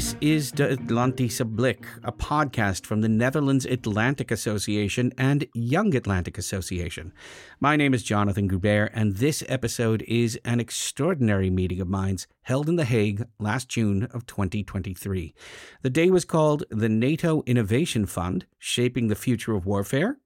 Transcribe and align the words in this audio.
This 0.00 0.16
is 0.22 0.50
De 0.50 0.76
Atlantische 0.76 1.44
Blik, 1.44 1.84
a 2.02 2.10
podcast 2.10 2.86
from 2.86 3.02
the 3.02 3.08
Netherlands 3.10 3.66
Atlantic 3.66 4.30
Association 4.30 5.12
and 5.18 5.46
Young 5.52 5.94
Atlantic 5.94 6.38
Association. 6.38 7.12
My 7.60 7.76
name 7.76 7.92
is 7.92 8.02
Jonathan 8.02 8.48
Goubert, 8.48 8.88
and 8.94 9.18
this 9.18 9.44
episode 9.46 10.02
is 10.08 10.40
an 10.42 10.58
extraordinary 10.58 11.50
meeting 11.50 11.82
of 11.82 11.88
minds 11.88 12.26
held 12.44 12.70
in 12.70 12.76
The 12.76 12.86
Hague 12.86 13.26
last 13.38 13.68
June 13.68 14.04
of 14.04 14.24
2023. 14.24 15.34
The 15.82 15.90
day 15.90 16.08
was 16.08 16.24
called 16.24 16.64
the 16.70 16.88
NATO 16.88 17.42
Innovation 17.44 18.06
Fund 18.06 18.46
Shaping 18.58 19.08
the 19.08 19.14
Future 19.14 19.54
of 19.54 19.66
Warfare 19.66 20.16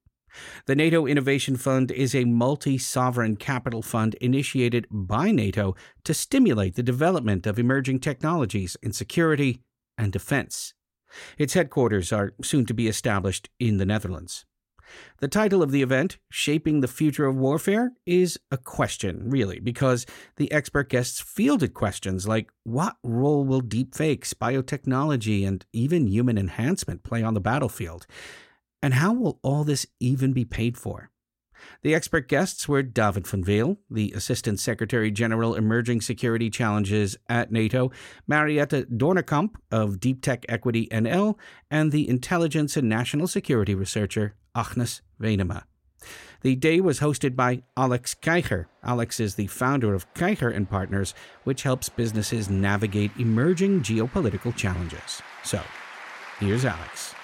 the 0.66 0.75
NATO 0.75 1.07
Innovation 1.07 1.57
Fund 1.57 1.91
is 1.91 2.14
a 2.14 2.25
multi 2.25 2.79
sovereign 2.79 3.36
capital 3.36 3.82
fund 3.82 4.14
initiated 4.14 4.86
by 4.91 5.31
NATO 5.31 5.75
to 6.04 6.14
stimulate 6.14 6.75
the 6.75 6.82
development 6.82 7.46
of 7.46 7.58
emerging 7.58 8.00
technologies 8.00 8.77
in 8.82 8.93
security 8.93 9.61
and 9.96 10.13
defense. 10.13 10.75
Its 11.39 11.55
headquarters 11.55 12.13
are 12.13 12.35
soon 12.43 12.67
to 12.67 12.75
be 12.75 12.89
established 12.89 13.49
in 13.58 13.77
the 13.77 13.86
Netherlands. 13.86 14.44
The 15.18 15.29
title 15.29 15.63
of 15.63 15.71
the 15.71 15.82
event, 15.82 16.18
Shaping 16.31 16.80
the 16.80 16.89
Future 16.89 17.27
of 17.27 17.36
Warfare, 17.36 17.93
is 18.05 18.39
a 18.50 18.58
question, 18.58 19.30
really, 19.30 19.58
because 19.58 20.07
the 20.36 20.53
expert 20.53 20.89
guests 20.91 21.21
fielded 21.21 21.75
questions 21.75 22.29
like 22.29 22.50
what 22.64 22.96
role 23.03 23.44
will 23.44 23.63
deepfakes, 23.63 24.35
biotechnology, 24.35 25.46
and 25.46 25.64
even 25.72 26.07
human 26.07 26.36
enhancement 26.36 27.03
play 27.03 27.22
on 27.22 27.35
the 27.35 27.41
battlefield? 27.41 28.07
And 28.84 28.93
how 28.93 29.14
will 29.14 29.38
all 29.43 29.64
this 29.64 29.86
even 29.98 30.34
be 30.34 30.44
paid 30.44 30.76
for? 30.76 31.11
The 31.80 31.94
expert 31.94 32.28
guests 32.28 32.69
were 32.69 32.83
David 32.83 33.27
van 33.27 33.41
Weel, 33.41 33.78
the 33.91 34.12
Assistant 34.12 34.60
Secretary 34.60 35.10
General 35.10 35.54
Emerging 35.54 36.02
Security 36.02 36.50
Challenges 36.50 37.16
at 37.26 37.50
NATO, 37.50 37.91
Mariette 38.26 38.98
Doornekamp 38.98 39.54
of 39.72 40.00
Deep 40.00 40.20
Tech 40.20 40.44
Equity 40.50 40.86
NL, 40.88 41.38
and 41.70 41.92
the 41.92 42.06
Intelligence 42.06 42.76
and 42.76 42.86
National 42.86 43.26
Security 43.26 43.74
researcher 43.74 44.34
Agnes 44.54 45.00
Venema. 45.19 45.62
The 46.42 46.54
day 46.54 46.82
was 46.82 47.00
hosted 47.00 47.34
by 47.34 47.62
Alex 47.78 48.14
Krijger. 48.14 48.66
Alex 48.82 49.19
is 49.19 49.36
the 49.36 49.46
founder 49.46 49.94
of 49.94 50.12
Keiger 50.12 50.54
and 50.54 50.69
Partners, 50.69 51.14
which 51.44 51.62
helps 51.62 51.88
businesses 51.88 52.50
navigate 52.50 53.12
emerging 53.19 53.80
geopolitical 53.80 54.54
challenges. 54.54 55.22
So, 55.42 55.62
here's 56.38 56.66
Alex. 56.66 57.14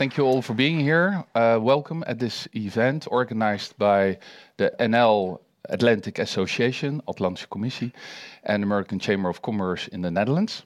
Thank 0.00 0.16
you 0.16 0.24
all 0.24 0.40
for 0.40 0.54
being 0.54 0.80
here. 0.80 1.26
Uh, 1.34 1.58
welcome 1.60 2.02
at 2.06 2.18
this 2.18 2.48
event 2.56 3.06
organized 3.10 3.76
by 3.76 4.16
the 4.56 4.72
NL 4.80 5.40
Atlantic 5.68 6.18
Association, 6.18 7.02
Atlantische 7.06 7.48
Commissie, 7.48 7.92
and 8.44 8.62
American 8.62 8.98
Chamber 8.98 9.28
of 9.28 9.42
Commerce 9.42 9.88
in 9.88 10.02
the 10.02 10.10
Netherlands. 10.10 10.62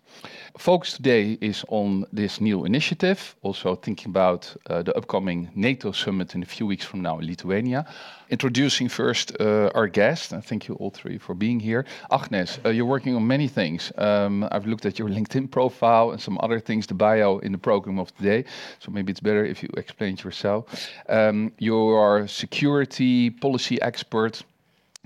Focus 0.57 0.95
today 0.95 1.37
is 1.41 1.65
on 1.69 2.07
this 2.13 2.41
new 2.41 2.65
initiative, 2.65 3.35
also 3.43 3.75
thinking 3.75 4.11
about 4.11 4.55
uh, 4.71 4.83
the 4.83 4.97
upcoming 4.97 5.51
NATO 5.55 5.93
summit 5.93 6.35
in 6.35 6.43
a 6.43 6.47
few 6.47 6.67
weeks 6.67 6.85
from 6.85 7.03
now 7.03 7.19
in 7.19 7.27
Lithuania. 7.27 7.85
Introducing 8.31 8.89
first 8.89 9.37
uh, 9.41 9.71
our 9.75 9.89
guest, 9.89 10.33
and 10.33 10.45
thank 10.45 10.69
you 10.69 10.75
all 10.77 10.91
three 10.91 11.19
for 11.19 11.35
being 11.35 11.61
here. 11.61 11.85
Agnes, 12.11 12.59
uh, 12.65 12.69
you're 12.71 12.87
working 12.87 13.17
on 13.17 13.27
many 13.27 13.49
things. 13.49 13.93
Um, 13.99 14.49
I've 14.53 14.67
looked 14.67 14.87
at 14.87 14.99
your 14.99 15.09
LinkedIn 15.09 15.51
profile 15.51 16.13
and 16.13 16.21
some 16.21 16.39
other 16.41 16.61
things, 16.61 16.87
the 16.87 16.95
bio 16.95 17.39
in 17.39 17.53
the 17.53 17.59
program 17.59 17.99
of 17.99 18.17
today, 18.17 18.45
so 18.79 18.93
maybe 18.93 19.11
it's 19.11 19.21
better 19.21 19.45
if 19.45 19.63
you 19.63 19.69
explain 19.77 20.15
it 20.15 20.25
yourself. 20.25 20.89
Um, 21.09 21.53
you 21.59 21.77
are 21.77 22.27
security 22.29 23.31
policy 23.31 23.81
expert 23.83 24.45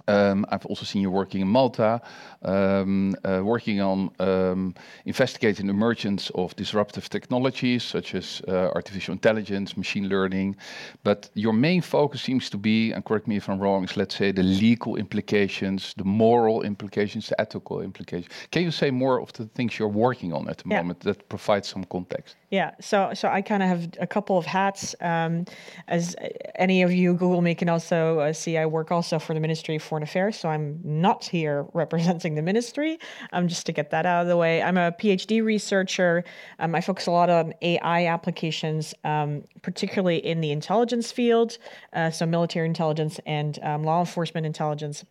I've 0.09 0.67
also 0.67 0.85
seen 0.85 1.03
you 1.03 1.11
working 1.11 1.41
in 1.41 1.49
Malta, 1.49 2.01
um, 2.43 3.15
uh, 3.25 3.41
working 3.43 3.81
on 3.81 4.11
um, 4.19 4.75
investigating 5.05 5.67
the 5.67 5.73
emergence 5.73 6.31
of 6.35 6.55
disruptive 6.57 7.09
technologies 7.09 7.83
such 7.85 8.15
as 8.15 8.43
uh, 8.49 8.71
artificial 8.75 9.13
intelligence, 9.13 9.77
machine 9.77 10.09
learning. 10.09 10.57
But 11.05 11.31
your 11.35 11.53
main 11.53 11.83
focus 11.83 12.23
seems 12.23 12.51
to 12.51 12.59
be, 12.59 12.93
and 12.93 13.05
correct 13.05 13.27
me 13.27 13.37
if 13.37 13.49
I'm 13.49 13.59
wrong, 13.59 13.85
is 13.85 13.97
let's 13.97 14.17
say 14.17 14.33
the 14.33 14.43
legal 14.43 14.97
implications, 14.97 15.95
the 15.97 16.05
moral 16.05 16.63
implications, 16.63 17.29
the 17.29 17.41
ethical 17.41 17.81
implications. 17.83 18.33
Can 18.51 18.63
you 18.63 18.71
say 18.71 18.91
more 18.91 19.21
of 19.21 19.33
the 19.33 19.47
things 19.47 19.79
you're 19.79 19.89
working 19.89 20.33
on 20.33 20.49
at 20.49 20.59
the 20.59 20.69
yeah. 20.69 20.79
moment 20.79 21.01
that 21.01 21.29
provide 21.29 21.65
some 21.65 21.85
context? 21.85 22.37
Yeah, 22.51 22.71
so 22.81 23.13
so 23.13 23.29
I 23.29 23.43
kind 23.43 23.63
of 23.63 23.69
have 23.69 23.89
a 24.01 24.07
couple 24.07 24.39
of 24.39 24.47
hats. 24.47 24.95
Um, 25.03 25.45
as 25.87 26.17
any 26.55 26.81
of 26.83 26.91
you 26.91 27.13
Google 27.13 27.43
me 27.43 27.55
can 27.55 27.69
also 27.69 28.21
uh, 28.21 28.33
see, 28.33 28.57
I 28.57 28.65
work 28.65 28.91
also 28.91 29.19
for 29.19 29.35
the 29.35 29.41
Ministry 29.41 29.77
of 29.77 29.83
Foreign 29.83 30.03
Affairs. 30.03 30.39
So 30.39 30.49
I'm 30.49 30.81
not 30.83 31.25
here 31.25 31.67
representing 31.75 32.37
the 32.37 32.43
ministry. 32.43 32.99
Um, 33.33 33.49
just 33.49 33.67
to 33.67 33.73
get 33.73 33.91
that 33.91 34.07
out 34.07 34.23
of 34.23 34.29
the 34.29 34.37
way, 34.39 34.63
I'm 34.63 34.79
a 34.79 34.93
PhD 34.93 35.45
researcher. 35.45 36.25
Um, 36.59 36.75
I 36.75 36.81
focus 36.81 37.07
a 37.07 37.11
lot 37.11 37.29
on 37.29 37.53
AI 37.61 38.07
applications, 38.07 38.95
um, 39.05 39.45
particularly 39.61 40.25
in 40.25 40.41
the 40.41 40.51
intelligence 40.51 41.13
field, 41.13 41.59
uh, 41.93 42.11
so 42.11 42.25
military 42.25 42.67
intelligence 42.67 43.21
and 43.27 43.59
um, 43.63 43.85
law 43.85 44.01
enforcement 44.01 44.47
intelligence. 44.47 45.05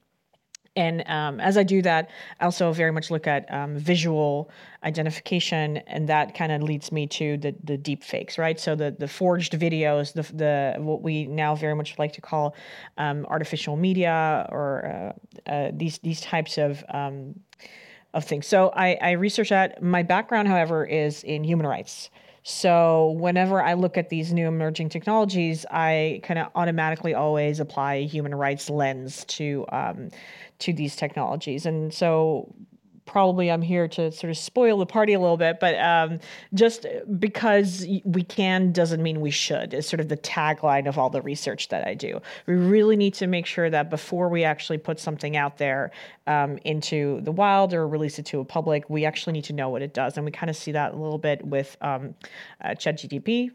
And 0.78 1.04
um, 1.08 1.40
as 1.40 1.58
I 1.58 1.64
do 1.64 1.82
that, 1.82 2.12
I 2.40 2.46
also 2.46 2.72
very 2.72 2.92
much 2.92 3.10
look 3.10 3.26
at 3.26 3.52
um, 3.52 3.76
visual 3.78 4.52
identification, 4.84 5.78
and 5.88 6.08
that 6.08 6.36
kind 6.36 6.52
of 6.52 6.62
leads 6.62 6.92
me 6.92 7.08
to 7.08 7.36
the 7.38 7.56
the 7.64 7.78
deep 7.78 8.04
fakes, 8.04 8.38
right? 8.38 8.60
So 8.60 8.76
the 8.76 8.92
the 8.92 9.08
forged 9.08 9.54
videos, 9.54 10.14
the 10.14 10.22
the 10.34 10.76
what 10.78 11.02
we 11.02 11.26
now 11.26 11.56
very 11.56 11.74
much 11.74 11.98
like 11.98 12.14
to 12.14 12.22
call 12.22 12.56
um, 13.00 13.26
artificial 13.26 13.76
media, 13.76 14.48
or 14.52 15.14
uh, 15.48 15.52
uh, 15.52 15.72
these 15.74 15.98
these 15.98 16.22
types 16.22 16.60
of 16.60 16.84
um, 16.90 17.40
of 18.14 18.24
things. 18.24 18.46
So 18.46 18.72
I, 18.76 18.98
I 19.02 19.12
research 19.12 19.50
that. 19.50 19.82
My 19.82 20.04
background, 20.04 20.48
however, 20.48 20.86
is 20.86 21.24
in 21.24 21.44
human 21.44 21.66
rights. 21.66 22.12
So 22.50 23.12
whenever 23.20 23.62
I 23.62 23.74
look 23.74 23.98
at 23.98 24.08
these 24.08 24.32
new 24.32 24.48
emerging 24.48 24.88
technologies, 24.88 25.66
I 25.70 26.22
kind 26.24 26.40
of 26.40 26.48
automatically 26.56 27.14
always 27.14 27.60
apply 27.60 27.96
a 27.96 28.08
human 28.08 28.34
rights 28.34 28.70
lens 28.70 29.26
to 29.26 29.66
um, 29.70 30.12
to 30.60 30.74
these 30.74 30.96
technologies. 30.96 31.66
And 31.66 31.94
so 31.94 32.54
probably 33.08 33.50
I'm 33.50 33.62
here 33.62 33.88
to 33.88 34.12
sort 34.12 34.30
of 34.30 34.38
spoil 34.38 34.78
the 34.78 34.86
party 34.86 35.14
a 35.14 35.20
little 35.20 35.38
bit, 35.38 35.60
but 35.60 35.80
um, 35.80 36.20
just 36.54 36.86
because 37.20 37.86
we 38.04 38.22
can 38.24 38.72
doesn't 38.72 39.02
mean 39.02 39.22
we 39.22 39.32
should, 39.32 39.74
is 39.74 39.88
sort 39.88 40.00
of 40.00 40.10
the 40.10 40.18
tagline 40.18 40.88
of 40.88 41.00
all 41.00 41.10
the 41.10 41.22
research 41.22 41.70
that 41.70 41.88
I 41.88 41.96
do. 41.96 42.22
We 42.46 42.56
really 42.56 42.96
need 42.96 43.16
to 43.16 43.28
make 43.28 43.46
sure 43.46 43.70
that 43.70 43.90
before 43.90 44.30
we 44.30 44.44
actually 44.44 44.78
put 44.78 45.00
something 45.00 45.36
out 45.36 45.58
there 45.58 45.92
um, 46.28 46.60
into 46.66 47.22
the 47.22 47.32
wild 47.32 47.74
or 47.74 47.88
release 47.88 48.20
it 48.20 48.26
to 48.28 48.40
a 48.42 48.46
public, 48.46 48.90
we 48.90 49.06
actually 49.06 49.34
need 49.34 49.46
to 49.46 49.54
know 49.54 49.70
what 49.70 49.82
it 49.82 49.94
does. 49.94 50.18
And 50.18 50.26
we 50.26 50.32
kind 50.32 50.50
of 50.50 50.56
see 50.56 50.74
that 50.74 50.94
a 50.94 50.98
little 50.98 51.18
bit 51.18 51.46
with 51.46 51.78
um, 51.82 52.14
uh, 52.64 52.76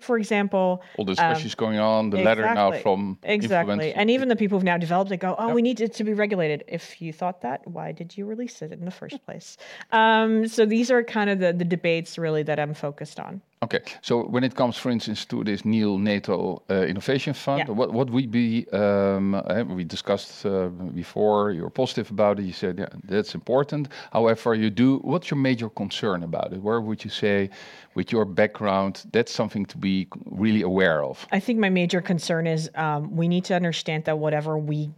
for 0.01 0.19
example. 0.19 0.83
All 0.97 1.05
the 1.05 1.13
discussions 1.13 1.55
um, 1.55 1.57
going 1.59 1.79
on, 1.79 2.11
the 2.11 2.19
exactly, 2.19 2.43
letter 2.45 2.55
now 2.55 2.73
from 2.81 3.19
exactly, 3.23 3.93
and 3.93 4.11
even 4.11 4.29
the 4.29 4.37
people 4.37 4.59
who've 4.59 4.65
now 4.65 4.79
developed 4.79 5.11
it 5.13 5.19
go, 5.19 5.35
"Oh, 5.39 5.53
we 5.53 5.63
need 5.63 5.81
it 5.81 5.93
to 5.95 6.05
be 6.05 6.15
regulated." 6.15 6.65
If 6.67 7.03
you 7.03 7.13
thought 7.13 7.43
that, 7.43 7.67
why 7.67 7.93
did 7.93 8.17
you 8.17 8.27
release 8.27 8.63
it 8.63 8.73
in 8.73 8.85
the 8.85 8.91
first 8.91 9.25
place? 9.25 9.42
Um, 9.91 10.47
so 10.47 10.67
these 10.67 10.91
are 10.91 11.03
kind 11.03 11.31
of 11.31 11.39
the 11.39 11.53
the 11.53 11.65
debates 11.65 12.19
really 12.19 12.43
that 12.45 12.59
I'm 12.59 12.75
focused 12.75 13.19
on. 13.21 13.43
Okay, 13.63 13.81
so 14.01 14.25
when 14.25 14.43
it 14.43 14.57
comes, 14.57 14.77
for 14.77 14.91
instance, 14.91 15.25
to 15.27 15.45
this 15.45 15.65
new 15.65 15.97
NATO 15.97 16.63
uh, 16.69 16.83
Innovation 16.93 17.33
Fund, 17.33 17.59
yeah. 17.61 17.75
what 17.75 17.93
what 17.93 18.11
would 18.11 18.31
be? 18.31 18.67
Um, 18.73 19.35
uh, 19.37 19.63
we 19.69 19.85
discussed 19.85 20.45
uh, 20.45 20.69
before. 20.95 21.53
You're 21.53 21.71
positive 21.71 22.11
about 22.11 22.41
it. 22.41 22.45
You 22.45 22.53
said 22.53 22.79
yeah, 22.79 22.89
that's 23.05 23.35
important. 23.35 23.89
However, 24.13 24.55
you 24.55 24.69
do. 24.69 24.99
What's 25.05 25.31
your 25.31 25.39
major 25.39 25.69
concern 25.69 26.25
about 26.25 26.53
it? 26.53 26.61
Where 26.61 26.81
would 26.81 27.05
you 27.05 27.11
say, 27.11 27.51
with 27.95 28.11
your 28.11 28.25
background, 28.25 29.05
that's 29.13 29.33
something 29.33 29.65
to 29.67 29.79
be 29.79 30.09
really 30.25 30.63
aware 30.63 31.05
of? 31.05 31.25
I 31.31 31.39
think 31.39 31.61
my 31.61 31.71
major 31.71 32.01
concern 32.01 32.49
is 32.49 32.69
um, 32.75 33.15
we 33.15 33.29
need 33.29 33.45
to 33.45 33.55
understand 33.55 34.05
that 34.07 34.19
whatever 34.19 34.59
we 34.59 34.91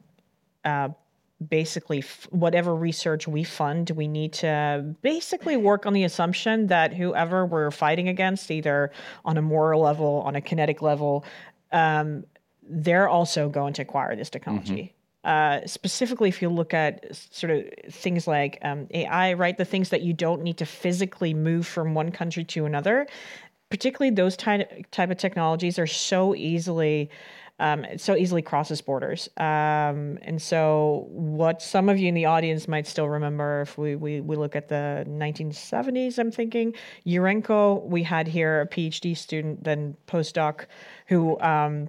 uh, 0.65 0.89
basically 1.47 1.99
f- 1.99 2.27
whatever 2.31 2.75
research 2.75 3.27
we 3.27 3.45
fund, 3.45 3.91
we 3.91 4.09
need 4.09 4.33
to 4.35 4.95
basically 5.03 5.57
work 5.57 5.87
on 5.87 5.93
the 5.93 6.05
assumption 6.05 6.69
that 6.69 6.95
whoever 6.95 7.45
we're 7.47 7.71
fighting 7.71 8.09
against, 8.09 8.51
either 8.51 8.93
on 9.25 9.37
a 9.37 9.43
moral 9.43 9.81
level, 9.81 10.23
on 10.25 10.37
a 10.37 10.41
kinetic 10.41 10.83
level, 10.83 11.25
um, 11.73 12.25
they're 12.63 13.09
also 13.09 13.49
going 13.49 13.75
to 13.75 13.83
acquire 13.83 14.17
this 14.17 14.31
technology. 14.31 14.73
Mm-hmm. 14.73 14.95
Uh, 15.25 15.67
specifically, 15.67 16.29
if 16.29 16.43
you 16.43 16.51
look 16.51 16.75
at 16.75 17.15
sort 17.17 17.51
of 17.51 17.65
things 17.91 18.27
like 18.27 18.59
um, 18.63 18.87
AI, 18.91 19.33
right, 19.33 19.57
the 19.57 19.65
things 19.65 19.89
that 19.89 20.03
you 20.03 20.13
don't 20.13 20.43
need 20.43 20.59
to 20.59 20.67
physically 20.67 21.33
move 21.33 21.67
from 21.67 21.95
one 21.95 22.13
country 22.13 22.45
to 22.45 22.67
another, 22.67 23.07
particularly 23.71 24.15
those 24.15 24.37
type 24.37 24.87
type 24.91 25.11
of 25.11 25.17
technologies 25.17 25.79
are 25.79 25.87
so 25.87 26.35
easily 26.35 27.11
um, 27.61 27.85
it 27.85 28.01
so 28.01 28.17
easily 28.17 28.43
crosses 28.43 28.81
borders. 28.81 29.29
Um, 29.37 30.19
and 30.23 30.41
so, 30.41 31.07
what 31.09 31.63
some 31.63 31.89
of 31.89 31.99
you 31.99 32.09
in 32.09 32.15
the 32.15 32.25
audience 32.25 32.67
might 32.67 32.87
still 32.87 33.09
remember, 33.09 33.61
if 33.63 33.79
we, 33.79 33.95
we, 33.95 34.21
we 34.21 34.37
look 34.37 34.57
at 34.57 34.69
the 34.69 35.05
1970s, 35.09 36.19
I'm 36.19 36.33
thinking, 36.33 36.75
Urenco, 37.07 37.85
we 37.85 38.03
had 38.03 38.27
here 38.27 38.63
a 38.63 38.67
PhD 38.67 39.17
student, 39.17 39.63
then 39.63 39.97
postdoc, 40.09 40.67
who 41.07 41.39
um, 41.41 41.89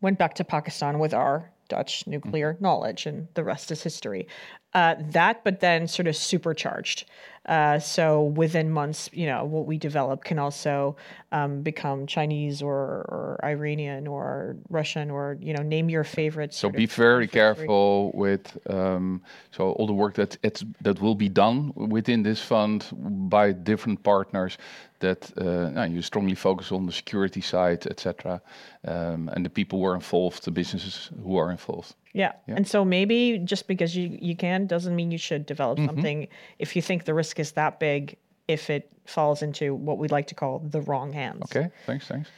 went 0.00 0.18
back 0.18 0.34
to 0.36 0.44
Pakistan 0.44 0.98
with 1.00 1.12
our 1.12 1.50
Dutch 1.68 2.06
nuclear 2.06 2.56
knowledge, 2.60 3.06
and 3.06 3.26
the 3.34 3.42
rest 3.42 3.72
is 3.72 3.82
history. 3.82 4.28
Uh, 4.74 4.96
that, 5.10 5.42
but 5.44 5.60
then 5.60 5.88
sort 5.88 6.06
of 6.06 6.14
supercharged. 6.14 7.06
Uh, 7.46 7.78
so 7.78 8.22
within 8.22 8.70
months, 8.70 9.10
you 9.12 9.26
know, 9.26 9.44
what 9.44 9.66
we 9.66 9.76
develop 9.76 10.24
can 10.24 10.38
also 10.38 10.96
um, 11.32 11.62
become 11.62 12.06
Chinese 12.06 12.62
or, 12.62 13.04
or 13.08 13.40
Iranian 13.44 14.06
or 14.06 14.56
Russian 14.70 15.10
or 15.10 15.36
you 15.40 15.52
know, 15.52 15.62
name 15.62 15.90
your 15.90 16.04
favorite. 16.04 16.54
So 16.54 16.70
be 16.70 16.86
very 16.86 17.28
careful 17.28 18.12
with 18.14 18.56
um, 18.70 19.20
so 19.50 19.72
all 19.72 19.86
the 19.86 19.92
work 19.92 20.14
that 20.14 20.38
it's 20.42 20.64
that 20.80 21.00
will 21.00 21.14
be 21.14 21.28
done 21.28 21.72
within 21.74 22.22
this 22.22 22.40
fund 22.40 22.86
by 23.28 23.52
different 23.52 24.02
partners. 24.02 24.56
That 25.00 25.30
uh, 25.36 25.82
you 25.82 26.00
strongly 26.00 26.34
focus 26.34 26.72
on 26.72 26.86
the 26.86 26.92
security 26.92 27.42
side, 27.42 27.86
etc., 27.86 28.40
um, 28.86 29.28
and 29.34 29.44
the 29.44 29.50
people 29.50 29.80
who 29.80 29.84
are 29.84 29.94
involved, 29.94 30.44
the 30.44 30.50
businesses 30.50 31.10
who 31.22 31.36
are 31.36 31.50
involved. 31.50 31.94
Yeah. 32.14 32.32
yeah. 32.46 32.54
And 32.54 32.66
so 32.66 32.84
maybe 32.84 33.38
just 33.38 33.66
because 33.66 33.96
you, 33.96 34.16
you 34.22 34.36
can 34.36 34.66
doesn't 34.66 34.94
mean 34.94 35.10
you 35.10 35.18
should 35.18 35.46
develop 35.46 35.78
mm-hmm. 35.78 35.88
something 35.88 36.28
if 36.60 36.76
you 36.76 36.80
think 36.80 37.04
the 37.04 37.12
risk 37.12 37.33
is 37.38 37.52
that 37.52 37.78
big, 37.80 38.16
if 38.48 38.70
it 38.70 38.90
falls 39.06 39.42
into 39.42 39.74
what 39.74 39.98
we'd 39.98 40.12
like 40.12 40.26
to 40.28 40.34
call 40.34 40.58
the 40.58 40.80
wrong 40.82 41.12
hands. 41.12 41.42
Okay, 41.44 41.70
thanks, 41.86 42.06
thanks. 42.06 42.30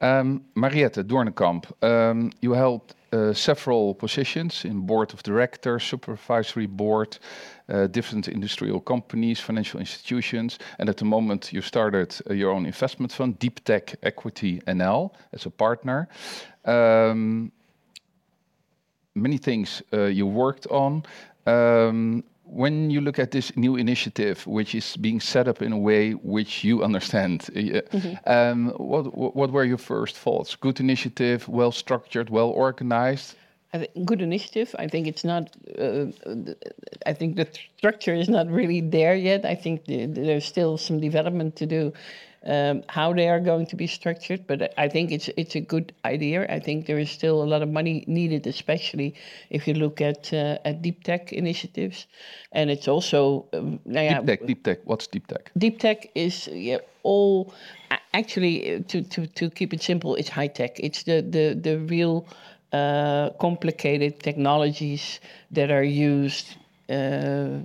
Um, 0.00 0.44
Mariette 0.54 1.06
Doornekamp, 1.06 1.64
um, 1.82 2.30
you 2.42 2.52
held 2.52 2.94
uh, 3.12 3.32
several 3.32 3.94
positions 3.94 4.64
in 4.64 4.80
board 4.80 5.14
of 5.14 5.22
directors, 5.22 5.84
supervisory 5.84 6.66
board, 6.66 7.18
uh, 7.68 7.86
different 7.86 8.28
industrial 8.28 8.80
companies, 8.80 9.40
financial 9.40 9.80
institutions, 9.80 10.58
and 10.78 10.88
at 10.88 10.98
the 10.98 11.04
moment 11.04 11.52
you 11.52 11.62
started 11.62 12.14
uh, 12.28 12.34
your 12.34 12.50
own 12.50 12.66
investment 12.66 13.10
fund, 13.10 13.38
Deep 13.38 13.64
Tech 13.64 13.94
Equity 14.02 14.60
NL, 14.66 15.12
as 15.32 15.46
a 15.46 15.50
partner. 15.50 16.08
Um, 16.66 17.52
many 19.14 19.38
things 19.38 19.82
uh, 19.92 20.02
you 20.02 20.26
worked 20.26 20.66
on. 20.66 21.04
Um, 21.46 22.22
when 22.46 22.90
you 22.90 23.00
look 23.00 23.18
at 23.18 23.30
this 23.32 23.54
new 23.56 23.76
initiative, 23.76 24.46
which 24.46 24.74
is 24.74 24.96
being 24.96 25.20
set 25.20 25.48
up 25.48 25.62
in 25.62 25.72
a 25.72 25.78
way 25.78 26.12
which 26.12 26.64
you 26.64 26.82
understand, 26.82 27.46
uh, 27.48 27.58
mm-hmm. 27.58 28.14
um, 28.26 28.70
what 28.78 29.36
what 29.36 29.50
were 29.50 29.64
your 29.64 29.78
first 29.78 30.16
thoughts? 30.16 30.56
Good 30.56 30.80
initiative, 30.80 31.48
well 31.48 31.72
structured, 31.72 32.30
well 32.30 32.48
organized. 32.48 33.34
good 34.04 34.22
initiative. 34.22 34.74
I 34.78 34.86
think 34.88 35.06
it's 35.06 35.24
not. 35.24 35.50
Uh, 35.78 36.06
I 37.04 37.12
think 37.12 37.36
the 37.36 37.48
structure 37.76 38.14
is 38.14 38.28
not 38.28 38.46
really 38.48 38.80
there 38.80 39.16
yet. 39.16 39.44
I 39.44 39.54
think 39.54 39.84
the, 39.86 40.06
there's 40.06 40.44
still 40.44 40.78
some 40.78 41.00
development 41.00 41.56
to 41.56 41.66
do 41.66 41.92
um, 42.46 42.82
how 42.88 43.12
they 43.12 43.28
are 43.28 43.40
going 43.40 43.66
to 43.66 43.76
be 43.76 43.86
structured. 43.86 44.46
But 44.46 44.72
I 44.78 44.88
think 44.88 45.10
it's 45.10 45.28
it's 45.36 45.54
a 45.54 45.60
good 45.60 45.92
idea. 46.04 46.46
I 46.48 46.60
think 46.60 46.86
there 46.86 46.98
is 46.98 47.10
still 47.10 47.42
a 47.42 47.48
lot 47.52 47.62
of 47.62 47.68
money 47.68 48.04
needed, 48.06 48.46
especially 48.46 49.14
if 49.50 49.66
you 49.68 49.74
look 49.74 50.00
at 50.00 50.32
uh, 50.32 50.58
at 50.64 50.82
deep 50.82 51.04
tech 51.04 51.32
initiatives, 51.32 52.06
and 52.52 52.70
it's 52.70 52.88
also 52.88 53.46
um, 53.52 53.80
yeah, 53.84 54.20
deep 54.20 54.26
tech. 54.26 54.46
Deep 54.46 54.64
tech. 54.64 54.78
What's 54.84 55.06
deep 55.06 55.26
tech? 55.26 55.50
Deep 55.58 55.78
tech 55.78 56.10
is 56.14 56.48
yeah, 56.52 56.78
all 57.02 57.52
actually 58.14 58.84
to, 58.88 59.02
to 59.02 59.26
to 59.26 59.50
keep 59.50 59.74
it 59.74 59.82
simple. 59.82 60.14
It's 60.14 60.28
high 60.28 60.48
tech. 60.48 60.78
It's 60.78 61.02
the 61.02 61.22
the 61.22 61.54
the 61.54 61.78
real 61.78 62.26
uh, 62.72 63.30
complicated 63.40 64.20
technologies 64.20 65.20
that 65.50 65.70
are 65.70 65.84
used 65.84 66.56
uh, 66.88 67.58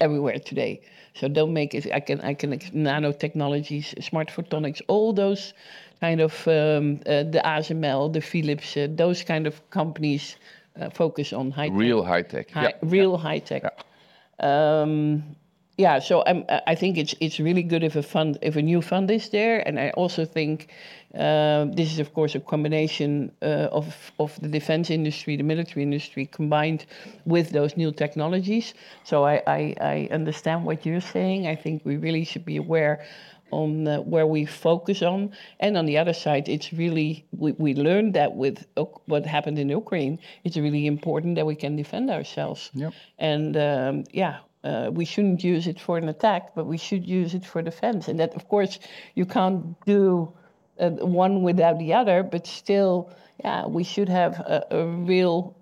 everywhere 0.00 0.38
today. 0.38 0.80
So 1.14 1.28
don't 1.28 1.52
make 1.52 1.74
it. 1.74 1.86
I 1.92 2.00
can 2.00 2.20
I 2.20 2.34
can 2.34 2.58
nanotechnologies, 2.58 4.02
smart 4.02 4.28
photonics, 4.28 4.82
all 4.88 5.12
those 5.12 5.54
kind 6.00 6.20
of 6.20 6.32
um, 6.46 7.00
uh, 7.06 7.24
the 7.24 7.40
ASML, 7.44 8.12
the 8.12 8.20
Philips, 8.20 8.76
uh, 8.76 8.88
those 8.90 9.22
kind 9.22 9.46
of 9.46 9.70
companies 9.70 10.36
uh, 10.80 10.90
focus 10.90 11.32
on 11.32 11.50
high 11.50 11.68
real 11.68 12.02
high 12.02 12.22
tech, 12.22 12.50
yeah. 12.54 12.72
real 12.82 13.12
yeah. 13.12 13.18
high 13.18 13.38
tech. 13.38 13.62
Yeah. 13.62 14.82
Um, 14.82 15.36
yeah, 15.78 15.98
so 15.98 16.22
I'm, 16.26 16.44
I 16.66 16.74
think 16.74 16.96
it's 16.96 17.14
it's 17.20 17.38
really 17.38 17.62
good 17.62 17.84
if 17.84 17.96
a 17.96 18.02
fund 18.02 18.38
if 18.40 18.56
a 18.56 18.62
new 18.62 18.80
fund 18.80 19.10
is 19.10 19.28
there, 19.28 19.66
and 19.68 19.78
I 19.78 19.90
also 19.90 20.24
think 20.24 20.68
uh, 21.14 21.66
this 21.66 21.92
is 21.92 21.98
of 21.98 22.14
course 22.14 22.34
a 22.34 22.40
combination 22.40 23.30
uh, 23.42 23.68
of 23.70 24.12
of 24.18 24.40
the 24.40 24.48
defense 24.48 24.88
industry, 24.90 25.36
the 25.36 25.42
military 25.42 25.82
industry 25.82 26.26
combined 26.26 26.86
with 27.26 27.50
those 27.50 27.76
new 27.76 27.92
technologies. 27.92 28.72
So 29.04 29.24
I 29.24 29.42
I, 29.46 29.74
I 29.80 30.08
understand 30.10 30.64
what 30.64 30.86
you're 30.86 31.02
saying. 31.02 31.46
I 31.46 31.56
think 31.56 31.84
we 31.84 31.98
really 31.98 32.24
should 32.24 32.46
be 32.46 32.56
aware 32.56 33.04
on 33.50 33.86
uh, 33.86 34.00
where 34.00 34.26
we 34.26 34.46
focus 34.46 35.02
on, 35.02 35.30
and 35.60 35.76
on 35.76 35.84
the 35.84 35.98
other 35.98 36.14
side, 36.14 36.48
it's 36.48 36.72
really 36.72 37.26
we, 37.32 37.52
we 37.52 37.74
learned 37.74 38.14
that 38.14 38.34
with 38.34 38.64
what 39.04 39.26
happened 39.26 39.58
in 39.58 39.68
Ukraine, 39.68 40.18
it's 40.44 40.56
really 40.56 40.86
important 40.86 41.34
that 41.36 41.44
we 41.44 41.54
can 41.54 41.76
defend 41.76 42.10
ourselves. 42.10 42.70
Yep. 42.74 42.92
And 43.18 43.56
um, 43.56 44.04
yeah, 44.10 44.38
uh, 44.66 44.90
we 44.90 45.04
shouldn't 45.04 45.44
use 45.44 45.66
it 45.68 45.78
for 45.80 45.96
an 45.96 46.08
attack, 46.08 46.54
but 46.56 46.66
we 46.66 46.76
should 46.76 47.06
use 47.06 47.34
it 47.34 47.44
for 47.44 47.62
defense. 47.62 48.08
And 48.08 48.18
that, 48.18 48.34
of 48.34 48.48
course, 48.48 48.80
you 49.14 49.24
can't 49.24 49.78
do 49.86 50.32
uh, 50.80 50.90
one 50.90 51.42
without 51.42 51.78
the 51.78 51.94
other, 51.94 52.22
but 52.24 52.46
still, 52.46 53.10
yeah, 53.44 53.66
we 53.66 53.84
should 53.84 54.08
have 54.08 54.34
a, 54.40 54.66
a, 54.72 54.86
real 54.86 55.56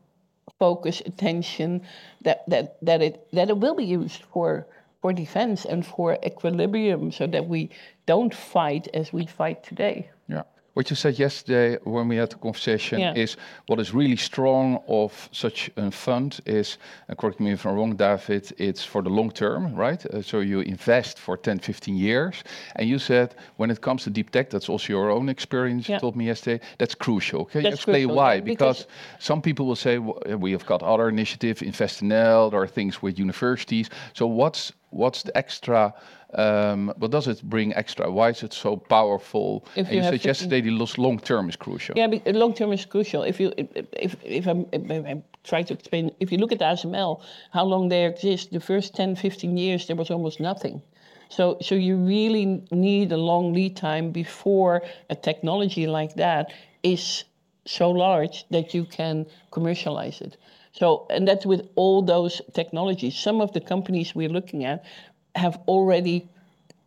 focus, 0.59 1.03
attention 1.05 1.83
that, 2.23 2.49
that, 2.49 2.79
that, 2.81 3.03
it, 3.03 3.27
that 3.33 3.51
it 3.51 3.59
will 3.59 3.75
be 3.75 3.85
used 3.85 4.23
for, 4.33 4.67
for 5.03 5.13
defense 5.13 5.67
and 5.67 5.85
for 5.85 6.19
equilibrium 6.25 7.13
so 7.13 7.27
that 7.27 7.47
we 7.47 7.71
don't 8.07 8.35
fight 8.35 8.89
as 8.95 9.13
we 9.13 9.27
fight 9.27 9.63
today. 9.63 10.09
What 10.75 10.91
you 10.91 10.97
said 10.97 11.21
yesterday 11.21 11.79
when 11.85 12.09
we 12.09 12.17
had 12.17 12.31
the 12.31 12.37
conversation 12.37 12.99
yeah. 12.99 13.15
is 13.15 13.37
what 13.67 13.79
is 13.79 13.95
really 13.95 14.17
strong 14.17 14.83
of 14.89 15.29
such 15.31 15.71
a 15.77 15.89
fund 15.91 16.41
is, 16.47 16.79
and 17.09 17.17
correct 17.17 17.39
me 17.39 17.53
if 17.53 17.65
I'm 17.65 17.77
wrong, 17.77 17.95
David, 17.95 18.53
it's 18.59 18.85
for 18.85 19.01
the 19.01 19.09
long 19.09 19.31
term, 19.31 19.73
right? 19.77 20.05
Uh, 20.07 20.21
so 20.21 20.41
you 20.41 20.61
invest 20.61 21.21
for 21.21 21.37
10, 21.37 21.61
15 21.61 21.97
years. 21.97 22.43
And 22.75 22.89
you 22.89 22.99
said 22.99 23.37
when 23.57 23.71
it 23.71 23.81
comes 23.81 24.03
to 24.03 24.11
deep 24.11 24.31
tech, 24.31 24.51
that's 24.51 24.69
also 24.69 24.93
your 24.93 25.11
own 25.11 25.29
experience, 25.29 25.89
yeah. 25.89 25.97
you 25.97 26.01
told 26.01 26.17
me 26.17 26.27
yesterday, 26.27 26.65
that's 26.79 26.97
crucial. 26.97 27.45
Can 27.45 27.63
that's 27.63 27.71
you 27.71 27.75
explain 27.75 28.07
crucial, 28.07 28.17
why? 28.17 28.41
Because, 28.41 28.79
because, 28.79 28.95
some 29.21 29.41
people 29.41 29.67
will 29.67 29.77
say, 29.77 29.99
well, 29.99 30.21
we 30.39 30.51
have 30.51 30.67
got 30.67 30.83
other 30.83 31.09
initiatives, 31.09 31.63
InvestNL, 31.63 32.51
there 32.51 32.61
are 32.61 32.67
things 32.67 33.01
with 33.01 33.17
universities. 33.17 33.91
So 34.13 34.27
what's 34.27 34.73
what's 34.95 35.23
the 35.23 35.37
extra 35.37 35.93
um, 36.35 36.93
what 36.97 37.13
does 37.13 37.29
it 37.29 37.43
bring 37.43 37.73
extra? 37.75 38.11
Why 38.11 38.31
is 38.31 38.43
it 38.43 38.53
so 38.53 38.77
powerful? 38.77 39.65
If 39.77 39.87
and 39.87 39.97
you, 39.97 40.03
you 40.03 40.11
said 40.11 40.25
yesterday 40.25 40.61
the 40.61 40.71
long 40.99 41.21
term 41.21 41.49
is 41.49 41.57
crucial. 41.57 41.97
Yeah, 41.97 42.09
long 42.27 42.55
term 42.55 42.73
is 42.73 42.85
crucial. 42.85 43.23
If 43.23 43.39
you 43.39 43.53
if 43.57 43.69
if, 43.93 44.17
if 44.25 44.47
I'm, 44.49 44.67
if 44.73 45.07
I'm 45.07 45.23
trying 45.45 45.67
to 45.67 45.75
explain, 45.75 46.11
if 46.19 46.33
you 46.33 46.39
look 46.39 46.53
at 46.53 46.59
the 46.59 46.65
ASML, 46.65 47.23
how 47.53 47.65
long 47.65 47.89
they 47.89 48.05
exist, 48.05 48.51
the 48.51 48.61
first 48.61 48.95
10, 48.95 49.15
15 49.17 49.57
years 49.57 49.87
there 49.87 49.97
was 49.97 50.11
almost 50.11 50.41
nothing. 50.41 50.83
So, 51.29 51.59
so 51.61 51.75
you 51.75 51.97
really 51.97 52.63
need 52.71 53.13
a 53.13 53.17
long 53.17 53.53
lead 53.53 53.77
time 53.77 54.11
before 54.11 54.83
a 55.11 55.15
technology 55.15 55.87
like 55.87 56.15
that 56.15 56.53
is 56.83 57.25
so 57.67 57.91
large 57.91 58.45
that 58.51 58.75
you 58.75 58.85
can 58.85 59.27
commercialize 59.51 60.21
it. 60.21 60.37
So, 60.75 61.07
and 61.09 61.27
that's 61.27 61.47
with 61.47 61.69
all 61.77 62.03
those 62.03 62.43
technologies. 62.53 63.17
Some 63.17 63.41
of 63.41 63.53
the 63.53 63.61
companies 63.61 64.15
we're 64.15 64.29
looking 64.29 64.65
at 64.65 64.85
have 65.37 65.57
already 65.69 66.29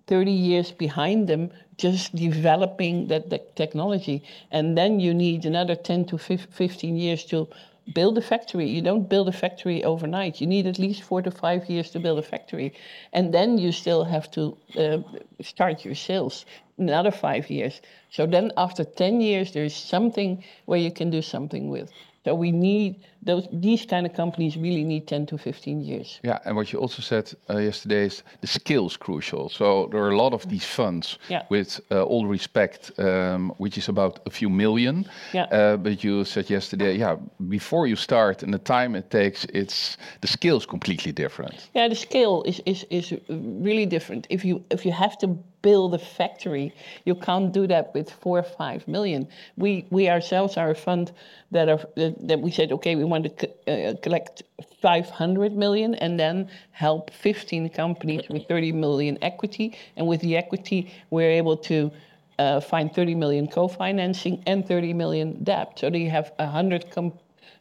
30 0.08 0.32
years 0.32 0.72
behind 0.72 1.28
them 1.28 1.52
just 1.78 2.14
developing 2.16 3.08
that, 3.08 3.56
technology. 3.56 4.24
And 4.52 4.78
then 4.78 5.00
you 5.00 5.14
need 5.14 5.46
another 5.46 5.76
10 5.76 6.06
to 6.06 6.18
15 6.18 6.98
years 6.98 7.24
to 7.26 7.48
build 7.94 8.18
a 8.18 8.22
factory. 8.22 8.68
You 8.68 8.82
don't 8.82 9.08
build 9.08 9.30
a 9.30 9.32
factory 9.32 9.84
overnight. 9.84 10.42
You 10.42 10.48
need 10.48 10.68
at 10.68 10.80
least 10.80 11.04
four 11.04 11.22
to 11.22 11.32
five 11.32 11.70
years 11.70 11.90
to 11.92 12.00
build 12.00 12.20
a 12.20 12.24
factory. 12.24 12.74
And 13.14 13.34
then 13.34 13.58
you 13.58 13.72
still 13.72 14.04
have 14.04 14.30
to 14.32 14.58
uh, 14.78 14.98
start 15.42 15.86
your 15.86 15.96
sales 15.96 16.46
another 16.78 17.12
five 17.12 17.50
years. 17.50 17.82
So 18.12 18.26
then 18.26 18.52
after 18.58 18.84
10 18.84 19.22
years, 19.22 19.54
there 19.54 19.64
is 19.64 19.76
something 19.76 20.44
where 20.66 20.80
you 20.80 20.92
can 20.92 21.10
do 21.10 21.22
something 21.22 21.70
with. 21.70 21.92
So 22.26 22.36
we 22.36 22.52
need 22.52 23.00
those 23.28 23.48
these 23.52 23.86
kind 23.86 24.06
of 24.06 24.14
companies 24.14 24.56
really 24.58 24.84
need 24.84 25.08
10 25.08 25.26
to 25.28 25.38
15 25.38 25.82
years. 25.82 26.20
Yeah, 26.24 26.40
and 26.46 26.56
what 26.56 26.74
you 26.74 26.80
also 26.80 27.02
said 27.02 27.34
uh, 27.50 27.58
yesterday 27.58 28.06
is 28.06 28.24
the 28.42 28.48
skills 28.48 28.98
crucial. 28.98 29.50
So 29.50 29.88
there 29.92 30.02
are 30.02 30.12
a 30.12 30.18
lot 30.18 30.34
of 30.34 30.48
these 30.50 30.66
funds 30.66 31.20
yeah. 31.30 31.44
with 31.50 31.80
uh, 31.92 32.04
all 32.04 32.26
respect, 32.26 32.92
um, 32.98 33.54
which 33.58 33.78
is 33.78 33.90
about 33.90 34.20
a 34.26 34.30
few 34.30 34.50
million. 34.50 35.06
Yeah. 35.34 35.44
Uh, 35.44 35.78
but 35.78 36.04
you 36.04 36.26
said 36.26 36.50
yesterday, 36.50 36.98
yeah, 36.98 37.18
before 37.48 37.88
you 37.88 37.96
start 37.96 38.44
and 38.44 38.54
the 38.54 38.60
time 38.60 38.96
it 38.96 39.12
takes, 39.12 39.46
it's 39.54 39.98
the 40.22 40.28
skills 40.28 40.66
completely 40.66 41.12
different. 41.12 41.70
Yeah, 41.76 41.90
the 41.90 41.96
scale 41.96 42.44
is, 42.46 42.62
is, 42.66 42.86
is 42.90 43.14
really 43.30 43.86
different. 43.86 44.28
If 44.30 44.46
you 44.46 44.64
if 44.72 44.86
you 44.86 44.94
have 44.94 45.18
to 45.18 45.38
build 45.62 45.94
a 45.94 46.00
factory. 46.00 46.74
You 47.06 47.16
can't 47.16 47.52
do 47.52 47.68
that 47.68 47.94
with 47.94 48.12
four 48.12 48.40
or 48.40 48.44
five 48.44 48.88
million. 48.88 49.28
We 49.58 49.86
we 49.90 50.10
ourselves 50.10 50.58
are 50.58 50.70
a 50.70 50.76
fund 50.76 51.12
that 51.52 51.68
are 51.70 51.82
that 52.30 52.40
we 52.42 52.52
said 52.52 52.72
okay 52.72 52.96
we 52.96 53.04
want 53.04 53.17
to 53.24 53.50
uh, 53.68 53.96
collect 54.02 54.44
500 54.82 55.54
million 55.54 55.96
and 55.96 56.20
then 56.20 56.50
help 56.72 57.12
15 57.12 57.70
companies 57.70 58.30
with 58.30 58.48
30 58.48 58.72
million 58.72 59.18
equity 59.22 59.78
and 59.96 60.08
with 60.08 60.22
the 60.22 60.38
equity 60.38 60.92
we're 61.10 61.32
able 61.32 61.58
to 61.58 61.92
uh, 62.40 62.60
find 62.60 62.94
30 62.94 63.16
million 63.16 63.48
co-financing 63.48 64.44
and 64.46 64.68
30 64.68 64.94
million 64.94 65.44
debt. 65.44 65.74
So 65.80 65.90
they 65.90 66.06
have 66.06 66.32
100 66.38 66.92
com- 66.92 67.14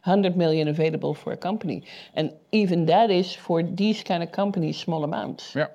100 0.03 0.37
million 0.37 0.67
available 0.67 1.13
for 1.13 1.33
a 1.33 1.37
company. 1.37 1.83
And 2.13 2.31
even 2.51 2.85
that 2.85 3.11
is 3.11 3.33
for 3.33 3.63
these 3.63 4.03
kind 4.03 4.23
of 4.23 4.31
companies, 4.31 4.77
small 4.77 5.03
amounts. 5.03 5.55
Yeah. 5.55 5.67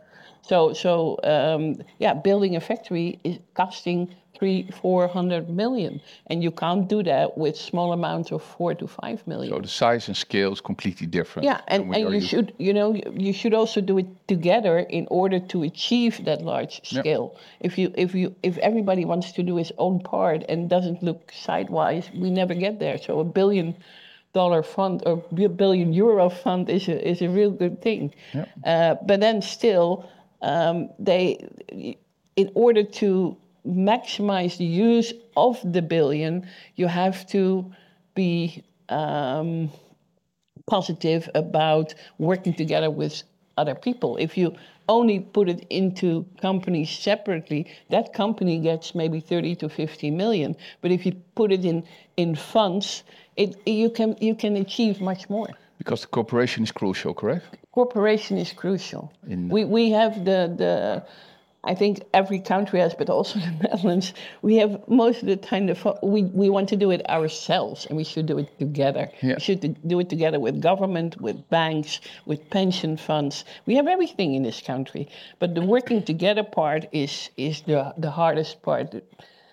So, 0.43 0.73
so 0.73 1.19
um, 1.23 1.77
yeah, 1.99 2.15
building 2.15 2.57
a 2.57 2.61
factory 2.61 3.19
is 3.25 3.39
costing 3.55 4.15
three, 4.37 4.69
four 4.81 5.07
hundred 5.07 5.49
million, 5.49 6.01
and 6.27 6.43
you 6.43 6.51
can't 6.51 6.89
do 6.89 7.03
that 7.05 7.39
with 7.39 7.57
small 7.57 7.93
amounts 7.93 8.33
of 8.33 8.43
four 8.43 8.75
to 8.75 8.89
five 8.89 9.25
million. 9.27 9.55
So 9.55 9.61
the 9.61 9.69
size 9.69 10.09
and 10.09 10.17
scale 10.17 10.53
is 10.53 10.61
completely 10.61 11.07
different. 11.07 11.45
Yeah, 11.45 11.61
and, 11.69 11.95
and 11.95 12.05
you 12.09 12.11
used- 12.15 12.29
should, 12.29 12.53
you 12.59 12.75
know, 12.75 12.95
you 13.15 13.33
should 13.33 13.55
also 13.55 13.81
do 13.81 13.99
it 13.99 14.07
together 14.27 14.81
in 14.81 15.07
order 15.11 15.39
to 15.39 15.63
achieve 15.63 16.25
that 16.25 16.43
large 16.43 16.81
scale. 16.85 17.37
If 17.61 17.79
you, 17.79 17.93
if 17.97 18.15
you, 18.15 18.35
if 18.43 18.59
everybody 18.59 19.05
wants 19.05 19.31
to 19.33 19.43
do 19.45 19.57
his 19.57 19.71
own 19.79 20.01
part 20.01 20.43
and 20.49 20.69
doesn't 20.69 21.03
look 21.05 21.31
sidewise, 21.33 22.11
we 22.13 22.31
never 22.31 22.55
get 22.55 22.81
there. 22.81 22.99
So 22.99 23.21
a 23.21 23.25
billion 23.25 23.77
dollar 24.33 24.63
fund 24.65 25.03
or 25.07 25.17
billion 25.57 25.93
euro 25.93 26.29
fund 26.31 26.69
is 26.69 26.89
a, 26.89 27.09
is 27.09 27.23
a 27.23 27.29
real 27.29 27.51
good 27.51 27.81
thing. 27.83 28.13
Uh, 28.65 28.97
but 29.07 29.21
then 29.21 29.41
still, 29.43 30.09
um, 30.43 30.91
they, 30.99 31.47
in 32.37 32.51
order 32.55 32.83
to 32.83 33.37
maximize 33.67 34.57
the 34.57 34.65
use 34.65 35.13
of 35.37 35.61
the 35.73 35.83
billion, 35.83 36.49
you 36.77 36.89
have 36.89 37.27
to 37.29 37.73
be 38.15 38.63
um, 38.89 39.71
positive 40.67 41.29
about 41.35 41.95
working 42.19 42.55
together 42.55 42.91
with 42.91 43.23
other 43.57 43.75
people. 43.75 44.17
If 44.17 44.37
you 44.37 44.55
only 44.89 45.21
put 45.21 45.49
it 45.49 45.65
into 45.71 46.27
companies 46.41 46.91
separately, 46.91 47.71
that 47.91 48.13
company 48.13 48.59
gets 48.59 48.95
maybe 48.95 49.21
30 49.21 49.57
to 49.57 49.69
50 49.69 50.11
million. 50.11 50.57
But 50.81 50.91
if 50.91 51.07
you 51.07 51.13
put 51.35 51.53
it 51.53 51.65
in, 51.65 51.85
in 52.17 52.35
funds, 52.35 53.05
it, 53.37 53.57
you, 53.67 53.91
can, 53.91 54.17
you 54.21 54.35
can 54.35 54.57
achieve 54.57 55.01
much 55.01 55.31
more. 55.31 55.49
because 55.79 56.03
the 56.03 56.09
cooperation 56.09 56.65
is 56.65 56.73
crucial, 56.73 57.15
correct? 57.15 57.59
Cooperation 57.73 58.37
is 58.37 58.53
crucial. 58.53 59.13
In- 59.27 59.49
we, 59.49 59.65
we 59.65 59.91
have 59.91 60.25
the, 60.27 60.53
the, 60.57 61.05
I 61.65 61.75
think 61.75 62.03
every 62.13 62.39
country 62.39 62.81
has, 62.81 62.95
but 62.95 63.09
also 63.09 63.39
the 63.39 63.69
Netherlands, 63.69 64.13
we 64.43 64.57
have 64.57 64.87
most 64.89 65.23
of 65.23 65.29
the 65.29 65.37
time, 65.37 65.67
the, 65.67 65.99
we, 66.03 66.25
we 66.25 66.51
want 66.51 66.69
to 66.69 66.77
do 66.77 66.91
it 66.91 67.09
ourselves 67.09 67.87
and 67.87 67.97
we 67.97 68.05
should 68.05 68.27
do 68.27 68.39
it 68.39 68.59
together. 68.59 69.09
Yeah. 69.23 69.35
We 69.35 69.41
should 69.41 69.61
do- 69.61 69.77
do 69.87 70.01
it 70.01 70.11
together 70.11 70.39
with 70.39 70.61
government, 70.61 71.21
with 71.21 71.49
banks, 71.49 72.01
with 72.27 72.49
pension 72.51 72.99
funds. 72.99 73.45
We 73.65 73.75
have 73.77 73.87
everything 73.87 74.35
in 74.35 74.43
this 74.43 74.61
country, 74.61 75.09
but 75.39 75.55
the 75.55 75.63
working 75.63 76.03
together 76.03 76.43
part 76.43 76.87
is, 76.93 77.31
is 77.39 77.63
the, 77.63 77.95
the 77.97 78.11
hardest 78.11 78.63
part, 78.63 78.95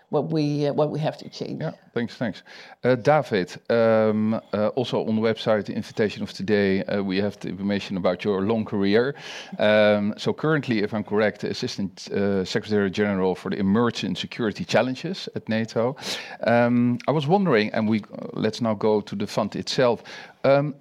what 0.09 0.31
we, 0.31 0.67
uh, 0.67 0.73
what 0.73 0.89
we 0.89 0.99
have 0.99 1.17
to 1.17 1.29
change. 1.29 1.61
Yeah, 1.61 1.71
thanks, 1.93 2.15
thanks. 2.15 2.43
Uh, 2.83 2.95
David, 2.95 3.55
um, 3.69 4.33
uh, 4.53 4.67
also 4.69 5.05
on 5.07 5.15
the 5.15 5.21
website, 5.21 5.65
the 5.65 5.73
invitation 5.73 6.23
of 6.23 6.33
today, 6.33 6.83
uh, 6.83 7.01
we 7.03 7.17
have 7.17 7.39
the 7.39 7.49
information 7.49 7.97
about 7.97 8.23
your 8.23 8.41
long 8.41 8.65
career. 8.65 9.15
Um, 9.57 10.13
so 10.17 10.33
currently, 10.33 10.79
if 10.79 10.93
I'm 10.93 11.03
correct, 11.03 11.43
Assistant 11.43 12.07
uh, 12.11 12.43
Secretary 12.45 12.89
General 12.89 13.35
for 13.35 13.49
the 13.51 13.57
Emerging 13.57 14.15
Security 14.15 14.65
Challenges 14.65 15.29
at 15.35 15.47
NATO. 15.47 15.95
Um, 16.43 16.97
I 17.07 17.11
was 17.11 17.27
wondering, 17.27 17.71
and 17.73 17.87
we 17.87 18.03
let's 18.33 18.61
now 18.61 18.73
go 18.73 19.01
to 19.01 19.15
the 19.15 19.27
fund 19.27 19.55
itself. 19.55 20.03
Um, 20.43 20.75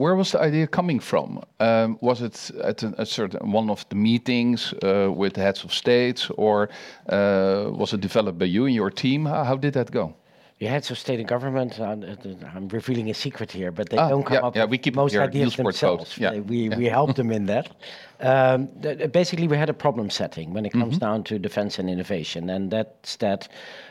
where 0.00 0.14
was 0.16 0.30
the 0.32 0.40
idea 0.48 0.66
coming 0.66 1.00
from? 1.02 1.28
Um, 1.58 1.98
was 2.00 2.22
it 2.22 2.50
at 2.64 2.82
a, 2.82 3.02
a 3.02 3.04
certain 3.06 3.52
one 3.52 3.70
of 3.70 3.84
the 3.88 3.96
meetings 3.96 4.72
uh, 4.82 5.10
with 5.20 5.32
the 5.34 5.40
heads 5.42 5.64
of 5.64 5.72
states, 5.72 6.30
or 6.36 6.68
uh, 7.08 7.70
was 7.80 7.92
it 7.92 8.00
developed 8.00 8.38
by 8.38 8.46
you 8.46 8.64
and 8.66 8.74
your 8.74 8.90
team? 8.90 9.26
How, 9.26 9.44
how 9.44 9.56
did 9.56 9.72
that 9.74 9.90
go? 9.90 10.14
The 10.58 10.66
heads 10.66 10.90
of 10.90 10.98
state 10.98 11.18
and 11.20 11.28
government, 11.28 11.80
uh, 11.80 11.96
I'm 12.54 12.68
revealing 12.68 13.08
a 13.10 13.14
secret 13.14 13.50
here, 13.52 13.72
but 13.72 13.88
they 13.88 13.96
Ah, 13.96 14.08
don't 14.08 14.24
come 14.26 14.34
yeah, 14.34 14.46
up 14.46 14.56
yeah, 14.56 14.62
with 14.64 14.70
we 14.70 14.78
keep 14.78 14.94
most 14.94 15.16
ideas 15.16 15.56
themselves. 15.56 16.18
yeah, 16.18 16.32
Uh, 16.32 16.42
We, 16.42 16.68
we 16.68 16.84
help 16.86 17.14
them 17.14 17.30
in 17.30 17.46
that. 17.46 17.66
Um, 18.22 18.68
th- 18.82 19.10
basically, 19.12 19.48
we 19.48 19.56
had 19.56 19.70
a 19.70 19.74
problem 19.74 20.10
setting 20.10 20.52
when 20.52 20.66
it 20.66 20.72
comes 20.72 20.96
Mm-hmm. 20.96 20.98
down 20.98 21.24
to 21.24 21.38
defense 21.38 21.78
and 21.80 21.88
innovation, 21.88 22.50
and 22.50 22.70
that's 22.70 23.16
that 23.16 23.48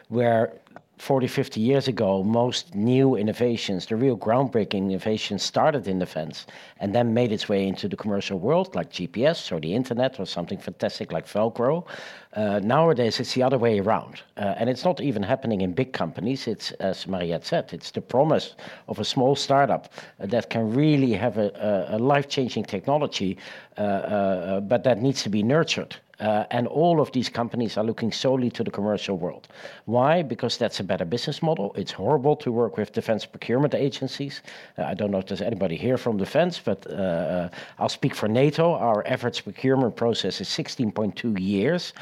where 0.10 0.52
40, 1.00 1.28
50 1.28 1.62
years 1.62 1.88
ago, 1.88 2.24
most 2.24 2.76
new 2.76 3.16
innovations, 3.16 3.86
the 3.86 3.96
real 3.96 4.18
groundbreaking 4.18 4.92
innovations, 4.92 5.42
started 5.42 5.88
in 5.88 5.98
defense 5.98 6.46
and 6.82 6.94
then 6.94 7.14
made 7.14 7.32
its 7.32 7.48
way 7.48 7.66
into 7.66 7.88
the 7.88 7.96
commercial 7.96 8.38
world, 8.38 8.76
like 8.76 8.92
GPS 8.92 9.50
or 9.50 9.62
the 9.62 9.74
internet 9.74 10.20
or 10.20 10.26
something 10.26 10.58
fantastic 10.58 11.14
like 11.14 11.26
Velcro. 11.26 11.86
Uh, 12.34 12.60
nowadays, 12.60 13.20
it's 13.20 13.34
the 13.34 13.42
other 13.42 13.58
way 13.58 13.80
around. 13.80 14.22
Uh, 14.38 14.54
and 14.58 14.70
it's 14.70 14.86
not 14.86 15.02
even 15.02 15.24
happening 15.24 15.62
in 15.62 15.74
big 15.74 15.94
companies. 15.94 16.48
It's, 16.48 16.72
as 16.74 17.08
Mariette 17.08 17.46
said, 17.46 17.70
it's 17.74 17.90
the 17.90 18.02
promise 18.02 18.56
of 18.88 19.00
a 19.00 19.06
small 19.06 19.36
startup 19.36 19.92
uh, 20.20 20.28
that 20.28 20.50
can 20.50 20.72
really 20.72 21.14
have 21.14 21.38
a, 21.38 21.88
a, 21.90 21.98
life 21.98 22.30
changing 22.30 22.66
technology, 22.66 23.38
uh, 23.78 23.82
uh, 23.82 24.60
but 24.60 24.84
that 24.84 25.02
needs 25.02 25.24
to 25.24 25.30
be 25.30 25.42
nurtured. 25.42 25.96
Uh, 26.20 26.44
and 26.52 26.68
all 26.68 27.00
of 27.00 27.12
these 27.14 27.30
companies 27.30 27.78
are 27.78 27.84
looking 27.84 28.12
solely 28.12 28.50
to 28.52 28.64
the 28.64 28.72
commercial 28.72 29.18
world. 29.18 29.48
Why? 29.86 30.22
Because 30.22 30.58
that's 30.58 30.80
a 30.82 30.84
better 30.84 31.06
business 31.06 31.42
model. 31.42 31.72
It's 31.76 31.94
horrible 31.94 32.36
to 32.38 32.52
work 32.52 32.76
with 32.76 32.92
defense 32.92 33.26
procurement 33.26 33.74
agencies. 33.74 34.42
Uh, 34.78 34.84
I 34.84 34.96
don't 34.96 35.12
know 35.12 35.20
if 35.20 35.28
there's 35.28 35.42
anybody 35.42 35.78
here 35.78 35.98
from 35.98 36.18
defense, 36.18 36.60
but 36.60 36.86
uh, 36.90 36.94
uh, 36.94 37.50
I'll 37.78 37.90
speak 37.90 38.16
for 38.16 38.28
NATO. 38.28 38.74
Our 38.74 39.08
average 39.08 39.44
procurement 39.44 39.96
process 39.96 40.42
is 40.42 40.50
16.2 40.50 41.40
years. 41.40 41.94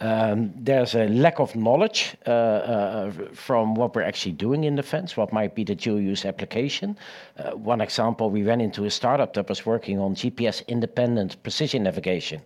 Um, 0.00 0.52
there's 0.56 0.94
a 0.94 1.06
lack 1.08 1.38
of 1.38 1.54
knowledge 1.54 2.16
uh, 2.26 2.30
uh, 2.30 3.12
from 3.32 3.74
what 3.74 3.94
we're 3.94 4.02
actually 4.02 4.32
doing 4.32 4.64
in 4.64 4.76
defense, 4.76 5.16
what 5.16 5.32
might 5.32 5.54
be 5.54 5.64
the 5.64 5.74
dual 5.74 6.00
use 6.00 6.24
application. 6.24 6.98
Uh, 7.38 7.52
one 7.52 7.80
example, 7.80 8.30
we 8.30 8.42
ran 8.42 8.60
into 8.60 8.84
a 8.84 8.90
startup 8.90 9.32
that 9.34 9.48
was 9.48 9.64
working 9.64 9.98
on 9.98 10.14
GPS 10.14 10.66
independent 10.66 11.42
precision 11.42 11.84
navigation. 11.84 12.42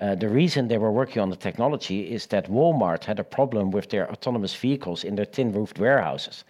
Uh, 0.00 0.14
the 0.14 0.28
reason 0.28 0.68
they 0.68 0.78
were 0.78 0.92
working 0.92 1.22
on 1.22 1.30
the 1.30 1.36
technology 1.36 2.12
is 2.12 2.26
that 2.26 2.50
Walmart 2.50 3.04
had 3.04 3.18
a 3.18 3.24
problem 3.24 3.70
with 3.70 3.88
their 3.90 4.10
autonomous 4.10 4.54
vehicles 4.54 5.04
in 5.04 5.16
their 5.16 5.26
tin 5.26 5.52
roofed 5.52 5.78
warehouses. 5.78 6.44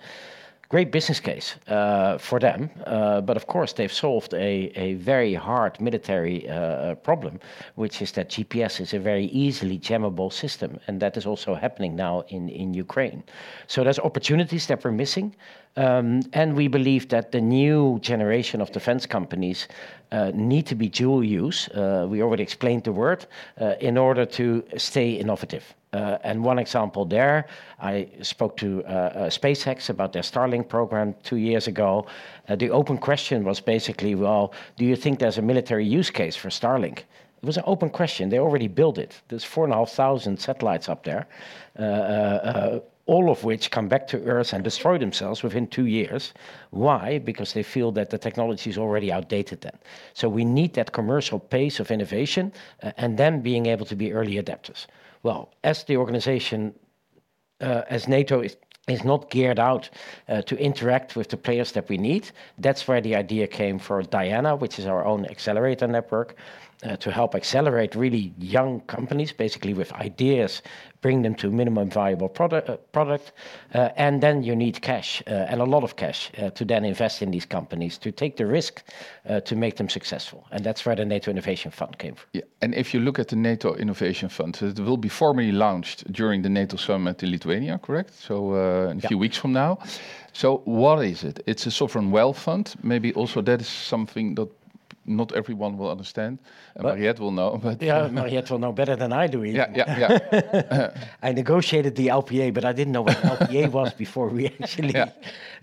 Great 0.69 0.91
business 0.91 1.21
case 1.21 1.55
uh, 1.69 2.19
for 2.19 2.41
them, 2.41 2.69
uh, 2.87 3.21
but 3.21 3.37
of 3.37 3.47
course 3.47 3.73
they've 3.73 3.93
solved 3.93 4.35
a, 4.35 4.73
a 4.75 4.95
very 4.95 5.33
hard 5.33 5.81
military 5.81 6.49
uh, 6.49 6.97
problem, 6.97 7.39
which 7.77 8.03
is 8.03 8.11
that 8.13 8.31
GPS 8.31 8.81
is 8.81 8.93
a 8.93 8.99
very 8.99 9.27
easily 9.27 9.79
jammable 9.79 10.33
system, 10.33 10.81
and 10.89 10.99
that 10.99 11.17
is 11.17 11.25
also 11.25 11.55
happening 11.55 11.95
now 11.95 12.25
in, 12.29 12.49
in 12.49 12.75
Ukraine. 12.75 13.23
So 13.69 13.85
there's 13.85 14.01
opportunities 14.01 14.67
that 14.67 14.83
we're 14.85 14.91
missing, 14.91 15.37
um, 15.77 16.23
and 16.33 16.57
we 16.57 16.67
believe 16.67 17.09
that 17.11 17.31
the 17.31 17.41
new 17.41 18.01
generation 18.01 18.61
of 18.61 18.73
defense 18.73 19.07
companies 19.07 19.69
uh, 20.11 20.33
need 20.35 20.67
to 20.67 20.75
be 20.75 20.89
dual 20.89 21.23
use. 21.23 21.69
Uh, 21.69 22.07
we 22.09 22.23
already 22.23 22.43
explained 22.43 22.83
the 22.83 22.93
word 22.93 23.27
uh, 23.61 23.75
in 23.81 23.97
order 23.97 24.27
to 24.27 24.65
stay 24.79 25.11
innovative. 25.13 25.75
Uh, 25.97 26.19
and 26.25 26.45
one 26.45 26.59
example 26.59 27.07
there, 27.07 27.47
I 27.81 28.09
spoke 28.21 28.57
to 28.59 28.85
uh, 28.85 28.89
uh, 28.89 29.31
SpaceX 29.31 29.89
about 29.89 30.13
their 30.13 30.23
Starlink 30.23 30.69
program 30.69 31.15
two 31.23 31.37
years 31.37 31.69
ago. 31.69 32.07
Uh, 32.49 32.57
the 32.57 32.69
open 32.71 32.99
question 32.99 33.45
was 33.45 33.61
basically, 33.61 34.15
well, 34.15 34.53
do 34.77 34.85
you 34.85 34.95
think 34.95 35.19
there's 35.19 35.39
a 35.39 35.43
military 35.43 35.87
use 35.87 36.11
case 36.11 36.37
for 36.37 36.51
Starlink? 36.51 36.99
It 36.99 37.47
was 37.47 37.57
an 37.57 37.65
open 37.67 37.89
question. 37.89 38.29
They 38.29 38.39
already 38.39 38.69
built 38.69 38.99
it. 38.99 39.23
There's 39.29 39.45
four 39.45 39.65
and 39.65 39.73
a 39.73 39.77
half 39.77 39.91
thousand 39.91 40.39
satellites 40.39 40.89
up 40.91 41.03
there, 41.03 41.27
uh, 41.79 41.83
uh, 41.83 42.81
all 43.07 43.31
of 43.31 43.45
which 43.45 43.71
come 43.71 43.89
back 43.89 44.07
to 44.09 44.23
Earth 44.25 44.53
and 44.53 44.63
destroy 44.63 44.99
themselves 44.99 45.43
within 45.43 45.67
two 45.67 45.87
years. 45.87 46.35
Why? 46.71 47.19
Because 47.21 47.55
they 47.55 47.63
feel 47.63 47.91
that 47.93 48.11
the 48.11 48.19
technology 48.19 48.69
is 48.69 48.77
already 48.77 49.11
outdated 49.11 49.63
then. 49.63 49.79
So 50.13 50.29
we 50.29 50.45
need 50.45 50.75
that 50.75 50.93
commercial 50.93 51.39
pace 51.39 51.81
of 51.81 51.91
innovation 51.91 52.53
and 52.99 53.17
then 53.17 53.41
being 53.41 53.65
able 53.67 53.87
to 53.87 53.97
be 53.97 54.13
early 54.13 54.35
adapters. 54.43 54.87
Well, 55.27 55.49
as 55.65 55.83
the 55.83 55.97
organization, 55.97 56.73
uh, 57.61 57.83
as 57.91 58.07
NATO 58.07 58.43
is, 58.43 58.57
is 58.87 59.03
not 59.03 59.29
geared 59.29 59.59
out 59.59 59.91
uh, 60.29 60.43
to 60.43 60.57
interact 60.57 61.17
with 61.17 61.31
the 61.31 61.37
players 61.37 61.73
that 61.73 61.89
we 61.89 61.99
need, 61.99 62.31
that's 62.59 62.87
where 62.87 63.01
the 63.01 63.17
idea 63.17 63.49
came 63.49 63.81
for 63.81 64.01
Diana, 64.03 64.55
which 64.55 64.79
is 64.79 64.87
our 64.87 65.05
own 65.05 65.27
accelerator 65.27 65.89
network, 65.89 66.37
uh, 66.85 66.97
to 66.97 67.11
help 67.11 67.35
accelerate 67.35 67.95
really 67.95 68.33
young 68.39 68.81
companies, 68.81 69.33
basically 69.33 69.75
with 69.75 69.93
ideas, 69.95 70.63
bring 71.01 71.23
them 71.23 71.35
to 71.35 71.51
minimum 71.51 71.89
viable 71.89 72.29
product, 72.29 72.69
uh, 72.69 72.77
product 72.93 73.33
uh, 73.75 73.91
and 73.97 74.21
then 74.21 74.43
you 74.43 74.57
need 74.57 74.81
cash 74.83 75.23
uh, 75.27 75.51
and 75.51 75.61
a 75.61 75.65
lot 75.65 75.85
of 75.85 75.95
cash 75.97 76.31
uh, 76.39 76.51
to 76.51 76.65
then 76.65 76.85
invest 76.85 77.23
in 77.23 77.31
these 77.31 77.47
companies 77.47 77.99
to 77.99 78.11
take 78.11 78.37
the 78.37 78.47
risk 78.47 78.83
uh, 79.29 79.41
to 79.41 79.57
make 79.57 79.77
them 79.77 79.89
successful. 79.89 80.45
And 80.51 80.65
that's 80.65 80.85
where 80.85 80.97
the 80.97 81.05
NATO 81.05 81.31
Innovation 81.31 81.71
Fund 81.71 81.99
came 81.99 82.15
from. 82.15 82.29
Yeah, 82.33 82.43
and 82.63 82.75
if 82.75 82.93
you 82.93 83.01
look 83.01 83.19
at 83.19 83.29
the 83.29 83.37
NATO 83.37 83.75
Innovation 83.75 84.29
Fund, 84.29 84.61
it 84.63 84.81
will 84.81 84.97
be 84.97 85.09
formally 85.09 85.53
launched 85.53 86.13
during 86.13 86.43
the 86.43 86.51
NATO 86.51 86.77
summit 86.77 87.23
in 87.23 87.31
Lithuania, 87.31 87.79
correct? 87.79 88.15
So 88.15 88.55
uh, 88.55 88.91
in 88.91 88.99
a 88.99 89.09
few 89.09 89.19
weeks 89.19 89.37
from 89.37 89.53
now. 89.53 89.79
So 90.33 90.61
what 90.65 91.05
is 91.05 91.25
it? 91.25 91.41
It's 91.47 91.67
a 91.67 91.71
sovereign 91.71 92.11
wealth 92.11 92.39
fund. 92.39 92.75
Maybe 92.83 93.15
also 93.15 93.41
that 93.43 93.61
is 93.61 93.69
something 93.69 94.35
that 94.35 94.49
not 95.07 95.33
everyone 95.33 95.79
will 95.79 95.91
understand. 95.91 96.39
And 96.75 96.85
Mariette 96.85 97.21
will 97.21 97.31
know, 97.31 97.59
but 97.63 97.83
Yeah, 97.83 98.09
Mariette 98.09 98.51
will 98.51 98.59
know 98.59 98.73
better 98.73 98.97
than 98.97 99.13
I 99.13 99.27
do. 99.27 99.45
Even. 99.45 99.57
yeah, 99.57 99.99
yeah, 99.99 100.19
yeah. 100.31 101.05
I 101.23 101.33
negotiated 101.33 101.95
the 101.97 102.09
LPA, 102.09 102.53
but 102.53 102.65
I 102.65 102.73
didn't 102.73 102.93
know 102.93 103.03
what 103.03 103.17
LPA 103.17 103.71
was 103.79 103.93
before 103.95 104.29
we 104.29 104.47
actually 104.61 104.95
Yeah. 104.95 105.11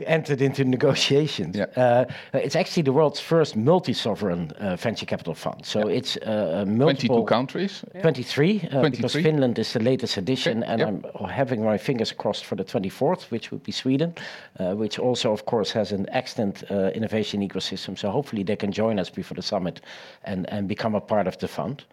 entered 0.06 0.42
into 0.42 0.64
negotiations. 0.64 1.56
Yeah. 1.56 1.66
Uh, 1.76 2.06
it's 2.34 2.56
actually 2.56 2.84
the 2.84 2.94
world's 2.94 3.20
first 3.20 3.56
multi-sovereign 3.56 4.52
uh, 4.60 4.76
venture 4.76 5.06
capital 5.06 5.34
fund. 5.36 5.66
So 5.66 5.88
it's 5.88 6.18
uh, 6.18 6.66
multiple 6.68 7.24
22 7.24 7.26
countries. 7.26 7.84
23, 8.02 8.70
uh, 8.72 8.90
because 8.90 9.14
Finland 9.14 9.60
is 9.60 9.74
the 9.74 9.80
latest 9.80 10.18
edition, 10.18 10.64
and 10.64 10.80
yep. 10.80 10.88
I'm 11.20 11.30
having 11.30 11.64
my 11.64 11.78
fingers 11.78 12.12
crossed 12.12 12.46
for 12.46 12.56
the 12.56 12.64
24th, 12.64 13.32
which 13.32 13.52
would 13.52 13.64
be 13.64 13.72
Sweden, 13.72 14.14
uh, 14.60 14.74
which 14.76 15.00
also, 15.00 15.32
of 15.32 15.46
course, 15.46 15.72
has 15.72 15.92
an 15.92 16.06
excellent 16.12 16.64
uh, 16.70 16.90
innovation 16.96 17.42
ecosystem. 17.42 17.98
So 17.98 18.10
hopefully 18.10 18.44
they 18.44 18.56
can 18.56 18.72
join 18.72 19.00
us 19.00 19.10
before 19.10 19.33
the 19.34 19.42
summit 19.42 19.82
and, 20.24 20.50
and 20.50 20.68
become 20.68 20.96
a 20.96 21.02
part 21.02 21.28
of 21.28 21.38
the 21.38 21.48
fund. 21.48 21.84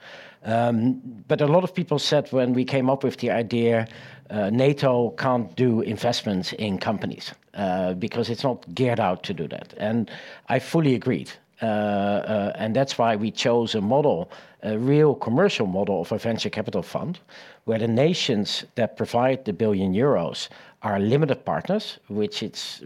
Um, 0.44 1.02
but 1.28 1.40
a 1.40 1.46
lot 1.46 1.64
of 1.64 1.74
people 1.74 1.98
said 1.98 2.32
when 2.32 2.54
we 2.54 2.64
came 2.64 2.88
up 2.88 3.04
with 3.04 3.18
the 3.18 3.30
idea, 3.30 3.86
uh, 4.30 4.48
NATO 4.50 5.10
can't 5.10 5.54
do 5.56 5.82
investments 5.82 6.52
in 6.52 6.78
companies 6.78 7.32
uh, 7.54 7.94
because 7.94 8.30
it's 8.30 8.44
not 8.44 8.74
geared 8.74 9.00
out 9.00 9.22
to 9.24 9.34
do 9.34 9.48
that. 9.48 9.74
And 9.76 10.10
I 10.48 10.58
fully 10.58 10.94
agreed. 10.94 11.30
Uh, 11.62 11.66
uh, 11.66 12.52
and 12.54 12.74
that's 12.74 12.96
why 12.96 13.16
we 13.16 13.30
chose 13.30 13.74
a 13.74 13.80
model, 13.80 14.30
a 14.62 14.78
real 14.78 15.14
commercial 15.14 15.66
model 15.66 16.00
of 16.00 16.12
a 16.12 16.18
venture 16.18 16.48
capital 16.48 16.82
fund, 16.82 17.18
where 17.64 17.78
the 17.78 17.88
nations 17.88 18.64
that 18.76 18.96
provide 18.96 19.44
the 19.44 19.52
billion 19.52 19.92
euros 19.92 20.48
are 20.82 20.98
limited 20.98 21.44
partners, 21.44 21.98
which 22.08 22.42
it's 22.42 22.82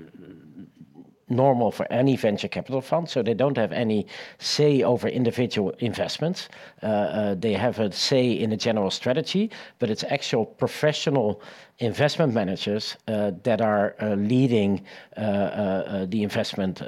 normal 1.35 1.71
for 1.71 1.87
any 1.93 2.17
venture 2.17 2.49
capital 2.49 2.81
fund, 2.81 3.09
so 3.09 3.23
they 3.23 3.35
don't 3.35 3.57
have 3.57 3.73
any 3.73 4.07
say 4.39 4.83
over 4.83 5.09
individual 5.09 5.71
investments. 5.79 6.49
Uh, 6.83 6.87
uh, 6.87 7.35
they 7.35 7.53
have 7.53 7.79
a 7.79 7.93
say 7.93 8.31
in 8.31 8.51
the 8.51 8.57
general 8.57 8.91
strategy, 8.91 9.51
but 9.79 9.91
it's 9.91 10.05
actual 10.05 10.47
professional 10.47 11.41
investment 11.79 12.33
managers 12.33 12.97
uh, 13.09 13.33
that 13.43 13.61
are 13.61 13.97
uh, 14.01 14.15
leading 14.15 14.81
uh, 15.17 15.21
uh, 15.21 16.07
the 16.09 16.23
investment 16.23 16.83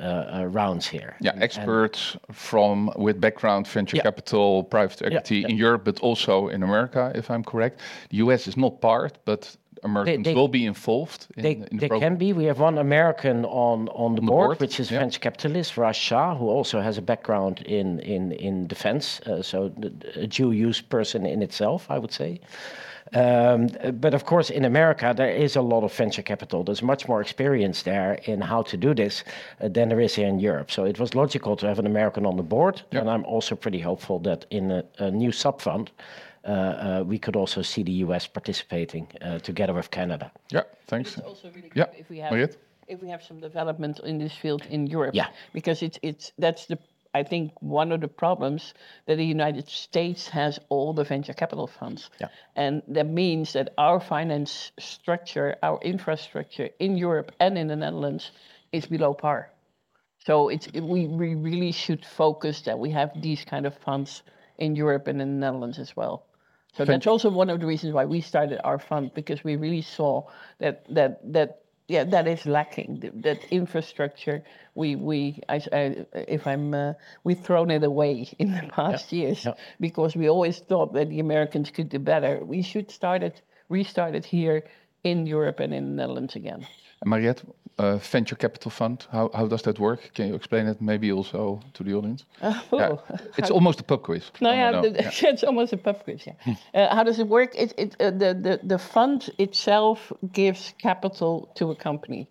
rounds 0.55 0.87
here. 0.87 1.17
Yeah, 1.21 1.33
experts 1.41 2.17
from 2.31 2.91
with 2.97 3.21
background 3.21 3.67
venture 3.67 3.97
Yeah. 3.97 4.03
capital, 4.03 4.63
private 4.65 5.03
equity 5.03 5.45
in 5.49 5.57
Europe, 5.57 5.85
but 5.85 6.01
also 6.01 6.49
in 6.49 6.63
America, 6.63 7.13
if 7.15 7.31
I'm 7.31 7.43
correct. 7.45 7.81
The 8.11 8.19
US 8.19 8.47
is 8.47 8.57
not 8.57 8.81
part, 8.81 9.19
but 9.25 9.57
Americans 9.91 10.25
they- 10.25 10.35
will 10.35 10.49
be 10.61 10.65
involved 10.67 11.21
in, 11.37 11.43
They, 11.43 11.53
in 11.53 11.79
the 11.79 11.89
they 11.89 12.01
can 12.03 12.17
be. 12.17 12.29
We 12.33 12.45
have 12.51 12.61
one 12.69 12.77
American 12.79 13.45
on, 13.45 13.89
on 13.89 14.15
the, 14.15 14.21
the 14.21 14.27
board, 14.27 14.47
board, 14.49 14.61
which 14.61 14.81
is 14.81 14.91
yeah. 14.91 15.01
venture 15.01 15.21
capitalist 15.21 15.77
Raj 15.77 15.97
Shah, 15.97 16.35
who 16.39 16.49
also 16.57 16.81
has 16.81 16.99
a 16.99 17.03
background 17.03 17.57
in 17.79 18.01
in 18.15 18.33
in 18.33 18.67
defense, 18.67 19.21
uh, 19.21 19.43
so 19.43 19.57
th- 19.69 19.93
a 20.25 20.27
dual 20.27 20.55
use 20.69 20.81
person 20.97 21.21
in 21.27 21.43
itself, 21.43 21.81
I 21.95 21.99
would 21.99 22.13
say. 22.13 22.41
Um, 23.15 23.69
but 24.01 24.15
of 24.15 24.25
course, 24.25 24.51
in 24.51 24.65
America, 24.65 25.15
there 25.17 25.31
is 25.45 25.57
a 25.57 25.63
lot 25.63 25.85
of 25.85 25.93
venture 25.93 26.23
capital. 26.23 26.65
There's 26.65 26.83
much 26.83 27.07
more 27.09 27.21
experience 27.21 27.83
there 27.83 28.15
in 28.25 28.41
how 28.41 28.63
to 28.63 28.77
do 28.77 28.95
this 28.95 29.25
uh, 29.61 29.69
than 29.69 29.89
there 29.91 30.01
is 30.01 30.17
here 30.17 30.27
in 30.29 30.41
Europe. 30.41 30.71
So 30.73 30.85
it 30.85 30.99
was 30.99 31.15
logical 31.15 31.57
to 31.57 31.67
have 31.67 31.79
an 31.79 31.87
American 31.87 32.27
on 32.27 32.37
the 32.37 32.43
board. 32.43 32.83
And 32.91 33.09
I'm 33.09 33.25
also 33.25 33.55
pretty 33.55 33.81
hopeful 33.81 34.19
that 34.21 34.47
in 34.51 34.71
a, 34.71 34.83
a 34.99 35.11
new 35.11 35.33
sub 35.33 35.61
fund, 35.61 35.91
we 37.07 37.19
could 37.19 37.37
also 37.37 37.63
see 37.63 37.83
the 37.83 37.93
US 38.05 38.27
participating 38.27 39.07
uh, 39.21 39.39
together 39.39 39.73
with 39.75 39.91
Canada. 39.91 40.31
Yeah, 40.51 40.63
thanks. 40.87 41.17
It's 41.17 41.27
also 41.27 41.51
really 41.51 41.71
Yeah, 41.75 41.87
good 41.87 42.01
if 42.01 42.09
we 42.11 42.19
have 42.19 42.33
Mariette? 42.33 42.57
if 42.89 43.03
we 43.03 43.09
have 43.09 43.23
some 43.23 43.41
development 43.41 44.01
in 44.01 44.19
this 44.19 44.33
field 44.33 44.63
in 44.71 44.87
Europe. 44.87 45.15
Yeah. 45.15 45.29
Because 45.53 45.83
it's 45.83 45.99
it's 46.03 46.33
that's 46.39 46.67
the 46.67 46.79
I 47.15 47.23
think 47.23 47.53
one 47.63 47.93
of 47.93 48.01
the 48.01 48.09
problems 48.09 48.75
that 49.07 49.17
the 49.17 49.25
United 49.25 49.69
States 49.69 50.29
has 50.29 50.59
all 50.69 50.93
the 50.93 51.05
venture 51.05 51.33
capital 51.33 51.67
funds. 51.67 52.11
Yeah. 52.21 52.29
And 52.55 52.83
that 52.89 53.07
means 53.07 53.53
that 53.53 53.73
our 53.79 54.01
finance 54.01 54.73
structure, 54.79 55.57
our 55.63 55.79
infrastructure 55.83 56.69
in 56.79 56.99
Europe 56.99 57.33
and 57.41 57.57
in 57.57 57.69
the 57.69 57.77
Netherlands 57.77 58.33
is 58.71 58.87
below 58.87 59.15
par. 59.15 59.51
So 60.27 60.51
it's 60.51 60.67
it, 60.75 60.83
we, 60.83 61.07
we 61.07 61.35
really 61.35 61.73
should 61.73 62.05
focus 62.05 62.63
that 62.63 62.79
we 62.79 62.91
have 62.91 63.11
these 63.23 63.45
kind 63.45 63.65
of 63.65 63.75
funds 63.79 64.23
in 64.59 64.77
Europe 64.77 65.07
and 65.09 65.23
in 65.23 65.29
the 65.41 65.47
Netherlands 65.47 65.79
as 65.79 65.97
well. 65.97 66.26
So 66.77 66.85
that's 66.85 67.07
also 67.07 67.31
one 67.31 67.49
of 67.49 67.61
the 67.61 67.67
reasons 67.67 67.95
why 67.95 68.05
we 68.05 68.21
started 68.21 68.61
our 68.63 68.79
fund 68.79 69.15
because 69.15 69.43
we 69.43 69.57
really 69.57 69.83
saw 69.83 70.25
that 70.59 70.85
that 70.95 71.21
that 71.33 71.63
yeah 71.89 72.05
that 72.05 72.27
is 72.27 72.45
lacking 72.45 73.01
th- 73.01 73.15
that 73.17 73.45
infrastructure. 73.51 74.43
We 74.75 74.95
we 74.95 75.41
I, 75.49 75.63
I 75.73 76.07
if 76.13 76.47
I'm 76.47 76.75
uh, 76.75 76.93
we've 77.25 77.41
thrown 77.41 77.71
it 77.71 77.83
away 77.83 78.29
in 78.39 78.53
the 78.53 78.69
past 78.69 79.11
years 79.13 79.47
because 79.81 80.15
we 80.15 80.29
always 80.29 80.59
thought 80.59 80.93
that 80.93 81.09
the 81.09 81.21
Americans 81.21 81.71
could 81.71 81.89
do 81.89 81.99
better. 81.99 82.45
We 82.45 82.61
should 82.63 82.91
start 82.91 83.23
it 83.23 83.41
restart 83.69 84.15
it 84.15 84.25
here 84.25 84.63
in 85.03 85.27
Europe 85.27 85.61
and 85.61 85.73
in 85.73 85.85
the 85.85 86.03
Netherlands 86.03 86.37
again. 86.37 86.67
Mariette, 87.05 87.43
uh, 87.79 87.97
venture 87.99 88.37
capital 88.37 88.71
fund, 88.71 89.07
how, 89.13 89.31
how 89.35 89.47
does 89.47 89.63
that 89.63 89.79
work? 89.79 90.11
Can 90.15 90.29
you 90.29 90.35
explain 90.35 90.67
it 90.67 90.81
maybe 90.81 91.13
also 91.13 91.61
to 91.75 91.85
the 91.85 91.95
audience? 91.95 92.25
Yeah, 92.43 92.61
Oh. 92.73 93.03
It's 93.37 93.51
almost 93.51 93.81
a 93.81 93.85
pub 93.85 94.03
quiz. 94.03 94.31
No, 94.41 94.53
yeah, 94.53 94.81
the, 94.81 94.89
it's 95.29 95.45
almost 95.45 95.73
a 95.73 95.77
pub 95.77 96.05
quiz. 96.05 96.27
Yeah. 96.27 96.55
uh, 96.75 96.95
how 96.95 97.05
does 97.05 97.19
it 97.19 97.29
work? 97.29 97.55
It, 97.55 97.75
it, 97.77 97.97
uh, 98.01 98.11
the, 98.11 98.35
the 98.35 98.61
the 98.63 98.79
fund 98.79 99.31
itself 99.39 100.13
gives 100.33 100.75
capital 100.79 101.51
to 101.57 101.71
a 101.71 101.77
company, 101.77 102.29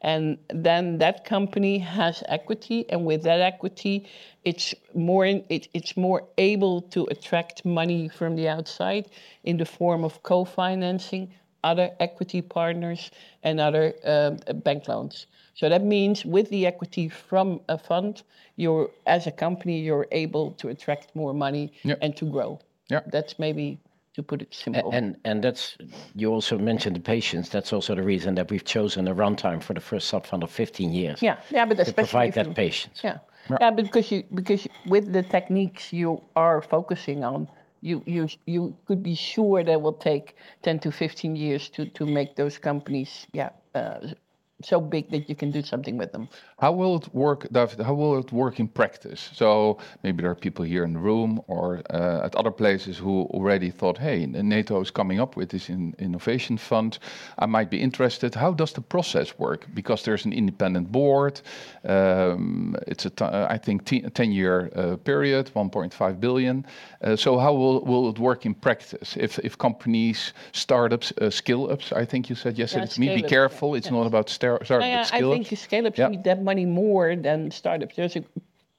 and 0.00 0.38
then 0.48 0.98
that 0.98 1.24
company 1.24 1.78
has 1.78 2.22
equity, 2.28 2.84
and 2.90 3.04
with 3.04 3.22
that 3.22 3.40
equity, 3.40 4.06
it's 4.44 4.74
more 4.94 5.26
in, 5.26 5.44
it, 5.48 5.68
it's 5.74 5.96
more 5.96 6.22
able 6.38 6.82
to 6.82 7.06
attract 7.10 7.64
money 7.64 8.08
from 8.08 8.36
the 8.36 8.48
outside 8.48 9.06
in 9.44 9.56
the 9.58 9.64
form 9.64 10.04
of 10.04 10.22
co-financing, 10.22 11.32
other 11.64 11.90
equity 12.00 12.40
partners, 12.42 13.10
and 13.42 13.60
other 13.60 13.94
um, 14.04 14.38
bank 14.62 14.88
loans. 14.88 15.26
So 15.54 15.68
that 15.68 15.82
means 15.82 16.24
with 16.24 16.48
the 16.50 16.66
equity 16.66 17.08
from 17.08 17.60
a 17.68 17.76
fund, 17.78 18.22
you're 18.56 18.90
as 19.06 19.26
a 19.26 19.32
company 19.32 19.80
you're 19.80 20.06
able 20.12 20.52
to 20.52 20.68
attract 20.68 21.14
more 21.16 21.34
money 21.34 21.72
Yeah. 21.82 21.96
and 22.02 22.16
to 22.16 22.24
grow. 22.26 22.60
Yeah. 22.90 23.00
That's 23.12 23.38
maybe 23.38 23.78
to 24.14 24.22
put 24.22 24.42
it 24.42 24.54
simple. 24.54 24.90
And 24.92 25.16
and 25.24 25.42
that's 25.42 25.76
you 26.14 26.32
also 26.32 26.58
mentioned 26.58 26.96
the 26.96 27.00
patience. 27.00 27.48
That's 27.48 27.72
also 27.72 27.94
the 27.94 28.02
reason 28.02 28.34
that 28.36 28.50
we've 28.50 28.64
chosen 28.64 29.08
a 29.08 29.14
runtime 29.14 29.60
for 29.62 29.74
the 29.74 29.80
first 29.80 30.08
sub 30.08 30.26
fund 30.26 30.42
of 30.42 30.50
15 30.50 30.92
years. 30.92 31.22
yeah, 31.22 31.36
yeah, 31.50 31.64
but 31.66 31.76
To 31.76 31.82
especially 31.82 32.08
provide 32.08 32.32
that 32.34 32.46
you- 32.46 32.54
patience. 32.54 33.00
Yeah. 33.04 33.18
yeah, 33.60 33.70
because 33.70 34.10
you 34.12 34.22
because 34.34 34.64
you- 34.64 34.90
with 34.90 35.12
the 35.12 35.22
techniques 35.22 35.92
you 35.92 36.20
are 36.34 36.62
focusing 36.62 37.24
on, 37.24 37.48
you 37.80 38.02
you 38.06 38.28
you 38.46 38.76
could 38.86 39.02
be 39.02 39.14
sure 39.14 39.62
that 39.64 39.80
will 39.80 39.92
take 39.92 40.36
ten 40.62 40.78
to 40.80 40.90
fifteen 40.90 41.36
years 41.36 41.68
to 41.70 41.86
to 41.86 42.06
make 42.06 42.36
those 42.36 42.58
companies 42.58 43.26
yeah 43.32 43.50
uh, 43.74 44.00
so 44.62 44.80
big 44.80 45.08
that 45.10 45.28
you 45.28 45.36
can 45.36 45.50
do 45.52 45.62
something 45.62 45.96
with 45.96 46.10
them. 46.12 46.28
How 46.58 46.72
will 46.72 46.96
it 46.96 47.14
work, 47.14 47.46
David? 47.52 47.80
How 47.80 47.94
will 47.94 48.18
it 48.18 48.32
work 48.32 48.58
in 48.58 48.66
practice? 48.66 49.30
So 49.32 49.78
maybe 50.02 50.22
there 50.22 50.30
are 50.32 50.34
people 50.34 50.64
here 50.64 50.82
in 50.84 50.92
the 50.94 50.98
room 50.98 51.40
or 51.46 51.80
uh, 51.90 52.24
at 52.24 52.34
other 52.34 52.50
places 52.50 52.98
who 52.98 53.22
already 53.30 53.70
thought, 53.70 53.98
"Hey, 53.98 54.26
NATO 54.26 54.80
is 54.80 54.90
coming 54.90 55.20
up 55.20 55.36
with 55.36 55.50
this 55.50 55.68
in 55.68 55.94
innovation 55.98 56.58
fund. 56.58 56.98
I 57.38 57.46
might 57.46 57.70
be 57.70 57.80
interested." 57.80 58.34
How 58.34 58.52
does 58.52 58.72
the 58.72 58.80
process 58.80 59.38
work? 59.38 59.66
Because 59.74 60.02
there's 60.02 60.24
an 60.24 60.32
independent 60.32 60.90
board. 60.90 61.40
Um, 61.84 62.74
it's 62.88 63.06
a, 63.06 63.10
t- 63.10 63.24
I 63.24 63.58
think, 63.58 63.84
ten-year 64.14 64.70
uh, 64.74 64.96
period, 64.96 65.50
1.5 65.54 66.20
billion. 66.20 66.66
Uh, 67.00 67.14
so 67.14 67.38
how 67.38 67.52
will, 67.54 67.84
will 67.84 68.08
it 68.10 68.18
work 68.18 68.44
in 68.44 68.54
practice? 68.54 69.16
If 69.16 69.38
if 69.38 69.56
companies, 69.56 70.32
startups, 70.52 71.12
uh, 71.20 71.30
scale-ups, 71.30 71.92
I 71.92 72.04
think 72.04 72.28
you 72.28 72.34
said 72.34 72.58
yesterday 72.58 72.86
Yeah, 72.86 72.94
to 72.94 73.00
me, 73.00 73.14
be 73.14 73.22
careful. 73.22 73.76
It's 73.76 73.90
not 73.90 74.06
about 74.06 74.28
star- 74.28 74.47
startup, 74.56 74.86
Yeah, 74.86 75.02
but 75.04 75.14
I 75.14 75.18
scale-ups. 75.18 75.48
think 75.48 75.60
scale-ups 75.60 75.98
Yeah. 75.98 76.08
need 76.08 76.24
that 76.24 76.40
money 76.42 76.66
more 76.66 77.16
than 77.16 77.50
startups. 77.50 77.96
There's 77.96 78.16
a 78.16 78.24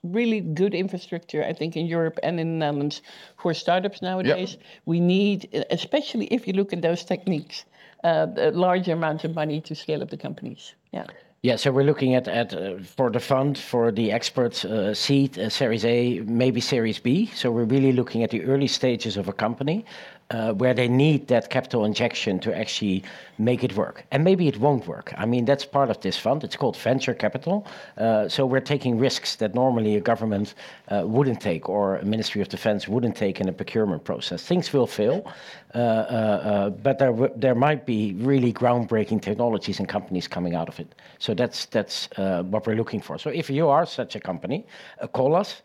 really 0.03 0.41
good 0.41 0.73
infrastructure, 0.73 1.43
I 1.51 1.53
think, 1.53 1.75
in 1.75 1.85
Europe 1.85 2.17
and 2.23 2.39
in 2.39 2.47
the 2.47 2.65
Netherlands 2.65 3.01
for 3.41 3.53
startups 3.53 4.01
nowadays. 4.01 4.57
We 4.85 4.99
need, 4.99 5.39
especially 5.69 6.25
if 6.37 6.47
you 6.47 6.53
look 6.53 6.73
at 6.73 6.81
those 6.81 7.03
techniques, 7.03 7.65
uh, 8.03 8.27
a 8.37 8.51
large 8.51 8.87
amount 8.87 9.23
of 9.25 9.35
money 9.35 9.61
to 9.61 9.75
scale 9.75 10.01
up 10.01 10.09
the 10.09 10.17
companies. 10.17 10.73
Yeah. 10.91 11.05
Yeah, 11.41 11.57
so 11.57 11.71
we're 11.71 11.85
looking 11.85 12.15
at, 12.15 12.27
at 12.27 12.53
uh, 12.53 12.79
for 12.83 13.09
the 13.09 13.19
fund, 13.19 13.57
for 13.57 13.91
the 13.93 14.11
experts, 14.11 14.65
uh, 14.65 14.93
seed, 14.93 15.39
uh, 15.39 15.49
Series 15.49 15.85
A, 15.85 16.19
maybe 16.25 16.59
Series 16.59 16.99
B. 16.99 17.27
So 17.33 17.49
we're 17.49 17.63
really 17.77 17.93
looking 17.93 18.23
at 18.23 18.29
the 18.29 18.43
early 18.43 18.67
stages 18.67 19.15
of 19.17 19.29
a 19.29 19.33
company. 19.33 19.85
Uh, 20.31 20.53
where 20.53 20.73
they 20.73 20.87
need 20.87 21.27
that 21.27 21.49
capital 21.49 21.85
injection 21.85 22.39
to 22.39 22.55
actually 22.55 23.03
make 23.39 23.63
it 23.63 23.75
work. 23.75 24.05
And 24.11 24.23
maybe 24.23 24.47
it 24.47 24.57
won't 24.57 24.85
work. 24.85 25.13
I 25.17 25.25
mean, 25.25 25.45
that's 25.45 25.65
part 25.65 25.89
of 25.89 26.01
this 26.01 26.17
fund. 26.17 26.43
It's 26.43 26.55
called 26.55 26.77
venture 26.77 27.13
capital. 27.13 27.65
Uh, 27.97 28.27
so 28.27 28.45
we're 28.45 28.59
taking 28.59 28.99
risks 28.99 29.37
that 29.37 29.55
normally 29.55 29.95
a 29.95 30.01
government 30.01 30.53
uh, 30.89 31.03
wouldn't 31.05 31.41
take 31.41 31.67
or 31.69 31.97
a 31.97 32.05
Ministry 32.05 32.41
of 32.41 32.49
Defense 32.49 32.87
wouldn't 32.87 33.15
take 33.15 33.39
in 33.39 33.49
a 33.49 33.53
procurement 33.53 34.03
process. 34.03 34.43
Things 34.43 34.71
will 34.71 34.87
fail, 34.87 35.25
uh, 35.73 35.77
uh, 35.77 35.81
uh, 35.81 36.69
but 36.69 36.99
there, 36.99 37.13
there 37.35 37.55
might 37.55 37.85
be 37.85 38.13
really 38.15 38.51
groundbreaking 38.51 39.21
technologies 39.21 39.79
and 39.79 39.87
companies 39.87 40.27
coming 40.27 40.53
out 40.53 40.67
of 40.67 40.79
it. 40.79 40.93
So 41.19 41.33
that's, 41.33 41.65
that's 41.67 42.09
what 42.17 42.67
we're 42.67 42.75
looking 42.75 43.01
for. 43.01 43.17
So 43.17 43.29
if 43.29 43.49
you 43.49 43.67
are 43.69 43.85
such 43.85 44.15
a 44.15 44.19
company, 44.19 44.65
call 45.13 45.35
us. 45.35 45.61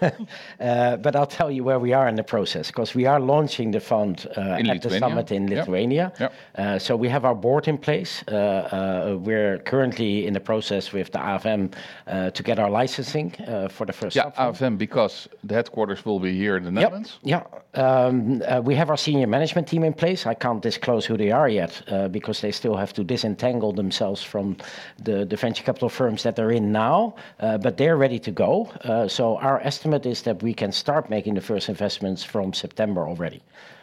but 0.58 1.16
I'll 1.16 1.26
tell 1.26 1.50
you 1.50 1.64
where 1.64 1.78
we 1.78 1.92
are 1.92 2.08
in 2.08 2.14
the 2.14 2.24
process 2.24 2.68
because 2.68 2.94
we 2.94 3.06
are 3.06 3.18
launching 3.18 3.70
the 3.72 3.80
fund 3.80 4.05
at 4.14 4.36
Lithuania. 4.36 4.78
the 4.80 4.98
summit 4.98 5.32
in 5.32 5.46
Lithuania. 5.48 6.12
Yep. 6.20 6.32
Yep. 6.56 6.82
so 6.82 6.96
we 6.96 7.08
have 7.08 7.24
our 7.24 7.34
board 7.34 7.68
in 7.68 7.78
place. 7.78 8.22
Uh, 8.28 8.34
uh, 8.36 9.16
we're 9.18 9.58
currently 9.58 10.26
in 10.26 10.32
the 10.34 10.40
process 10.40 10.92
with 10.92 11.10
the 11.12 11.18
AFM 11.18 11.72
uh, 12.06 12.30
to 12.30 12.42
get 12.42 12.58
our 12.58 12.70
licensing 12.70 13.30
for 13.70 13.86
the 13.86 13.92
first. 13.92 14.16
Yeah, 14.16 14.30
AFM 14.30 14.78
because 14.78 15.28
the 15.44 15.54
headquarters 15.54 16.04
will 16.04 16.20
be 16.20 16.36
here 16.36 16.56
in 16.56 16.64
the 16.64 16.70
Netherlands. 16.70 17.18
Yeah, 17.22 17.44
um, 17.74 18.42
we 18.62 18.74
have 18.74 18.90
our 18.90 18.96
senior 18.96 19.26
management 19.26 19.68
team 19.68 19.84
in 19.84 19.92
place. 19.92 20.26
I 20.26 20.34
can't 20.34 20.62
disclose 20.62 21.04
who 21.06 21.16
they 21.16 21.30
are 21.30 21.48
yet 21.48 21.82
because 22.10 22.40
they 22.40 22.52
still 22.52 22.76
have 22.76 22.92
to 22.94 23.04
disentangle 23.04 23.72
themselves 23.72 24.22
from 24.22 24.56
the, 25.02 25.24
the 25.24 25.36
venture 25.36 25.64
capital 25.64 25.88
firms 25.88 26.22
that 26.22 26.36
they're 26.36 26.52
in 26.52 26.72
now, 26.72 27.14
but 27.38 27.76
they're 27.76 27.96
ready 27.96 28.18
to 28.18 28.30
go. 28.30 28.70
so 29.08 29.36
our 29.38 29.60
estimate 29.60 30.06
is 30.06 30.22
that 30.22 30.42
we 30.42 30.54
can 30.54 30.72
start 30.72 31.10
making 31.10 31.34
the 31.34 31.40
first 31.40 31.68
investments 31.68 32.24
from 32.24 32.52
September 32.52 33.06
already. 33.08 33.42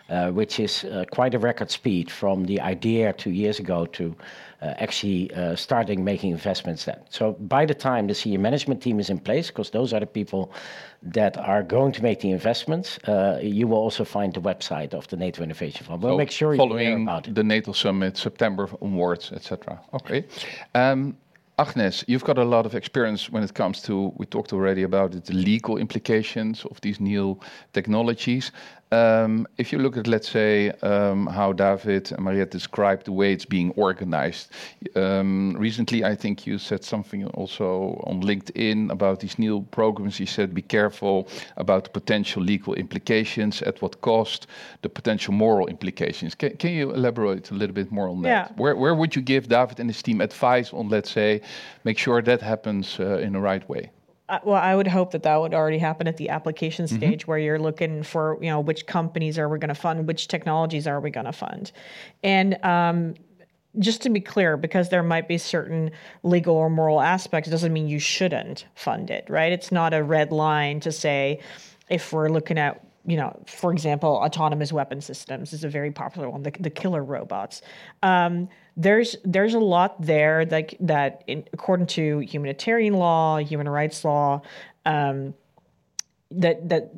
Uh, 0.09 0.29
which 0.31 0.59
is 0.59 0.83
uh, 0.83 1.05
quite 1.11 1.33
a 1.33 1.39
record 1.39 1.71
speed 1.71 2.11
from 2.11 2.43
the 2.43 2.59
idea 2.59 3.13
two 3.13 3.31
years 3.31 3.57
ago 3.57 3.85
to 3.85 4.13
uh, 4.61 4.73
actually 4.77 5.31
starting 5.55 6.03
making 6.03 6.29
investments 6.29 6.83
then. 6.83 6.99
So 7.09 7.33
by 7.39 7.65
the 7.65 7.73
time 7.73 8.07
the 8.07 8.13
senior 8.13 8.39
management 8.39 8.81
team 8.83 8.99
is 8.99 9.09
in 9.09 9.17
place, 9.17 9.47
because 9.47 9.69
those 9.69 9.93
are 9.93 10.01
the 10.01 10.05
people 10.05 10.51
that 11.03 11.37
are 11.37 11.63
going 11.63 11.93
to 11.93 12.03
make 12.03 12.19
the 12.19 12.31
investments, 12.31 12.99
you 13.41 13.65
will 13.65 13.77
also 13.77 14.03
find 14.03 14.33
the 14.33 14.41
website 14.41 14.93
of 14.93 15.07
the 15.07 15.15
NATO 15.15 15.41
Innovation 15.41 15.85
Fund. 15.85 16.03
We'll 16.03 16.17
make 16.17 16.31
sure 16.31 16.53
you 16.53 16.77
hear 16.77 16.97
about 16.97 17.29
it. 17.29 17.35
the 17.35 17.43
NATO 17.43 17.71
Summit, 17.71 18.17
September 18.17 18.69
onwards, 18.81 19.31
etc. 19.31 19.79
Okay. 19.93 20.25
Um, 20.75 21.15
Agnes, 21.59 22.03
you've 22.07 22.23
got 22.23 22.39
a 22.39 22.43
lot 22.43 22.65
of 22.65 22.73
experience 22.73 23.29
when 23.29 23.43
it 23.43 23.53
comes 23.53 23.79
to, 23.83 24.11
we 24.17 24.25
talked 24.25 24.53
already 24.53 24.81
about 24.81 25.13
it, 25.13 25.25
the 25.25 25.35
legal 25.35 25.77
implications 25.77 26.65
of 26.65 26.81
these 26.81 26.99
new 26.99 27.39
technologies. 27.73 28.51
Um, 28.93 29.47
if 29.57 29.71
you 29.71 29.79
look 29.79 29.97
at, 29.97 30.07
let's 30.07 30.29
say, 30.29 30.69
um, 30.81 31.27
how 31.27 31.53
David 31.53 32.11
and 32.11 32.21
Maria 32.25 32.45
described 32.45 33.05
the 33.05 33.11
way 33.11 33.33
it's 33.33 33.45
being 33.45 33.71
organized, 33.71 34.51
um, 34.95 35.55
recently 35.57 36.03
I 36.03 36.15
think 36.15 36.45
you 36.45 36.57
said 36.59 36.83
something 36.83 37.25
also 37.39 37.67
on 38.09 38.21
LinkedIn 38.21 38.91
about 38.91 39.19
these 39.19 39.39
new 39.39 39.61
programs. 39.71 40.19
You 40.19 40.27
said 40.27 40.53
be 40.53 40.61
careful 40.61 41.27
about 41.57 41.83
the 41.85 41.89
potential 41.89 42.43
legal 42.43 42.73
implications, 42.75 43.61
at 43.63 43.81
what 43.81 44.01
cost, 44.01 44.47
the 44.81 44.89
potential 44.89 45.33
moral 45.33 45.67
implications. 45.67 46.35
Can, 46.35 46.57
can 46.57 46.71
you 46.71 46.91
elaborate 46.91 47.51
a 47.51 47.55
little 47.55 47.73
bit 47.73 47.91
more 47.91 48.09
on 48.09 48.21
that? 48.21 48.29
Yeah. 48.29 48.47
Where, 48.57 48.75
where 48.75 48.95
would 48.95 49.15
you 49.15 49.21
give 49.21 49.47
David 49.47 49.79
and 49.79 49.89
his 49.89 50.03
team 50.03 50.21
advice 50.21 50.71
on, 50.73 50.89
let's 50.89 51.09
say, 51.09 51.41
make 51.83 51.97
sure 51.97 52.21
that 52.21 52.41
happens 52.41 52.99
uh, 52.99 53.17
in 53.25 53.33
the 53.33 53.39
right 53.39 53.67
way? 53.67 53.91
Well, 54.43 54.61
I 54.61 54.75
would 54.75 54.87
hope 54.87 55.11
that 55.11 55.23
that 55.23 55.37
would 55.37 55.53
already 55.53 55.77
happen 55.77 56.07
at 56.07 56.17
the 56.17 56.29
application 56.29 56.85
mm-hmm. 56.85 56.97
stage 56.97 57.27
where 57.27 57.37
you're 57.37 57.59
looking 57.59 58.03
for, 58.03 58.37
you 58.41 58.49
know, 58.49 58.59
which 58.59 58.85
companies 58.85 59.37
are 59.37 59.49
we 59.49 59.59
going 59.59 59.69
to 59.69 59.75
fund, 59.75 60.07
which 60.07 60.27
technologies 60.27 60.87
are 60.87 60.99
we 60.99 61.09
going 61.11 61.25
to 61.25 61.33
fund, 61.33 61.71
and 62.23 62.63
um, 62.63 63.15
just 63.79 64.01
to 64.03 64.09
be 64.09 64.21
clear, 64.21 64.55
because 64.55 64.89
there 64.89 65.03
might 65.03 65.27
be 65.27 65.37
certain 65.37 65.91
legal 66.21 66.55
or 66.55 66.69
moral 66.69 67.01
aspects, 67.01 67.49
doesn't 67.49 67.73
mean 67.73 67.87
you 67.87 67.99
shouldn't 67.99 68.65
fund 68.75 69.09
it, 69.09 69.25
right? 69.29 69.51
It's 69.51 69.71
not 69.71 69.93
a 69.93 70.03
red 70.03 70.31
line 70.31 70.79
to 70.81 70.91
say 70.91 71.39
if 71.89 72.13
we're 72.13 72.29
looking 72.29 72.57
at 72.57 72.85
you 73.05 73.17
know, 73.17 73.37
for 73.45 73.73
example, 73.73 74.11
autonomous 74.11 74.71
weapon 74.71 75.01
systems 75.01 75.51
is 75.51 75.63
a 75.63 75.69
very 75.69 75.91
popular 75.91 76.29
one. 76.29 76.43
The, 76.43 76.51
the 76.51 76.69
killer 76.69 77.03
robots. 77.03 77.61
Um, 78.01 78.47
there's 78.75 79.15
there's 79.23 79.53
a 79.53 79.59
lot 79.59 80.01
there 80.01 80.45
that 80.45 80.73
that 80.79 81.23
in, 81.27 81.45
according 81.53 81.87
to 81.87 82.19
humanitarian 82.19 82.95
law, 82.95 83.37
human 83.37 83.69
rights 83.69 84.03
law, 84.03 84.41
um, 84.85 85.33
that 86.31 86.69
that 86.69 86.91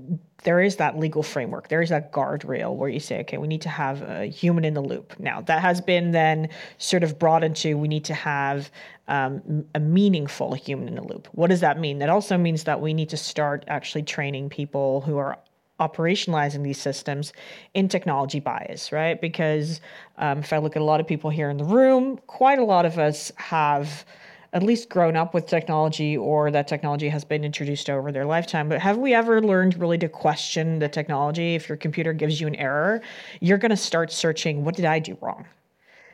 there 0.43 0.61
is 0.61 0.75
that 0.77 0.97
legal 0.97 1.23
framework. 1.23 1.67
There 1.67 1.81
is 1.81 1.89
that 1.89 2.11
guardrail 2.11 2.75
where 2.75 2.87
you 2.87 2.99
say, 2.99 3.19
okay, 3.21 3.37
we 3.37 3.47
need 3.47 3.63
to 3.63 3.69
have 3.69 4.03
a 4.03 4.25
human 4.25 4.63
in 4.63 4.75
the 4.75 4.81
loop. 4.81 5.19
Now 5.19 5.41
that 5.41 5.61
has 5.61 5.81
been 5.81 6.11
then 6.11 6.49
sort 6.77 7.03
of 7.03 7.19
brought 7.19 7.43
into 7.43 7.77
we 7.77 7.87
need 7.87 8.05
to 8.05 8.13
have 8.13 8.71
um, 9.07 9.65
a 9.73 9.79
meaningful 9.79 10.53
human 10.53 10.87
in 10.87 10.95
the 10.95 11.03
loop. 11.03 11.27
What 11.31 11.49
does 11.49 11.61
that 11.61 11.79
mean? 11.79 11.99
That 11.99 12.09
also 12.09 12.37
means 12.37 12.63
that 12.65 12.79
we 12.79 12.93
need 12.93 13.09
to 13.09 13.17
start 13.17 13.65
actually 13.67 14.03
training 14.03 14.49
people 14.49 15.01
who 15.01 15.17
are 15.17 15.37
operationalizing 15.79 16.63
these 16.63 16.79
systems 16.79 17.33
in 17.73 17.87
technology 17.89 18.39
bias, 18.39 18.91
right? 18.91 19.19
Because 19.19 19.81
um, 20.17 20.39
if 20.39 20.53
I 20.53 20.57
look 20.57 20.75
at 20.75 20.81
a 20.81 20.85
lot 20.85 20.99
of 20.99 21.07
people 21.07 21.29
here 21.29 21.49
in 21.49 21.57
the 21.57 21.65
room, 21.65 22.17
quite 22.27 22.59
a 22.59 22.63
lot 22.63 22.85
of 22.85 22.97
us 22.97 23.31
have 23.35 24.05
at 24.53 24.63
least 24.63 24.87
grown 24.87 25.17
up 25.17 25.33
with 25.33 25.47
technology 25.47 26.15
or 26.15 26.49
that 26.49 26.65
technology 26.65 27.09
has 27.09 27.25
been 27.25 27.43
introduced 27.43 27.89
over 27.89 28.09
their 28.09 28.25
lifetime. 28.25 28.69
But 28.69 28.79
have 28.79 28.97
we 28.97 29.13
ever 29.13 29.41
learned 29.41 29.77
really 29.77 29.97
to 29.97 30.07
question 30.07 30.79
the 30.79 30.87
technology? 30.87 31.55
If 31.55 31.67
your 31.67 31.77
computer 31.77 32.13
gives 32.13 32.39
you 32.39 32.47
an 32.47 32.55
error, 32.55 33.01
you're 33.41 33.57
going 33.57 33.71
to 33.71 33.77
start 33.77 34.13
searching, 34.13 34.63
what 34.63 34.75
did 34.75 34.85
I 34.85 34.99
do 34.99 35.17
wrong? 35.19 35.45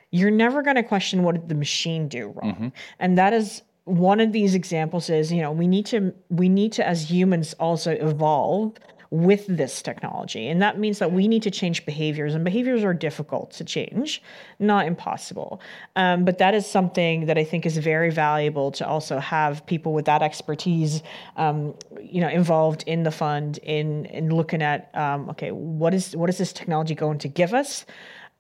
You're 0.10 0.32
never 0.32 0.64
going 0.64 0.76
to 0.76 0.84
question 0.84 1.22
what 1.22 1.36
did 1.36 1.50
the 1.50 1.56
machine 1.56 2.08
do 2.08 2.30
wrong. 2.30 2.54
Mm-hmm. 2.54 2.68
And 3.00 3.16
that 3.20 3.32
is 3.32 3.62
one 3.84 4.20
of 4.20 4.32
these 4.32 4.56
examples 4.56 5.10
is, 5.10 5.32
you 5.32 5.42
know, 5.42 5.52
we 5.52 5.68
need 5.68 5.86
to 5.88 6.14
we 6.30 6.50
need 6.50 6.72
to 6.74 6.88
as 6.88 7.10
humans 7.10 7.54
also 7.60 7.92
evolve 7.92 8.74
with 9.12 9.46
this 9.46 9.82
technology. 9.82 10.48
And 10.48 10.62
that 10.62 10.80
means 10.80 11.00
that 11.00 11.12
we 11.12 11.28
need 11.28 11.44
to 11.44 11.52
change 11.52 11.86
behaviors, 11.86 12.34
and 12.34 12.46
behaviors 12.46 12.82
are 12.84 12.94
difficult 12.94 13.52
to 13.52 13.66
change, 13.66 14.24
not 14.58 14.88
impossible. 14.88 15.62
Um, 15.98 16.24
but 16.24 16.38
that 16.38 16.56
is 16.56 16.66
something 16.66 17.26
that 17.26 17.38
I 17.38 17.44
think 17.44 17.66
is 17.66 17.78
very 17.78 18.10
valuable 18.10 18.72
to 18.72 18.88
also 18.88 19.20
have 19.20 19.66
people 19.66 19.92
with 19.94 20.06
that 20.06 20.22
expertise, 20.22 21.04
um, 21.36 21.76
you 22.02 22.22
know, 22.22 22.30
involved 22.30 22.84
in 22.88 23.04
the 23.04 23.12
fund 23.12 23.58
in 23.60 24.06
in 24.06 24.34
looking 24.34 24.62
at 24.62 24.90
um, 24.96 25.30
okay, 25.32 25.52
what 25.52 25.94
is 25.94 26.16
what 26.16 26.30
is 26.30 26.38
this 26.38 26.54
technology 26.54 26.96
going 26.96 27.18
to 27.20 27.28
give 27.28 27.54
us? 27.54 27.86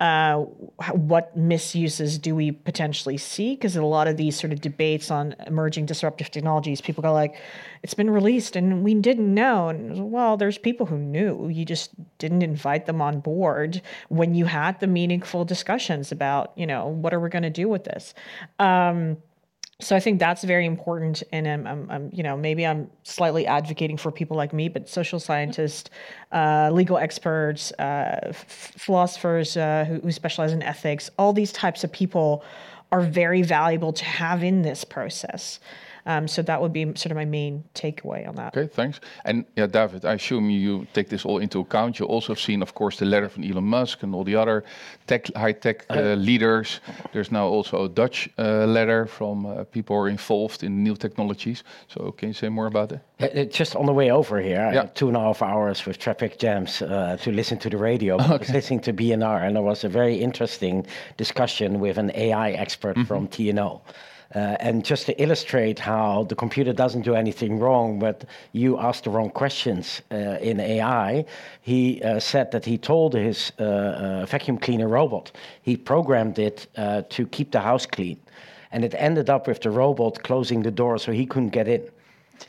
Uh, 0.01 0.37
what 0.93 1.37
misuses 1.37 2.17
do 2.17 2.35
we 2.35 2.51
potentially 2.51 3.17
see? 3.17 3.53
Because 3.53 3.75
a 3.75 3.83
lot 3.83 4.07
of 4.07 4.17
these 4.17 4.37
sort 4.37 4.51
of 4.51 4.59
debates 4.59 5.11
on 5.11 5.35
emerging 5.45 5.85
disruptive 5.85 6.31
technologies, 6.31 6.81
people 6.81 7.03
go 7.03 7.13
like, 7.13 7.35
"It's 7.83 7.93
been 7.93 8.09
released 8.09 8.55
and 8.55 8.83
we 8.83 8.95
didn't 8.95 9.31
know." 9.31 9.69
And 9.69 10.11
well, 10.11 10.37
there's 10.37 10.57
people 10.57 10.87
who 10.87 10.97
knew. 10.97 11.49
You 11.49 11.65
just 11.65 11.91
didn't 12.17 12.41
invite 12.41 12.87
them 12.87 12.99
on 12.99 13.19
board 13.19 13.83
when 14.09 14.33
you 14.33 14.45
had 14.45 14.79
the 14.79 14.87
meaningful 14.87 15.45
discussions 15.45 16.11
about, 16.11 16.51
you 16.55 16.65
know, 16.65 16.87
what 16.87 17.13
are 17.13 17.19
we 17.19 17.29
going 17.29 17.43
to 17.43 17.51
do 17.51 17.69
with 17.69 17.83
this. 17.83 18.15
Um, 18.57 19.17
so 19.81 19.95
I 19.95 19.99
think 19.99 20.19
that's 20.19 20.43
very 20.43 20.65
important, 20.65 21.23
and 21.31 21.47
I'm, 21.47 21.67
I'm, 21.67 21.91
I'm, 21.91 22.09
you 22.13 22.23
know, 22.23 22.37
maybe 22.37 22.65
I'm 22.65 22.89
slightly 23.03 23.47
advocating 23.47 23.97
for 23.97 24.11
people 24.11 24.37
like 24.37 24.53
me, 24.53 24.69
but 24.69 24.87
social 24.87 25.19
scientists, 25.19 25.89
uh, 26.31 26.69
legal 26.71 26.97
experts, 26.97 27.71
uh, 27.73 28.19
f- 28.25 28.73
philosophers 28.77 29.57
uh, 29.57 29.85
who, 29.87 29.99
who 29.99 30.11
specialize 30.11 30.53
in 30.53 30.61
ethics, 30.61 31.09
all 31.17 31.33
these 31.33 31.51
types 31.51 31.83
of 31.83 31.91
people 31.91 32.43
are 32.91 33.01
very 33.01 33.41
valuable 33.41 33.93
to 33.93 34.05
have 34.05 34.43
in 34.43 34.61
this 34.61 34.83
process. 34.83 35.59
Um, 36.05 36.27
so 36.27 36.41
that 36.41 36.61
would 36.61 36.73
be 36.73 36.85
sort 36.95 37.11
of 37.11 37.15
my 37.15 37.25
main 37.25 37.63
takeaway 37.73 38.27
on 38.27 38.35
that. 38.35 38.55
Okay, 38.57 38.67
thanks. 38.67 38.99
And 39.25 39.45
yeah, 39.55 39.67
David, 39.67 40.05
I 40.05 40.13
assume 40.13 40.49
you 40.49 40.87
take 40.93 41.09
this 41.09 41.25
all 41.25 41.39
into 41.39 41.59
account. 41.59 41.99
You 41.99 42.05
also 42.05 42.33
have 42.33 42.39
seen, 42.39 42.61
of 42.61 42.73
course, 42.73 42.97
the 42.97 43.05
letter 43.05 43.29
from 43.29 43.43
Elon 43.43 43.63
Musk 43.63 44.03
and 44.03 44.15
all 44.15 44.23
the 44.23 44.35
other 44.35 44.63
tech, 45.07 45.33
high-tech 45.35 45.85
uh, 45.89 45.93
uh, 45.93 46.15
leaders. 46.15 46.79
There's 47.13 47.31
now 47.31 47.47
also 47.47 47.85
a 47.85 47.89
Dutch 47.89 48.29
uh, 48.37 48.65
letter 48.65 49.05
from 49.05 49.45
uh, 49.45 49.63
people 49.65 49.95
who 49.95 50.03
are 50.03 50.09
involved 50.09 50.63
in 50.63 50.83
new 50.83 50.95
technologies. 50.95 51.63
So 51.87 52.11
can 52.11 52.29
you 52.29 52.33
say 52.33 52.49
more 52.49 52.67
about 52.67 52.91
it? 52.91 53.01
Uh, 53.19 53.45
just 53.45 53.75
on 53.75 53.85
the 53.85 53.93
way 53.93 54.11
over 54.11 54.41
here, 54.41 54.71
yeah. 54.73 54.83
two 54.93 55.07
and 55.07 55.17
a 55.17 55.19
half 55.19 55.41
hours 55.41 55.85
with 55.85 55.99
traffic 55.99 56.39
jams 56.39 56.81
uh, 56.81 57.17
to 57.21 57.31
listen 57.31 57.57
to 57.59 57.69
the 57.69 57.77
radio. 57.77 58.15
Okay. 58.15 58.33
I 58.33 58.37
was 58.37 58.49
listening 58.49 58.81
to 58.81 58.93
BNR, 58.93 59.45
and 59.45 59.55
there 59.55 59.63
was 59.63 59.83
a 59.83 59.89
very 59.89 60.15
interesting 60.15 60.85
discussion 61.17 61.79
with 61.79 61.97
an 61.97 62.11
AI 62.15 62.51
expert 62.51 62.95
mm 62.95 63.03
-hmm. 63.03 63.07
from 63.07 63.27
TNO. 63.27 63.81
Uh, 64.33 64.55
and 64.59 64.85
just 64.85 65.05
to 65.05 65.21
illustrate 65.21 65.77
how 65.77 66.23
the 66.29 66.35
computer 66.35 66.71
doesn't 66.71 67.01
do 67.01 67.15
anything 67.15 67.59
wrong, 67.59 67.99
but 67.99 68.23
you 68.53 68.79
ask 68.79 69.03
the 69.03 69.09
wrong 69.09 69.29
questions 69.29 70.01
uh, 70.11 70.37
in 70.41 70.59
AI, 70.59 71.25
he 71.61 72.01
uh, 72.03 72.19
said 72.19 72.51
that 72.51 72.63
he 72.63 72.77
told 72.77 73.13
his 73.13 73.51
uh, 73.59 73.63
uh, 73.63 74.25
vacuum 74.25 74.57
cleaner 74.57 74.87
robot, 74.87 75.31
he 75.63 75.75
programmed 75.75 76.39
it 76.39 76.67
uh, 76.77 77.01
to 77.09 77.27
keep 77.27 77.51
the 77.51 77.59
house 77.59 77.85
clean. 77.85 78.17
And 78.71 78.85
it 78.85 78.95
ended 78.97 79.29
up 79.29 79.47
with 79.47 79.59
the 79.59 79.69
robot 79.69 80.23
closing 80.23 80.63
the 80.63 80.71
door 80.71 80.97
so 80.97 81.11
he 81.11 81.25
couldn't 81.25 81.49
get 81.49 81.67
in. 81.67 81.83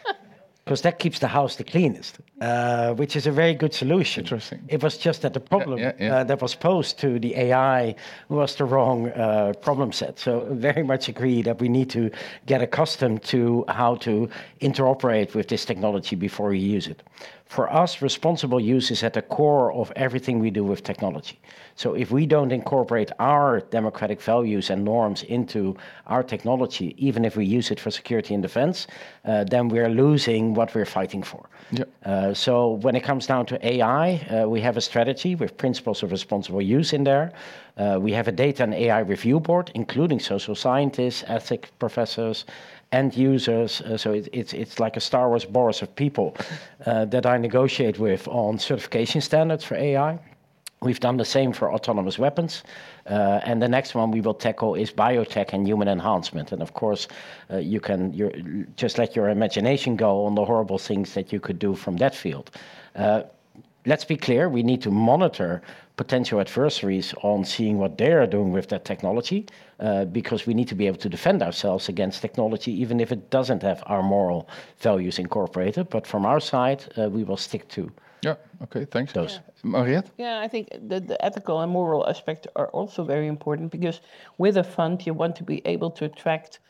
because 0.64 0.82
that 0.82 0.98
keeps 0.98 1.18
the 1.18 1.28
house 1.28 1.56
the 1.56 1.64
cleanest, 1.64 2.18
uh, 2.42 2.92
which 2.94 3.14
is 3.14 3.26
a 3.28 3.30
very 3.30 3.54
good 3.54 3.72
solution. 3.72 4.24
Interesting. 4.24 4.60
It 4.66 4.82
was 4.82 4.98
just 4.98 5.22
that 5.22 5.32
the 5.32 5.40
problem 5.40 5.78
yeah, 5.78 5.92
yeah. 6.00 6.16
Uh, 6.16 6.24
that 6.24 6.42
was 6.42 6.56
posed 6.56 6.98
to 6.98 7.20
the 7.20 7.36
AI 7.36 7.94
was 8.28 8.56
the 8.56 8.64
wrong 8.64 9.10
uh, 9.10 9.52
problem 9.60 9.92
set. 9.92 10.18
So 10.18 10.48
very 10.50 10.82
much 10.82 11.08
agree 11.08 11.42
that 11.42 11.60
we 11.60 11.68
need 11.68 11.88
to 11.90 12.10
get 12.46 12.60
accustomed 12.60 13.22
to 13.34 13.64
how 13.68 13.94
to 14.06 14.28
interoperate 14.60 15.34
with 15.34 15.46
this 15.46 15.64
technology 15.64 16.16
before 16.16 16.48
we 16.48 16.58
use 16.58 16.88
it. 16.88 17.04
For 17.52 17.70
us, 17.70 18.00
responsible 18.00 18.60
use 18.60 18.90
is 18.90 19.02
at 19.02 19.12
the 19.12 19.20
core 19.20 19.74
of 19.74 19.92
everything 19.94 20.38
we 20.38 20.50
do 20.50 20.64
with 20.64 20.82
technology. 20.82 21.38
So 21.74 21.92
if 21.92 22.10
we 22.10 22.24
don't 22.24 22.50
incorporate 22.50 23.10
our 23.18 23.60
democratic 23.60 24.22
values 24.22 24.70
and 24.70 24.82
norms 24.82 25.22
into 25.24 25.76
our 26.06 26.22
technology, 26.22 26.94
even 26.96 27.26
if 27.26 27.36
we 27.36 27.44
use 27.44 27.70
it 27.70 27.78
for 27.78 27.90
security 27.90 28.32
and 28.32 28.42
defense, 28.42 28.86
uh, 29.26 29.44
then 29.44 29.68
we're 29.68 29.90
losing 29.90 30.54
what 30.54 30.74
we're 30.74 30.86
fighting 30.86 31.22
for. 31.22 31.50
Yep. 31.72 31.88
Uh, 32.04 32.31
so 32.34 32.72
when 32.82 32.94
it 32.94 33.02
comes 33.02 33.26
down 33.26 33.46
to 33.46 33.66
AI, 33.66 34.14
uh, 34.14 34.48
we 34.48 34.60
have 34.60 34.76
a 34.76 34.80
strategy 34.80 35.34
with 35.34 35.56
principles 35.56 36.02
of 36.02 36.10
responsible 36.12 36.62
use 36.62 36.92
in 36.92 37.04
there. 37.04 37.32
Uh, 37.76 37.98
we 38.00 38.12
have 38.12 38.28
a 38.28 38.32
data 38.32 38.62
and 38.62 38.74
AI 38.74 39.00
review 39.00 39.40
board, 39.40 39.70
including 39.74 40.20
social 40.20 40.54
scientists, 40.54 41.24
ethics 41.26 41.70
professors, 41.78 42.44
end 42.92 43.16
users. 43.16 43.80
Uh, 43.80 43.96
so 43.96 44.12
it, 44.12 44.28
it's 44.32 44.52
it's 44.52 44.78
like 44.78 44.96
a 44.96 45.00
Star 45.00 45.28
Wars 45.28 45.44
Boris 45.44 45.82
of 45.82 45.94
people 45.96 46.36
uh, 46.86 47.04
that 47.06 47.26
I 47.26 47.38
negotiate 47.38 47.98
with 47.98 48.28
on 48.28 48.58
certification 48.58 49.20
standards 49.20 49.64
for 49.64 49.76
AI. 49.76 50.18
We've 50.82 51.00
done 51.00 51.16
the 51.16 51.24
same 51.24 51.52
for 51.52 51.72
autonomous 51.72 52.18
weapons. 52.18 52.62
Uh, 53.06 53.40
and 53.44 53.60
the 53.60 53.68
next 53.68 53.94
one 53.94 54.10
we 54.10 54.20
will 54.20 54.34
tackle 54.34 54.74
is 54.74 54.92
biotech 54.92 55.52
and 55.52 55.66
human 55.66 55.88
enhancement. 55.88 56.52
And 56.52 56.62
of 56.62 56.72
course, 56.72 57.08
uh, 57.50 57.56
you 57.58 57.80
can 57.80 58.72
just 58.76 58.98
let 58.98 59.16
your 59.16 59.28
imagination 59.28 59.96
go 59.96 60.24
on 60.24 60.34
the 60.34 60.44
horrible 60.44 60.78
things 60.78 61.14
that 61.14 61.32
you 61.32 61.40
could 61.40 61.58
do 61.58 61.74
from 61.74 61.96
that 61.96 62.14
field. 62.14 62.50
Uh, 62.94 63.22
let's 63.86 64.04
be 64.04 64.16
clear, 64.16 64.48
we 64.48 64.62
need 64.62 64.80
to 64.82 64.90
monitor 64.90 65.62
potential 65.96 66.40
adversaries 66.40 67.14
on 67.22 67.44
seeing 67.44 67.78
what 67.78 67.98
they 67.98 68.12
are 68.12 68.26
doing 68.26 68.52
with 68.52 68.68
that 68.68 68.84
technology, 68.84 69.46
uh, 69.80 70.04
because 70.06 70.46
we 70.46 70.54
need 70.54 70.68
to 70.68 70.74
be 70.74 70.86
able 70.86 70.98
to 70.98 71.08
defend 71.08 71.42
ourselves 71.42 71.88
against 71.88 72.22
technology, 72.22 72.72
even 72.80 73.00
if 73.00 73.12
it 73.12 73.30
doesn't 73.30 73.62
have 73.62 73.82
our 73.86 74.02
moral 74.02 74.48
values 74.78 75.18
incorporated. 75.18 75.88
But 75.90 76.06
from 76.06 76.24
our 76.24 76.40
side, 76.40 76.84
uh, 76.96 77.10
we 77.10 77.24
will 77.24 77.36
stick 77.36 77.68
to. 77.68 77.90
Yeah, 78.22 78.36
okay, 78.62 78.84
thanks. 78.84 79.12
Those. 79.12 79.40
Mariette? 79.64 80.10
Yeah, 80.16 80.40
I 80.40 80.48
think 80.48 80.68
the, 80.88 81.00
the 81.00 81.22
ethical 81.24 81.60
and 81.60 81.72
moral 81.72 82.08
aspects 82.08 82.46
are 82.54 82.68
also 82.68 83.04
very 83.04 83.26
important 83.26 83.72
because 83.72 84.00
with 84.38 84.56
a 84.56 84.64
fund, 84.64 85.04
you 85.04 85.12
want 85.12 85.34
to 85.36 85.44
be 85.44 85.60
able 85.64 85.90
to 85.90 86.04
attract 86.04 86.60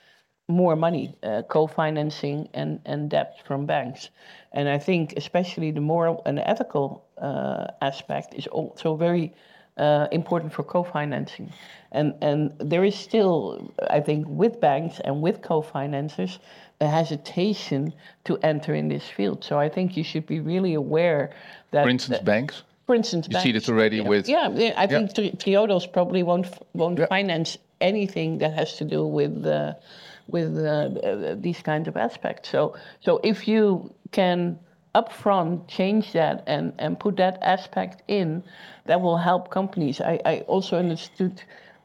more 0.49 0.77
money, 0.77 1.15
uh, 1.23 1.43
co-financing 1.43 2.49
and, 2.55 2.81
and 2.87 3.11
debt 3.11 3.37
from 3.45 3.67
banks. 3.67 4.11
And 4.53 4.69
I 4.69 4.79
think 4.79 5.15
especially 5.17 5.71
the 5.71 5.81
moral 5.81 6.23
and 6.27 6.39
ethical 6.39 7.05
uh, 7.21 7.67
aspect 7.81 8.35
is 8.35 8.47
also 8.47 8.97
very 8.97 9.35
uh, 9.77 10.07
important 10.11 10.53
for 10.53 10.63
co-financing. 10.63 11.53
And, 11.93 12.15
and 12.23 12.53
there 12.59 12.85
is 12.85 12.95
still, 12.95 13.73
I 13.91 14.01
think, 14.01 14.27
with 14.29 14.61
banks 14.61 15.01
and 15.05 15.23
with 15.23 15.43
co-financers, 15.43 16.39
a 16.83 16.89
hesitation 16.99 17.93
to 18.25 18.33
enter 18.43 18.73
in 18.75 18.89
this 18.89 19.07
field. 19.17 19.39
So 19.45 19.55
I 19.65 19.69
think 19.75 19.97
you 19.97 20.05
should 20.05 20.27
be 20.27 20.41
really 20.41 20.75
aware 20.75 21.23
that... 21.71 21.85
For 21.85 21.91
instance, 21.91 22.19
that, 22.19 22.25
banks? 22.25 22.63
For 22.87 22.95
instance, 22.95 23.27
you 23.29 23.35
banks, 23.35 23.45
see 23.45 23.53
this 23.53 23.69
already 23.69 23.99
yeah, 23.99 24.09
with... 24.11 24.29
Yeah, 24.29 24.49
yeah 24.51 24.75
I 24.77 24.87
think 24.87 25.17
yeah. 25.17 25.31
Triodos 25.43 25.87
probably 25.93 26.23
won't, 26.23 26.47
won't 26.75 26.99
yeah. 26.99 27.07
finance 27.07 27.59
anything 27.81 28.39
that 28.39 28.53
has 28.55 28.77
to 28.79 28.85
do 28.85 29.07
with... 29.19 29.47
Uh, 29.47 29.75
with 30.29 30.57
uh, 30.57 31.35
these 31.47 31.61
kinds 31.63 31.89
of 31.89 31.97
aspects. 31.97 32.49
So, 32.49 32.75
so 33.01 33.21
if 33.25 33.49
you 33.49 33.93
can 34.13 34.57
upfront 34.95 35.69
change 35.69 36.13
that 36.13 36.45
and, 36.47 36.73
and 36.79 36.99
put 36.99 37.17
that 37.17 37.39
aspect 37.43 38.03
in, 38.09 38.43
that 38.87 39.01
will 39.01 39.19
help 39.19 39.51
companies. 39.51 40.01
I, 40.01 40.21
I 40.25 40.35
also 40.47 40.79
understood 40.79 41.43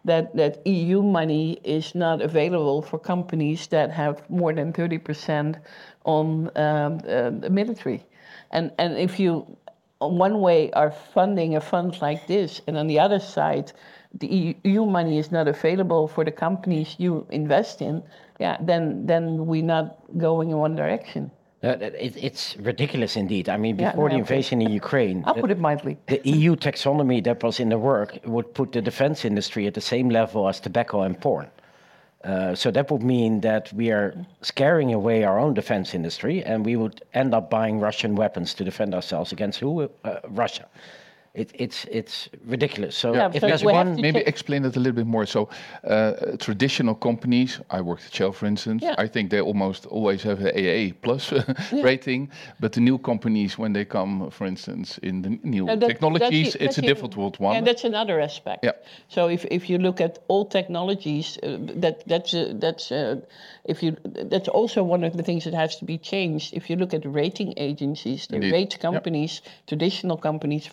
that, 0.08 0.36
that 0.36 0.66
EU 0.66 1.02
money 1.02 1.60
is 1.64 1.94
not 1.94 2.22
available 2.22 2.82
for 2.82 2.98
companies 2.98 3.68
that 3.68 3.92
have 3.92 4.28
more 4.30 4.54
than 4.54 4.74
30% 4.74 5.60
on 6.06 6.50
um, 6.56 7.00
uh, 7.08 7.30
the 7.30 7.50
military. 7.50 8.04
And, 8.52 8.72
and 8.78 8.98
if 8.98 9.20
you, 9.20 9.58
on 10.02 10.18
one 10.18 10.42
way, 10.42 10.72
are 10.72 10.92
funding 10.92 11.56
a 11.56 11.62
fund 11.62 12.02
like 12.02 12.28
this, 12.28 12.62
and 12.68 12.78
on 12.78 12.88
the 12.88 13.00
other 13.00 13.20
side, 13.20 13.72
the 14.14 14.56
EU 14.64 14.86
money 14.86 15.18
is 15.20 15.32
not 15.32 15.48
available 15.48 16.08
for 16.08 16.24
the 16.24 16.32
companies 16.32 16.96
you 16.98 17.28
invest 17.30 17.82
in, 17.82 18.04
yeah, 18.40 18.58
then 18.62 19.06
then 19.06 19.48
we're 19.48 19.64
not 19.64 19.98
going 20.18 20.52
in 20.52 20.58
one 20.58 20.76
direction. 20.76 21.32
Uh, 21.64 21.70
it, 21.70 22.16
it's 22.18 22.56
ridiculous 22.58 23.16
indeed. 23.16 23.50
I 23.50 23.58
mean, 23.58 23.80
Yeah, 23.80 23.92
before 23.92 24.10
no, 24.10 24.16
the 24.16 24.20
invasion 24.20 24.62
in 24.62 24.72
Ukraine, 24.72 25.24
I'll 25.26 25.34
the, 25.34 25.42
put 25.42 25.52
it 25.52 25.60
mildly. 25.60 25.98
the 26.08 26.22
EU 26.24 26.56
taxonomy 26.56 27.24
that 27.24 27.42
was 27.42 27.60
in 27.60 27.70
the 27.70 27.80
work 27.80 28.20
would 28.26 28.54
put 28.54 28.72
the 28.74 28.82
defense 28.82 29.26
industry 29.26 29.66
at 29.66 29.74
the 29.74 29.82
same 29.82 30.10
level 30.10 30.48
as 30.48 30.60
tobacco 30.60 31.02
and 31.02 31.20
porn. 31.20 31.50
Uh, 32.24 32.54
so 32.54 32.70
that 32.72 32.92
would 32.92 33.02
mean 33.02 33.42
that 33.42 33.72
we 33.74 33.90
are 33.92 34.14
scaring 34.42 34.94
away 34.94 35.24
our 35.24 35.40
own 35.40 35.54
defense 35.54 35.96
industry, 35.96 36.44
and 36.44 36.66
we 36.66 36.76
would 36.76 37.02
end 37.14 37.34
up 37.34 37.50
buying 37.50 37.80
Russian 37.80 38.16
weapons 38.16 38.54
to 38.56 38.64
defend 38.64 38.94
ourselves 38.94 39.32
against 39.32 39.60
who? 39.60 39.90
Uh, 40.04 40.20
Russia. 40.30 40.68
It, 41.38 41.52
it's 41.54 41.86
it's 41.92 42.30
ridiculous. 42.50 42.96
So 42.98 43.14
Yeah, 43.14 43.28
if 43.34 43.42
so 43.42 43.48
there's 43.48 43.64
one, 43.64 44.02
Maybe 44.02 44.20
explain 44.26 44.66
it 44.66 44.76
a 44.76 44.80
little 44.80 44.96
bit 44.96 45.06
more. 45.06 45.26
So, 45.28 45.50
uh, 45.84 46.12
traditional 46.40 46.96
companies, 46.96 47.60
I 47.70 47.82
worked 47.82 48.06
at 48.08 48.14
Shell, 48.16 48.32
for 48.34 48.48
instance. 48.48 48.82
Yeah. 48.86 48.96
I 49.04 49.08
think 49.08 49.30
they 49.30 49.42
almost 49.42 49.86
always 49.86 50.24
have 50.24 50.40
an 50.42 50.52
AA 50.58 50.94
plus 51.02 51.32
rating. 51.84 52.30
But 52.60 52.72
the 52.74 52.82
new 52.82 52.98
companies, 52.98 53.58
when 53.58 53.74
they 53.74 53.86
come, 53.86 54.30
for 54.32 54.48
instance, 54.48 54.98
in 55.04 55.22
the 55.22 55.30
new 55.44 55.66
that- 55.68 55.80
technologies, 55.88 56.54
that's- 56.54 56.56
it's 56.56 56.64
that's 56.64 56.78
a 56.78 56.82
even- 56.82 56.96
difficult 56.96 57.40
one. 57.40 57.56
And 57.58 57.66
that's 57.68 57.84
another 57.86 58.20
aspect. 58.20 58.64
Yeah. 58.64 58.74
So 59.08 59.28
if, 59.30 59.46
if 59.52 59.70
you 59.70 59.78
look 59.78 60.02
at 60.02 60.20
all 60.28 60.46
technologies, 60.46 61.38
uh, 61.44 61.58
that 61.82 62.04
that's 62.08 62.34
uh, 62.34 62.54
that's 62.62 62.92
uh, 62.92 63.16
if 63.66 63.84
you 63.84 63.96
that's 64.32 64.48
also 64.50 64.82
one 64.84 65.04
of 65.08 65.14
the 65.14 65.24
things 65.24 65.44
that 65.44 65.54
has 65.54 65.76
to 65.78 65.86
be 65.86 65.98
changed. 66.00 66.54
If 66.54 66.70
you 66.70 66.78
look 66.80 66.94
at 66.94 67.06
rating 67.06 67.54
agencies, 67.58 68.28
they 68.28 68.38
Indeed. 68.38 68.54
rate 68.54 68.74
Yep. 68.74 68.82
companies, 68.82 69.42
traditional 69.68 70.18
companies, 70.18 70.68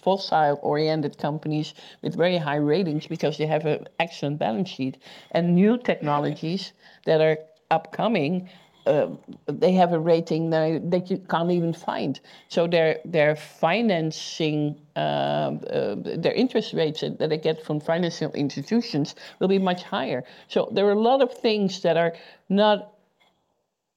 fossil-oriented 0.54 1.18
companies 1.18 1.74
with 2.02 2.16
very 2.16 2.38
high 2.38 2.56
ratings 2.56 3.06
because 3.06 3.38
they 3.38 3.46
have 3.46 3.66
an 3.66 3.86
excellent 3.98 4.38
balance 4.38 4.68
sheet, 4.68 4.98
and 5.32 5.54
new 5.54 5.78
technologies 5.78 6.72
that 7.04 7.20
are 7.20 7.38
upcoming 7.70 8.48
uh, 8.86 9.08
they 9.46 9.72
have 9.72 9.94
a 9.94 9.98
rating 9.98 10.50
that, 10.50 11.10
you 11.10 11.16
can't 11.30 11.50
even 11.50 11.72
find. 11.72 12.20
So 12.48 12.66
their 12.66 13.00
their 13.06 13.34
financing, 13.34 14.78
uh, 14.94 14.98
uh, 14.98 15.96
their 15.96 16.34
interest 16.34 16.74
rates 16.74 17.00
that 17.00 17.30
they 17.30 17.38
get 17.38 17.64
from 17.64 17.80
financial 17.80 18.30
institutions 18.32 19.14
will 19.38 19.48
be 19.48 19.58
much 19.58 19.82
higher. 19.84 20.24
So 20.48 20.68
there 20.70 20.86
are 20.86 20.92
a 20.92 21.00
lot 21.00 21.22
of 21.22 21.32
things 21.32 21.80
that 21.80 21.96
are 21.96 22.12
not 22.50 22.92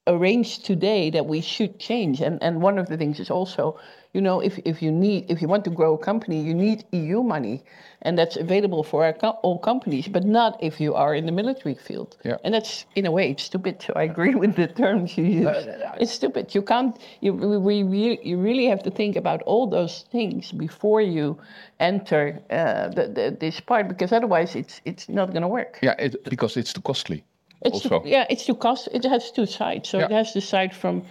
arranged 0.06 0.64
today 0.64 1.10
that 1.10 1.26
we 1.26 1.42
should 1.42 1.78
change. 1.78 2.22
And 2.22 2.42
and 2.42 2.62
one 2.62 2.78
of 2.78 2.86
the 2.88 2.96
things 2.96 3.20
is 3.20 3.30
also, 3.30 3.78
you 4.18 4.22
know, 4.22 4.40
if, 4.40 4.58
if 4.64 4.82
you 4.82 4.90
need 4.90 5.30
if 5.30 5.40
you 5.40 5.46
want 5.46 5.64
to 5.64 5.70
grow 5.70 5.94
a 5.94 6.02
company, 6.10 6.38
you 6.48 6.52
need 6.52 6.78
EU 6.90 7.22
money, 7.22 7.62
and 8.02 8.18
that's 8.18 8.36
available 8.36 8.82
for 8.82 9.00
co- 9.12 9.38
all 9.44 9.58
companies, 9.70 10.08
but 10.08 10.24
not 10.24 10.58
if 10.60 10.80
you 10.80 10.92
are 11.02 11.14
in 11.14 11.24
the 11.24 11.30
military 11.40 11.76
field. 11.76 12.16
Yeah. 12.24 12.38
And 12.42 12.52
that's 12.52 12.84
in 12.96 13.06
a 13.06 13.12
way 13.12 13.30
it's 13.30 13.44
stupid. 13.44 13.74
So 13.86 13.92
I 13.94 14.02
agree 14.12 14.34
with 14.42 14.56
the 14.56 14.66
terms 14.82 15.16
you 15.16 15.24
use. 15.24 15.46
Uh, 15.46 15.50
uh, 15.50 15.88
uh, 15.88 16.02
it's 16.02 16.10
stupid. 16.20 16.52
You 16.52 16.62
can't. 16.62 16.94
You 17.20 17.32
we, 17.68 17.84
we 17.84 18.18
you 18.30 18.36
really 18.48 18.66
have 18.72 18.82
to 18.88 18.90
think 18.90 19.14
about 19.14 19.40
all 19.42 19.64
those 19.78 20.04
things 20.10 20.50
before 20.50 21.00
you 21.00 21.38
enter 21.78 22.22
uh, 22.50 22.88
the, 22.96 23.04
the, 23.16 23.36
this 23.38 23.60
part 23.60 23.86
because 23.86 24.10
otherwise 24.18 24.56
it's 24.56 24.80
it's 24.84 25.08
not 25.08 25.26
going 25.34 25.46
to 25.48 25.52
work. 25.58 25.78
yeah, 25.80 26.04
it, 26.04 26.12
because 26.24 26.56
it's 26.60 26.72
too 26.72 26.82
costly. 26.82 27.22
It's 27.62 27.74
also. 27.74 27.88
too, 27.88 28.08
yeah, 28.08 28.26
it's 28.30 28.44
too 28.46 28.54
cost. 28.54 28.88
It 28.92 29.04
has 29.04 29.30
two 29.32 29.46
sides. 29.46 29.88
So 29.88 29.98
it 29.98 30.12
has 30.12 30.32
the 30.32 30.40
side 30.40 30.72
from 30.74 31.02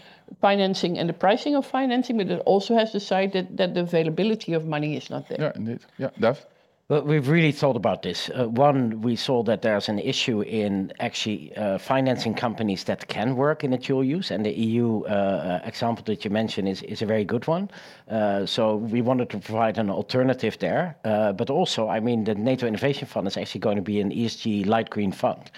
financing 0.42 0.98
and 0.98 1.10
the 1.10 1.14
pricing 1.14 1.56
of 1.56 1.66
financing, 1.66 2.18
but 2.18 2.30
it 2.30 2.42
also 2.46 2.76
has 2.76 2.92
the 2.92 3.00
side 3.00 3.34
that, 3.34 3.58
that 3.58 3.74
the 3.74 3.82
availability 3.82 4.54
of 4.54 4.66
money 4.66 4.96
is 4.96 5.10
not 5.10 5.28
there. 5.28 5.38
Yeah, 5.40 5.52
indeed. 5.56 5.80
Yeah, 5.98 6.10
Dav? 6.20 6.46
Well, 6.90 7.02
we've 7.02 7.28
really 7.28 7.52
thought 7.52 7.76
about 7.76 8.02
this. 8.02 8.30
Uh, 8.30 8.48
one, 8.48 9.02
we 9.02 9.18
saw 9.18 9.44
that 9.44 9.62
there's 9.62 9.90
an 9.90 10.00
issue 10.00 10.40
in 10.42 10.94
actually 11.02 11.54
uh, 11.58 11.78
financing 11.80 12.34
companies 12.34 12.86
that 12.86 13.10
can 13.10 13.36
work 13.36 13.66
in 13.66 13.74
a 13.74 13.78
dual 13.78 14.06
use, 14.06 14.32
and 14.32 14.46
the 14.46 14.54
EU 14.54 15.04
uh, 15.04 15.10
uh, 15.10 15.68
example 15.68 16.06
that 16.06 16.24
you 16.24 16.32
mentioned 16.32 16.70
is, 16.70 16.84
is 16.84 17.02
a 17.02 17.06
very 17.06 17.26
good 17.26 17.46
one. 17.46 17.70
Uh, 18.10 18.46
so 18.46 18.78
we 18.78 19.02
wanted 19.02 19.30
to 19.32 19.38
provide 19.38 19.78
an 19.78 19.90
alternative 19.90 20.58
there. 20.60 20.96
Uh, 21.04 21.34
but 21.34 21.50
also, 21.50 21.90
I 21.90 22.00
mean, 22.00 22.24
the 22.24 22.36
NATO 22.36 22.66
Innovation 22.66 23.06
Fund 23.06 23.28
is 23.28 23.36
actually 23.36 23.60
going 23.60 23.76
to 23.76 23.82
be 23.82 24.00
an 24.00 24.10
ESG 24.10 24.66
light 24.66 24.90
green 24.90 25.12
fund. 25.12 25.52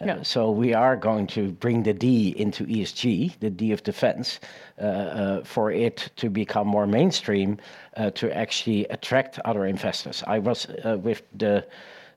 Uh, 0.00 0.06
Yeah. 0.06 0.22
So 0.22 0.50
we 0.50 0.74
are 0.74 0.96
going 0.96 1.26
to 1.28 1.52
bring 1.52 1.82
the 1.84 1.92
D 1.92 2.34
into 2.36 2.64
ESG, 2.66 3.38
the 3.40 3.50
D 3.50 3.72
of 3.72 3.82
defense, 3.82 4.40
uh, 4.80 4.84
uh, 4.84 5.44
for 5.44 5.70
it 5.70 6.10
to 6.16 6.30
become 6.30 6.66
more 6.66 6.86
mainstream, 6.86 7.58
uh, 7.96 8.10
to 8.10 8.36
actually 8.36 8.86
attract 8.86 9.38
other 9.44 9.66
investors. 9.66 10.24
I 10.26 10.38
was 10.40 10.66
uh, 10.66 10.98
with 11.02 11.22
the 11.38 11.64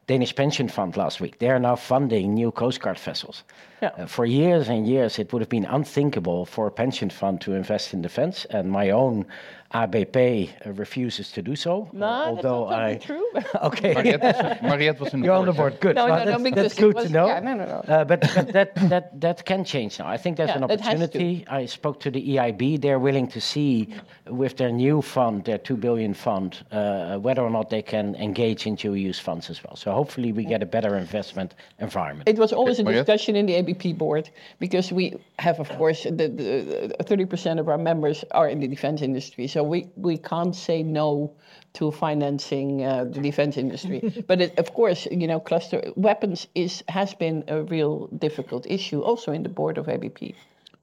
Danish 0.08 0.34
pension 0.34 0.70
fund 0.70 0.96
last 0.96 1.20
week. 1.20 1.38
They 1.40 1.50
are 1.50 1.60
now 1.60 1.76
funding 1.76 2.34
new 2.34 2.52
Coast 2.52 2.80
Guard 2.80 2.98
vessels. 2.98 3.44
Yeah. 3.82 3.92
Uh, 3.98 4.06
for 4.08 4.26
years 4.26 4.70
and 4.70 4.88
years, 4.88 5.20
it 5.20 5.34
would 5.34 5.42
have 5.42 5.50
been 5.50 5.66
unthinkable 5.66 6.46
for 6.46 6.68
a 6.68 6.72
pension 6.72 7.10
fund 7.10 7.42
to 7.42 7.54
invest 7.54 7.94
in 7.94 8.02
defense, 8.02 8.46
and 8.50 8.72
my 8.72 8.90
own 8.92 9.26
ABP 9.74 10.50
uh, 10.66 10.72
refuses 10.74 11.32
to 11.32 11.42
do 11.42 11.56
so. 11.56 11.90
No, 11.92 12.06
although 12.06 12.68
that's 12.70 12.72
not 12.72 12.84
I 12.84 12.96
true. 12.96 13.28
okay, 13.64 13.94
Mariette 13.94 14.22
was, 14.24 14.62
Mariette 14.62 15.00
was 15.00 15.14
in 15.14 15.20
the 15.20 15.26
you're 15.26 15.36
on 15.36 15.46
the 15.46 15.52
board, 15.52 15.74
board. 15.74 15.82
Good. 15.82 15.96
No, 15.96 16.06
Well, 16.06 16.20
no, 16.20 16.24
no, 16.26 16.32
that's, 16.32 16.44
because 16.44 16.64
that's 16.64 16.80
good 16.80 16.96
was- 16.96 17.08
to 17.08 17.12
know. 17.12 17.28
yeah, 17.28 17.40
no, 17.42 17.54
no, 17.54 17.66
no. 17.66 17.94
Uh, 17.94 18.06
but 18.06 18.22
but 18.34 18.54
that 18.54 18.76
that 18.90 19.20
that 19.22 19.46
can 19.46 19.66
change 19.66 20.00
now. 20.00 20.08
I 20.08 20.18
think 20.18 20.38
there's 20.38 20.50
Yeah, 20.50 20.64
an 20.64 20.72
it 20.72 20.80
has 20.82 21.00
to. 21.00 21.04
opportunity. 21.04 21.46
I 21.50 21.66
spoke 21.66 22.00
to 22.02 22.10
the 22.12 22.22
EIB. 22.36 22.82
They're 22.82 23.00
willing 23.00 23.28
to 23.28 23.42
see 23.42 23.94
with 24.28 24.56
their 24.58 24.72
new 24.72 25.02
fund, 25.02 25.44
their 25.44 25.58
two 25.58 25.76
billion 25.76 26.14
fund, 26.14 26.64
uh, 26.72 27.18
whether 27.18 27.42
or 27.42 27.50
not 27.50 27.70
they 27.70 27.82
can 27.82 28.16
engage 28.16 28.66
in 28.68 28.76
dual-use 28.76 29.20
funds 29.20 29.50
as 29.50 29.64
well. 29.64 29.76
So 29.76 29.92
hopefully 29.92 30.32
we 30.32 30.46
get 30.46 30.64
a 30.64 30.66
better 30.66 30.98
investment 30.98 31.56
environment. 31.80 32.28
It 32.30 32.38
was 32.38 32.54
always 32.54 32.80
a 32.80 32.84
Mariette? 32.84 33.06
discussion 33.06 33.36
in 33.36 33.46
the 33.46 33.56
ABP 33.56 33.94
board 33.94 34.30
because 34.60 34.92
we 34.92 35.16
have, 35.40 35.60
of 35.60 35.70
course, 35.78 36.04
the, 36.04 36.28
the, 36.28 36.96
30% 37.04 37.60
of 37.60 37.68
our 37.70 37.78
members 37.78 38.24
are 38.32 38.48
in 38.50 38.60
the 38.60 38.68
defense 38.68 39.02
industry. 39.02 39.48
So 39.48 39.57
we, 39.64 39.90
we 39.96 40.18
can't 40.18 40.56
say 40.56 40.84
no 40.84 41.34
to 41.74 41.92
financing 41.92 42.84
uh, 42.84 43.04
the 43.06 43.22
defense 43.22 43.58
industry. 43.58 44.24
but 44.28 44.42
it, 44.42 44.58
of 44.58 44.74
course, 44.74 45.08
you 45.12 45.28
know, 45.28 45.40
cluster 45.40 45.82
weapons 45.96 46.48
is 46.56 46.84
has 46.88 47.14
been 47.14 47.44
a 47.48 47.62
real 47.64 48.08
difficult 48.18 48.66
issue 48.68 49.02
also 49.02 49.32
in 49.32 49.44
the 49.44 49.50
board 49.50 49.78
of 49.78 49.88
ABP. 49.88 50.36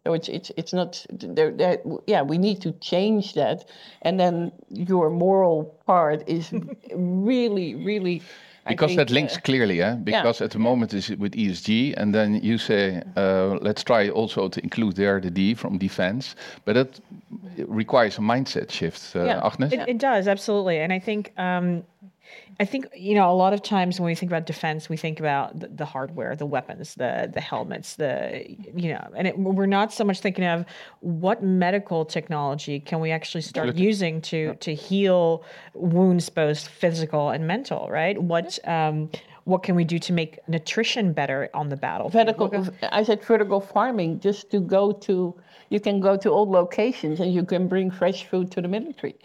So 0.04 0.12
it's 0.12 0.28
it's 0.28 0.52
it's 0.56 0.72
not 0.72 1.04
there. 1.10 1.50
there 1.50 1.78
yeah, 2.06 2.22
we 2.22 2.36
need 2.36 2.60
to 2.60 2.72
change 2.72 3.32
that, 3.34 3.64
and 4.02 4.20
then 4.20 4.52
your 4.68 5.08
moral 5.08 5.80
part 5.86 6.28
is 6.28 6.52
really, 6.94 7.74
really. 7.74 8.22
I 8.66 8.70
Because 8.70 8.90
think, 8.90 8.98
that 8.98 9.10
links 9.10 9.36
uh, 9.36 9.40
clearly, 9.40 9.82
eh? 9.82 9.94
because 9.96 10.40
at 10.40 10.50
the 10.52 10.58
moment 10.58 10.94
is 10.94 11.10
with 11.10 11.32
ESG, 11.34 11.94
and 11.98 12.14
then 12.14 12.40
you 12.42 12.56
say, 12.58 13.02
uh, 13.16 13.58
let's 13.60 13.84
try 13.84 14.08
also 14.08 14.48
to 14.48 14.60
include 14.62 14.96
there 14.96 15.20
the 15.20 15.30
D 15.30 15.54
from 15.54 15.76
defense, 15.78 16.34
but 16.64 16.76
it 16.76 17.00
requires 17.68 18.18
a 18.18 18.22
mindset 18.22 18.70
shift, 18.70 19.14
uh, 19.16 19.24
Yeah. 19.24 19.46
Agnes. 19.46 19.72
It, 19.72 19.88
it 19.88 19.98
does 19.98 20.26
absolutely, 20.28 20.78
and 20.78 20.92
I 20.92 20.98
think 20.98 21.32
um, 21.38 21.84
I 22.60 22.64
think 22.64 22.86
you 22.94 23.14
know 23.14 23.30
a 23.30 23.34
lot 23.34 23.52
of 23.52 23.62
times 23.62 23.98
when 23.98 24.06
we 24.06 24.14
think 24.14 24.30
about 24.30 24.46
defense, 24.46 24.88
we 24.88 24.96
think 24.96 25.20
about 25.20 25.58
the, 25.58 25.68
the 25.68 25.84
hardware, 25.84 26.36
the 26.36 26.46
weapons, 26.46 26.94
the 26.94 27.30
the 27.32 27.40
helmets, 27.40 27.96
the 27.96 28.44
you 28.74 28.92
know, 28.92 29.08
and 29.16 29.26
it, 29.28 29.38
we're 29.38 29.66
not 29.66 29.92
so 29.92 30.04
much 30.04 30.20
thinking 30.20 30.44
of 30.44 30.64
what 31.00 31.42
medical 31.42 32.04
technology 32.04 32.80
can 32.80 33.00
we 33.00 33.10
actually 33.10 33.42
start 33.42 33.74
using 33.74 34.20
to 34.22 34.54
to 34.56 34.74
heal 34.74 35.44
wounds, 35.74 36.28
both 36.28 36.66
physical 36.68 37.30
and 37.30 37.46
mental, 37.46 37.88
right? 37.90 38.20
What 38.20 38.58
um, 38.68 39.10
what 39.44 39.62
can 39.62 39.74
we 39.74 39.84
do 39.84 39.98
to 39.98 40.12
make 40.12 40.38
nutrition 40.48 41.12
better 41.12 41.50
on 41.54 41.68
the 41.68 41.76
battlefield? 41.76 42.26
vertical 42.26 42.66
i 42.92 43.02
said 43.02 43.22
vertical 43.22 43.60
farming 43.60 44.18
just 44.18 44.50
to 44.50 44.58
go 44.58 44.90
to 44.90 45.34
you 45.70 45.80
can 45.80 46.00
go 46.00 46.16
to 46.16 46.30
old 46.30 46.48
locations 46.48 47.20
and 47.20 47.32
you 47.32 47.44
can 47.44 47.68
bring 47.68 47.90
fresh 47.90 48.24
food 48.26 48.50
to 48.52 48.60
the 48.60 48.68
military. 48.68 49.16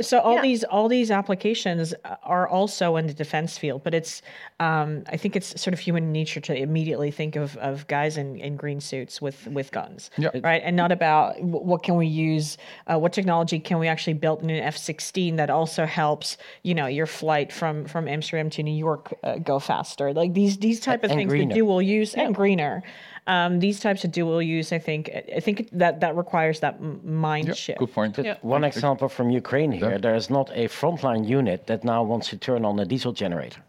So 0.00 0.18
all 0.20 0.40
these 0.40 0.64
all 0.64 0.88
these 0.88 1.10
applications 1.10 1.94
are 2.22 2.48
also 2.48 2.96
in 2.96 3.06
the 3.06 3.14
defense 3.14 3.58
field 3.58 3.82
but 3.84 3.94
it's 3.94 4.22
um, 4.60 5.04
i 5.08 5.16
think 5.16 5.36
it's 5.36 5.60
sort 5.60 5.74
of 5.74 5.80
human 5.80 6.12
nature 6.12 6.40
to 6.40 6.54
immediately 6.56 7.10
think 7.10 7.36
of, 7.36 7.56
of 7.58 7.86
guys 7.86 8.16
in, 8.16 8.36
in 8.36 8.56
green 8.56 8.80
suits 8.80 9.20
with 9.22 9.46
with 9.48 9.70
guns. 9.70 10.10
Yeah. 10.16 10.30
right? 10.42 10.62
And 10.64 10.76
not 10.76 10.92
about 10.92 11.40
what 11.42 11.82
can 11.82 11.96
we 11.96 12.06
use 12.06 12.56
uh, 12.86 12.98
what 12.98 13.12
technology 13.12 13.58
can 13.58 13.78
we 13.78 13.88
actually 13.88 14.14
build 14.14 14.42
in 14.42 14.50
an 14.50 14.62
f-16 14.62 15.36
that 15.36 15.50
also 15.50 15.86
helps 15.86 16.36
you 16.62 16.74
know 16.74 16.86
your 16.86 17.06
flight 17.06 17.52
from 17.52 17.84
from 17.86 18.08
amsterdam 18.08 18.50
to 18.50 18.62
new 18.62 18.76
york 18.76 19.14
uh, 19.22 19.36
go 19.38 19.58
faster. 19.58 20.12
Like 20.12 20.34
these 20.34 20.58
these 20.58 20.80
type 20.80 21.04
of 21.04 21.10
And 21.10 21.18
things 21.18 21.32
the 21.32 21.38
greener. 21.38 21.54
dual 21.54 21.82
use 21.82 22.14
and 22.14 22.34
greener 22.34 22.82
um, 23.26 23.58
these 23.60 23.80
types 23.80 24.04
of 24.04 24.10
dual 24.12 24.42
use 24.42 24.72
i 24.72 24.78
think 24.78 25.10
i 25.36 25.40
think 25.40 25.68
that 25.72 26.00
that 26.00 26.14
requires 26.16 26.60
that 26.60 26.74
m- 26.74 27.00
mind 27.28 27.48
Yeah, 27.48 27.54
shift. 27.54 27.78
good 27.78 27.92
point. 27.92 28.18
One 28.42 28.64
example 28.64 29.08
from 29.08 29.30
Ukraine 29.30 29.72
here, 29.72 29.98
there 29.98 30.14
is 30.22 30.28
not 30.30 30.50
a 30.54 30.64
frontline 30.68 31.24
unit 31.38 31.66
that 31.66 31.84
now 31.84 32.00
wants 32.12 32.28
to 32.30 32.36
turn 32.36 32.64
on 32.64 32.78
a 32.80 32.84
diesel 32.92 33.12
generator. 33.12 33.60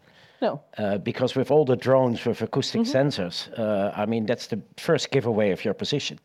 no. 0.42 0.52
Uh, 0.78 0.98
because 1.10 1.34
with 1.38 1.50
all 1.50 1.64
the 1.64 1.76
drones 1.86 2.18
with 2.26 2.42
acoustic 2.42 2.82
sensors, 2.96 3.36
uh, 3.58 4.02
I 4.02 4.04
mean, 4.12 4.26
that's 4.26 4.46
the 4.48 4.60
first 4.76 5.10
giveaway 5.14 5.48
of 5.52 5.60
your 5.66 5.74
position. 5.74 6.18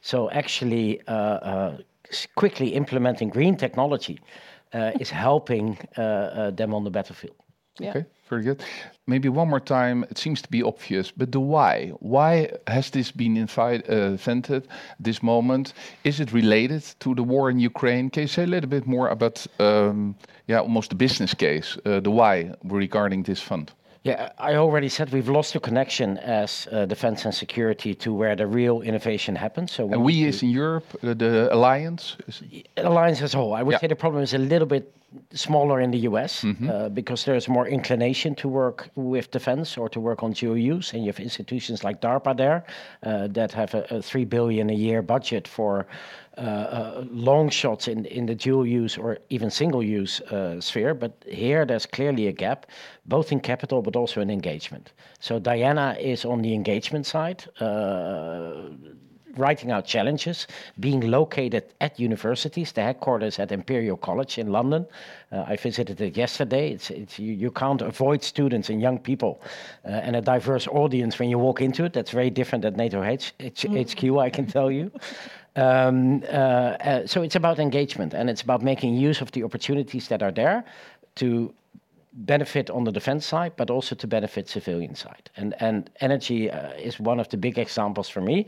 So 0.00 0.30
actually, 0.30 0.86
uh, 1.08 1.12
uh, 1.50 1.76
quickly 2.40 2.68
implementing 2.82 3.28
green 3.38 3.56
technology 3.56 4.16
uh, 4.74 5.02
is 5.02 5.10
helping 5.10 5.66
uh, 5.98 6.02
uh, 6.02 6.50
them 6.60 6.70
on 6.74 6.84
the 6.84 6.90
battlefield. 6.90 7.36
yeah. 7.80 7.90
Okay, 7.90 8.04
very 8.28 8.42
good. 8.42 8.62
Maybe 9.06 9.28
one 9.28 9.48
more 9.48 9.60
time. 9.60 10.04
It 10.10 10.18
seems 10.18 10.42
to 10.42 10.50
be 10.50 10.62
obvious, 10.62 11.12
but 11.12 11.32
the 11.32 11.40
why? 11.40 11.92
Why 12.00 12.50
has 12.66 12.90
this 12.90 13.12
been 13.12 13.36
uh, 13.36 13.78
invented? 13.88 14.66
This 14.98 15.22
moment 15.22 15.72
is 16.04 16.20
it 16.20 16.32
related 16.32 16.82
to 17.00 17.14
the 17.14 17.22
war 17.22 17.50
in 17.50 17.60
Ukraine? 17.60 18.10
Can 18.10 18.22
you 18.22 18.28
say 18.28 18.42
a 18.42 18.46
little 18.46 18.70
bit 18.70 18.86
more 18.86 19.08
about, 19.08 19.46
um, 19.60 20.16
yeah, 20.48 20.60
almost 20.60 20.90
the 20.90 20.96
business 20.96 21.34
case, 21.34 21.78
uh, 21.84 22.00
the 22.00 22.10
why 22.10 22.52
regarding 22.64 23.22
this 23.22 23.40
fund? 23.40 23.72
Yeah, 24.06 24.30
I 24.38 24.54
already 24.54 24.88
said 24.88 25.12
we've 25.12 25.28
lost 25.28 25.52
the 25.52 25.60
connection 25.60 26.18
as 26.18 26.68
uh, 26.70 26.86
defense 26.86 27.24
and 27.24 27.34
security 27.34 27.94
to 27.94 28.12
where 28.14 28.36
the 28.36 28.46
real 28.46 28.80
innovation 28.82 29.34
happens. 29.36 29.72
So 29.72 29.82
And 29.92 30.04
we 30.04 30.24
is 30.24 30.42
in 30.42 30.50
Europe, 30.50 30.86
uh, 31.02 31.14
the 31.14 31.48
alliance. 31.52 32.16
Alliance 32.76 33.20
as 33.22 33.34
a 33.34 33.38
whole. 33.38 33.54
I 33.54 33.62
would 33.62 33.72
Yeah. 33.72 33.80
say 33.80 33.88
the 33.88 33.96
problem 33.96 34.22
is 34.22 34.34
a 34.34 34.38
little 34.38 34.68
bit 34.68 34.92
smaller 35.32 35.80
in 35.80 35.90
the 35.90 35.98
US 36.10 36.44
uh, 36.44 36.88
because 36.92 37.24
there's 37.24 37.48
more 37.48 37.66
inclination 37.68 38.34
to 38.34 38.48
work 38.48 38.90
with 38.94 39.30
defense 39.30 39.78
or 39.80 39.88
to 39.88 40.00
work 40.00 40.22
on 40.22 40.32
use, 40.74 40.92
and 40.92 41.02
you 41.04 41.08
have 41.12 41.20
institutions 41.22 41.82
like 41.84 42.00
DARPA 42.00 42.36
there 42.36 42.64
uh, 43.02 43.26
that 43.28 43.52
have 43.52 43.74
a, 43.74 43.82
a 43.96 44.02
three 44.02 44.24
billion 44.24 44.70
a 44.70 44.74
year 44.74 45.02
budget 45.02 45.48
for. 45.48 45.86
Uh, 46.38 46.40
uh, 46.40 47.04
long 47.10 47.48
shots 47.48 47.88
in 47.88 48.04
in 48.04 48.26
the 48.26 48.34
dual 48.34 48.66
use 48.66 48.98
or 48.98 49.16
even 49.30 49.50
single 49.50 49.82
use 49.82 50.20
uh, 50.20 50.60
sphere, 50.60 50.92
but 50.92 51.12
here 51.26 51.64
there's 51.64 51.86
clearly 51.86 52.26
a 52.26 52.32
gap, 52.32 52.66
both 53.06 53.32
in 53.32 53.40
capital 53.40 53.80
but 53.80 53.96
also 53.96 54.20
in 54.20 54.28
engagement. 54.28 54.92
So 55.18 55.38
Diana 55.38 55.96
is 55.98 56.26
on 56.26 56.42
the 56.42 56.52
engagement 56.52 57.06
side, 57.06 57.44
uh, 57.58 58.68
writing 59.38 59.70
out 59.70 59.86
challenges, 59.86 60.46
being 60.78 61.10
located 61.10 61.64
at 61.80 61.98
universities. 61.98 62.70
The 62.72 62.82
headquarters 62.82 63.38
at 63.38 63.50
Imperial 63.50 63.96
College 63.96 64.36
in 64.36 64.52
London. 64.52 64.86
Uh, 65.32 65.44
I 65.46 65.56
visited 65.56 66.02
it 66.02 66.18
yesterday. 66.18 66.72
It's, 66.72 66.90
it's 66.90 67.18
you, 67.18 67.32
you 67.32 67.50
can't 67.50 67.80
avoid 67.80 68.22
students 68.22 68.68
and 68.68 68.78
young 68.78 68.98
people 68.98 69.40
uh, 69.86 69.88
and 69.88 70.16
a 70.16 70.20
diverse 70.20 70.66
audience 70.68 71.18
when 71.18 71.30
you 71.30 71.38
walk 71.38 71.62
into 71.62 71.84
it. 71.84 71.94
That's 71.94 72.10
very 72.10 72.30
different 72.30 72.66
at 72.66 72.76
NATO 72.76 73.02
H, 73.02 73.32
H, 73.40 73.64
HQ, 73.64 74.18
I 74.18 74.28
can 74.28 74.46
tell 74.46 74.70
you. 74.70 74.90
Um, 75.56 76.22
uh, 76.24 76.36
uh, 76.36 77.06
so 77.06 77.22
it's 77.22 77.34
about 77.34 77.58
engagement 77.58 78.12
and 78.12 78.28
it's 78.28 78.42
about 78.42 78.62
making 78.62 78.94
use 78.94 79.22
of 79.22 79.32
the 79.32 79.42
opportunities 79.42 80.08
that 80.08 80.22
are 80.22 80.30
there 80.30 80.64
to 81.14 81.54
benefit 82.12 82.70
on 82.70 82.84
the 82.84 82.92
defense 82.92 83.26
side, 83.26 83.52
but 83.56 83.70
also 83.70 83.94
to 83.94 84.06
benefit 84.06 84.48
civilian 84.48 84.94
side. 84.94 85.30
And 85.36 85.54
and 85.60 85.90
energy 86.00 86.50
uh, 86.50 86.72
is 86.72 87.00
one 87.00 87.20
of 87.20 87.28
the 87.28 87.36
big 87.36 87.58
examples 87.58 88.08
for 88.08 88.20
me. 88.20 88.46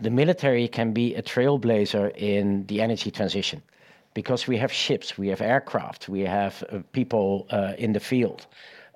The 0.00 0.10
military 0.10 0.68
can 0.68 0.92
be 0.92 1.14
a 1.14 1.22
trailblazer 1.22 2.14
in 2.16 2.66
the 2.66 2.80
energy 2.82 3.10
transition 3.10 3.62
because 4.14 4.46
we 4.46 4.58
have 4.58 4.72
ships, 4.72 5.18
we 5.18 5.28
have 5.28 5.40
aircraft, 5.40 6.08
we 6.08 6.20
have 6.20 6.62
uh, 6.70 6.78
people 6.92 7.46
uh, 7.50 7.72
in 7.78 7.92
the 7.92 8.00
field. 8.00 8.46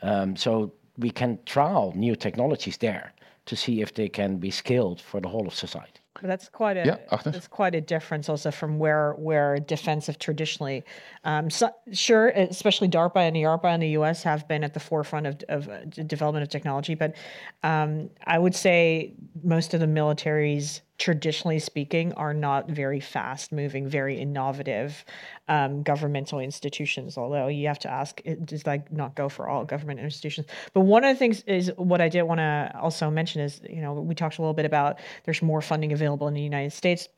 Um, 0.02 0.36
so 0.36 0.72
we 0.98 1.10
can 1.10 1.38
trial 1.44 1.92
new 1.94 2.16
technologies 2.16 2.76
there 2.76 3.12
to 3.46 3.56
see 3.56 3.80
if 3.80 3.92
they 3.94 4.08
can 4.08 4.38
be 4.38 4.50
scaled 4.50 5.00
for 5.00 5.20
the 5.20 5.28
whole 5.28 5.46
of 5.46 5.54
society. 5.54 6.00
That's 6.22 6.48
quite 6.48 6.76
a 6.76 6.86
Yeah, 6.86 7.18
that's 7.22 7.48
quite 7.48 7.74
a 7.74 7.80
difference 7.80 8.28
also 8.28 8.50
from 8.50 8.78
where 8.78 9.12
where 9.12 9.58
defense 9.58 10.06
have 10.06 10.18
traditionally, 10.18 10.84
um, 11.24 11.50
so, 11.50 11.70
sure, 11.92 12.28
especially 12.28 12.88
DARPA 12.88 13.16
and 13.16 13.36
IARPA 13.36 13.74
in 13.74 13.80
the 13.80 13.88
U.S. 13.90 14.22
have 14.22 14.46
been 14.48 14.64
at 14.64 14.74
the 14.74 14.80
forefront 14.80 15.26
of, 15.26 15.42
of 15.48 15.68
uh, 15.68 15.84
development 16.06 16.42
of 16.42 16.48
technology. 16.48 16.94
But 16.94 17.16
um, 17.62 18.10
I 18.24 18.38
would 18.38 18.54
say 18.54 19.14
most 19.42 19.74
of 19.74 19.80
the 19.80 19.86
militaries, 19.86 20.80
traditionally 20.98 21.58
speaking, 21.58 22.12
are 22.14 22.32
not 22.32 22.68
very 22.68 23.00
fast 23.00 23.52
moving, 23.52 23.88
very 23.88 24.18
innovative 24.18 25.04
um, 25.48 25.82
governmental 25.82 26.38
institutions. 26.38 27.18
Although 27.18 27.48
you 27.48 27.66
have 27.68 27.78
to 27.80 27.90
ask, 27.90 28.20
does 28.44 28.66
like 28.66 28.90
not 28.90 29.14
go 29.14 29.28
for 29.28 29.48
all 29.48 29.64
government 29.64 30.00
institutions? 30.00 30.46
But 30.72 30.80
one 30.80 31.04
of 31.04 31.14
the 31.14 31.18
things 31.18 31.42
is 31.42 31.70
what 31.76 32.00
I 32.00 32.08
did 32.08 32.22
want 32.22 32.38
to 32.38 32.72
also 32.80 33.10
mention 33.10 33.42
is 33.42 33.60
you 33.68 33.82
know 33.82 33.94
we 33.94 34.14
talked 34.14 34.38
a 34.38 34.42
little 34.42 34.54
bit 34.54 34.66
about 34.66 34.98
there's 35.24 35.42
more 35.42 35.60
funding 35.60 35.92
available 35.92 36.28
in 36.28 36.34
the 36.34 36.42
United 36.42 36.72
States. 36.72 37.08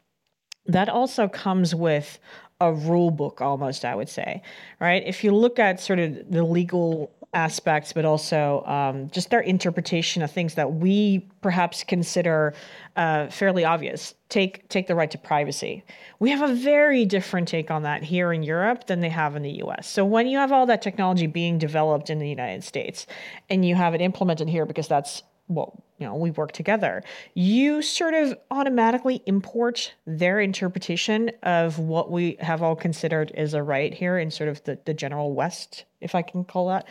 That 0.67 0.88
also 0.88 1.29
comes 1.29 1.75
with 1.75 2.19
a 2.61 2.73
rule 2.73 3.12
book 3.12 3.41
almost 3.41 3.85
i 3.85 3.95
would 3.95 4.09
say 4.09 4.43
right 4.81 5.05
if 5.07 5.23
you 5.23 5.33
look 5.33 5.61
at 5.61 5.79
sort 5.79 6.01
of 6.01 6.29
the 6.29 6.43
legal 6.43 7.12
aspects, 7.35 7.93
but 7.93 8.05
also 8.05 8.64
um, 8.64 9.11
just 9.11 9.31
their 9.31 9.41
interpretation 9.41 10.23
of 10.23 10.31
things 10.31 10.55
that 10.55 10.73
we 10.75 11.29
perhaps 11.43 11.85
consider 11.85 12.55
uh, 12.97 13.29
fairly 13.29 13.64
obvious. 13.64 14.14
Take 14.29 14.69
take 14.69 14.87
the 14.87 14.95
right 14.95 15.11
to 15.11 15.19
privacy. 15.19 15.85
We 16.19 16.31
have 16.31 16.49
a 16.49 16.55
very 16.55 17.05
different 17.05 17.49
take 17.49 17.71
on 17.71 17.83
that 17.83 18.03
here 18.03 18.33
in 18.33 18.43
Europe 18.43 18.87
than 18.87 19.01
they 19.01 19.11
have 19.11 19.37
in 19.37 19.43
the 19.43 19.53
U.S. 19.59 19.87
So 19.87 20.05
when 20.05 20.27
you 20.27 20.38
have 20.38 20.53
all 20.53 20.67
that 20.67 20.83
technology 20.83 21.27
being 21.27 21.59
developed 21.59 22.11
in 22.11 22.19
the 22.19 22.29
United 22.29 22.64
States, 22.64 23.07
and 23.50 23.65
you 23.65 23.75
have 23.75 23.94
it 23.94 24.00
implemented 24.00 24.48
here 24.48 24.65
because 24.65 24.88
that's 24.88 25.23
well, 25.48 25.83
you 25.99 26.07
know, 26.07 26.15
we 26.15 26.31
work 26.31 26.53
together, 26.53 27.03
you 27.35 27.83
sort 27.83 28.15
of 28.15 28.37
automatically 28.51 29.23
import 29.27 29.94
their 30.07 30.40
interpretation 30.40 31.31
of 31.42 31.79
what 31.79 32.11
we 32.11 32.37
have 32.40 32.63
all 32.63 32.77
considered 32.77 33.33
as 33.33 33.53
a 33.55 33.63
right 33.63 33.92
here 33.92 34.19
in 34.19 34.31
sort 34.31 34.49
of 34.49 34.63
the, 34.65 34.79
the 34.85 34.94
general 34.94 35.35
West, 35.35 35.85
if 36.01 36.15
I 36.15 36.23
can 36.23 36.44
call 36.44 36.69
that. 36.69 36.87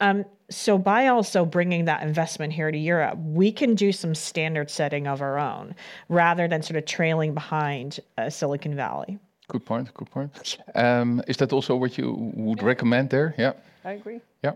Um, 0.00 0.24
so 0.48 0.78
by 0.78 1.08
also 1.08 1.44
bringing 1.44 1.86
that 1.86 2.02
investment 2.02 2.52
here 2.52 2.70
to 2.70 2.78
Europe, 2.78 3.18
we 3.18 3.50
can 3.50 3.74
do 3.74 3.90
some 3.90 4.14
standard 4.14 4.70
setting 4.70 5.06
of 5.06 5.20
our 5.20 5.38
own 5.38 5.74
rather 6.08 6.46
than 6.46 6.62
sort 6.62 6.76
of 6.76 6.86
trailing 6.86 7.34
behind 7.34 7.98
uh, 8.16 8.30
Silicon 8.30 8.76
Valley. 8.76 9.18
Good 9.48 9.66
point. 9.66 9.92
Good 9.94 10.10
point. 10.10 10.58
Um, 10.74 11.22
is 11.28 11.36
that 11.36 11.52
also 11.52 11.76
what 11.76 11.98
you 11.98 12.14
would 12.34 12.62
recommend 12.62 13.10
there? 13.10 13.34
Yeah. 13.36 13.52
I 13.84 13.92
agree. 13.92 14.20
Yeah. 14.44 14.52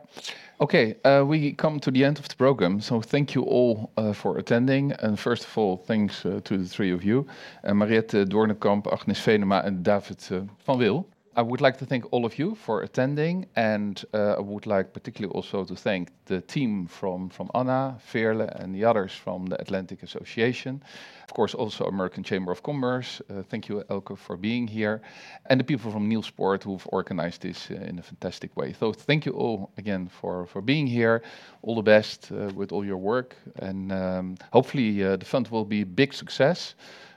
Okay, 0.60 0.96
uh, 1.04 1.24
we 1.26 1.52
come 1.52 1.80
to 1.80 1.90
the 1.90 2.04
end 2.04 2.18
of 2.18 2.28
the 2.28 2.36
program. 2.36 2.80
So 2.80 3.00
thank 3.00 3.34
you 3.34 3.42
all 3.42 3.90
uh, 3.96 4.12
for 4.12 4.38
attending. 4.38 4.92
And 4.92 5.18
first 5.18 5.44
of 5.44 5.58
all, 5.58 5.76
thanks 5.76 6.24
uh, 6.24 6.40
to 6.44 6.56
the 6.56 6.68
three 6.68 6.92
of 6.92 7.02
you, 7.02 7.26
uh, 7.64 7.74
Mariette 7.74 8.28
Doornekamp, 8.28 8.86
Agnes 8.92 9.20
Venema, 9.20 9.64
and 9.66 9.84
David 9.84 10.18
uh, 10.30 10.40
van 10.64 10.78
Weel. 10.78 11.06
I 11.38 11.42
would 11.42 11.60
like 11.60 11.76
to 11.80 11.84
thank 11.84 12.10
all 12.12 12.24
of 12.24 12.38
you 12.38 12.54
for 12.54 12.80
attending, 12.80 13.44
and 13.56 14.02
uh, 14.14 14.36
I 14.38 14.40
would 14.40 14.64
like 14.64 14.94
particularly 14.94 15.34
also 15.34 15.64
to 15.64 15.76
thank 15.76 16.08
the 16.24 16.40
team 16.40 16.86
from, 16.86 17.28
from 17.28 17.50
Anna, 17.54 17.98
Veerle, 18.10 18.48
and 18.58 18.74
the 18.74 18.86
others 18.86 19.12
from 19.12 19.44
the 19.44 19.60
Atlantic 19.60 20.02
Association. 20.02 20.82
Of 21.24 21.34
course, 21.34 21.52
also 21.52 21.84
American 21.84 22.24
Chamber 22.24 22.52
of 22.52 22.62
Commerce. 22.62 23.20
Uh, 23.28 23.42
thank 23.42 23.68
you, 23.68 23.84
Elke, 23.90 24.16
for 24.16 24.38
being 24.38 24.66
here, 24.66 25.02
and 25.50 25.60
the 25.60 25.64
people 25.64 25.90
from 25.90 26.08
Nieuwspoort 26.08 26.62
who've 26.62 26.86
organized 26.90 27.42
this 27.42 27.70
uh, 27.70 27.74
in 27.74 27.98
a 27.98 28.02
fantastic 28.02 28.56
way. 28.56 28.72
So 28.72 28.94
thank 28.94 29.26
you 29.26 29.32
all 29.32 29.70
again 29.76 30.08
for, 30.08 30.46
for 30.46 30.62
being 30.62 30.86
here. 30.86 31.22
All 31.60 31.74
the 31.74 31.82
best 31.82 32.32
uh, 32.32 32.50
with 32.54 32.72
all 32.72 32.82
your 32.82 32.96
work, 32.96 33.36
and 33.58 33.92
um, 33.92 34.36
hopefully 34.54 35.04
uh, 35.04 35.16
the 35.16 35.26
fund 35.26 35.48
will 35.48 35.66
be 35.66 35.82
a 35.82 35.86
big 35.86 36.14
success. 36.14 36.74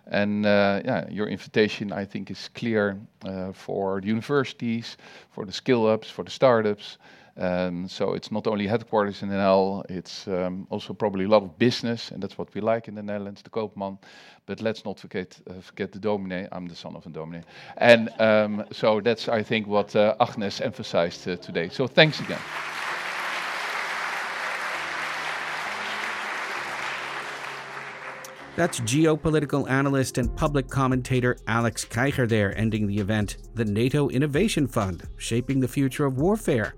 And 0.09 0.45
uh, 0.45 0.81
yeah, 0.83 1.07
your 1.09 1.27
invitation, 1.27 1.91
I 1.91 2.05
think, 2.05 2.31
is 2.31 2.49
clear 2.55 2.97
uh, 3.23 3.51
for 3.53 4.01
the 4.01 4.07
universities, 4.07 4.97
for 5.29 5.45
the 5.45 5.51
scale-ups, 5.51 6.09
for 6.09 6.23
the 6.23 6.31
startups. 6.31 6.97
Um, 7.37 7.87
so 7.87 8.13
it's 8.13 8.31
not 8.31 8.47
only 8.47 8.67
headquarters 8.67 9.23
in 9.23 9.29
NL, 9.29 9.89
it's 9.89 10.27
um, 10.27 10.67
also 10.69 10.93
probably 10.93 11.23
a 11.23 11.27
lot 11.29 11.43
of 11.43 11.57
business, 11.57 12.11
and 12.11 12.21
that's 12.21 12.37
what 12.37 12.53
we 12.53 12.59
like 12.59 12.89
in 12.89 12.95
the 12.95 13.03
Netherlands, 13.03 13.41
the 13.41 13.49
Koopman. 13.49 13.97
But 14.45 14.61
let's 14.61 14.83
not 14.83 14.99
forget 14.99 15.39
uh, 15.49 15.61
forget 15.61 15.91
the 15.93 15.99
dominee. 15.99 16.47
I'm 16.51 16.67
the 16.67 16.75
son 16.75 16.95
of 16.95 17.05
a 17.05 17.09
dominee, 17.09 17.43
and 17.77 18.09
um, 18.19 18.65
so 18.71 18.99
that's 18.99 19.29
I 19.29 19.43
think 19.43 19.67
what 19.67 19.95
uh, 19.95 20.15
Agnes 20.19 20.59
emphasized 20.59 21.29
uh, 21.29 21.37
today. 21.37 21.69
So 21.69 21.87
thanks 21.87 22.19
again. 22.19 22.41
That's 28.59 28.81
geopolitical 28.81 29.69
analyst 29.69 30.17
and 30.17 30.35
public 30.35 30.67
commentator 30.67 31.37
Alex 31.47 31.85
Krijger 31.85 32.27
there 32.27 32.53
ending 32.57 32.87
the 32.87 32.97
event, 32.97 33.37
the 33.53 33.63
NATO 33.63 34.09
Innovation 34.09 34.67
Fund, 34.67 35.07
Shaping 35.15 35.61
the 35.61 35.67
Future 35.69 36.05
of 36.05 36.17
Warfare. 36.17 36.75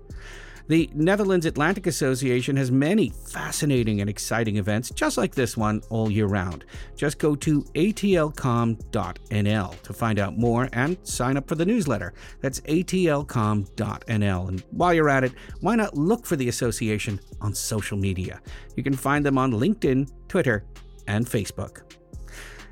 The 0.68 0.88
Netherlands 0.94 1.44
Atlantic 1.44 1.88
Association 1.88 2.56
has 2.56 2.70
many 2.70 3.12
fascinating 3.26 4.00
and 4.00 4.08
exciting 4.08 4.58
events 4.58 4.90
just 4.90 5.18
like 5.18 5.34
this 5.34 5.56
one 5.56 5.82
all 5.90 6.08
year 6.08 6.26
round. 6.26 6.66
Just 6.94 7.18
go 7.18 7.34
to 7.34 7.62
atlcom.nl 7.74 8.82
to 9.82 9.92
find 9.92 10.18
out 10.20 10.38
more 10.38 10.68
and 10.72 10.96
sign 11.02 11.36
up 11.36 11.48
for 11.48 11.56
the 11.56 11.66
newsletter. 11.66 12.14
That's 12.40 12.60
atlcom.nl. 12.60 14.48
And 14.48 14.60
while 14.70 14.94
you're 14.94 15.10
at 15.10 15.24
it, 15.24 15.32
why 15.62 15.74
not 15.74 15.98
look 15.98 16.26
for 16.26 16.36
the 16.36 16.48
association 16.48 17.18
on 17.40 17.52
social 17.52 17.98
media? 17.98 18.40
You 18.76 18.84
can 18.84 18.94
find 18.94 19.26
them 19.26 19.36
on 19.36 19.50
LinkedIn, 19.50 20.08
Twitter, 20.28 20.64
and 21.06 21.26
Facebook. 21.26 21.82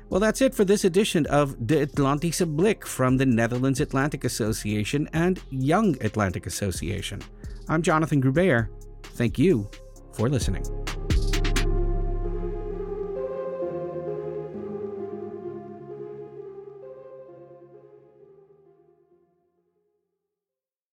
Well, 0.09 0.19
that's 0.19 0.41
it 0.41 0.53
for 0.53 0.65
this 0.65 0.83
edition 0.83 1.25
of 1.27 1.55
De 1.65 1.85
Atlantische 1.85 2.45
Blik 2.45 2.85
from 2.85 3.15
the 3.17 3.25
Netherlands 3.25 3.79
Atlantic 3.79 4.25
Association 4.25 5.07
and 5.13 5.39
Young 5.49 5.95
Atlantic 6.03 6.45
Association. 6.45 7.21
I'm 7.69 7.81
Jonathan 7.81 8.19
Gruber. 8.19 8.69
Thank 9.15 9.39
you 9.39 9.69
for 10.13 10.27
listening. 10.27 10.65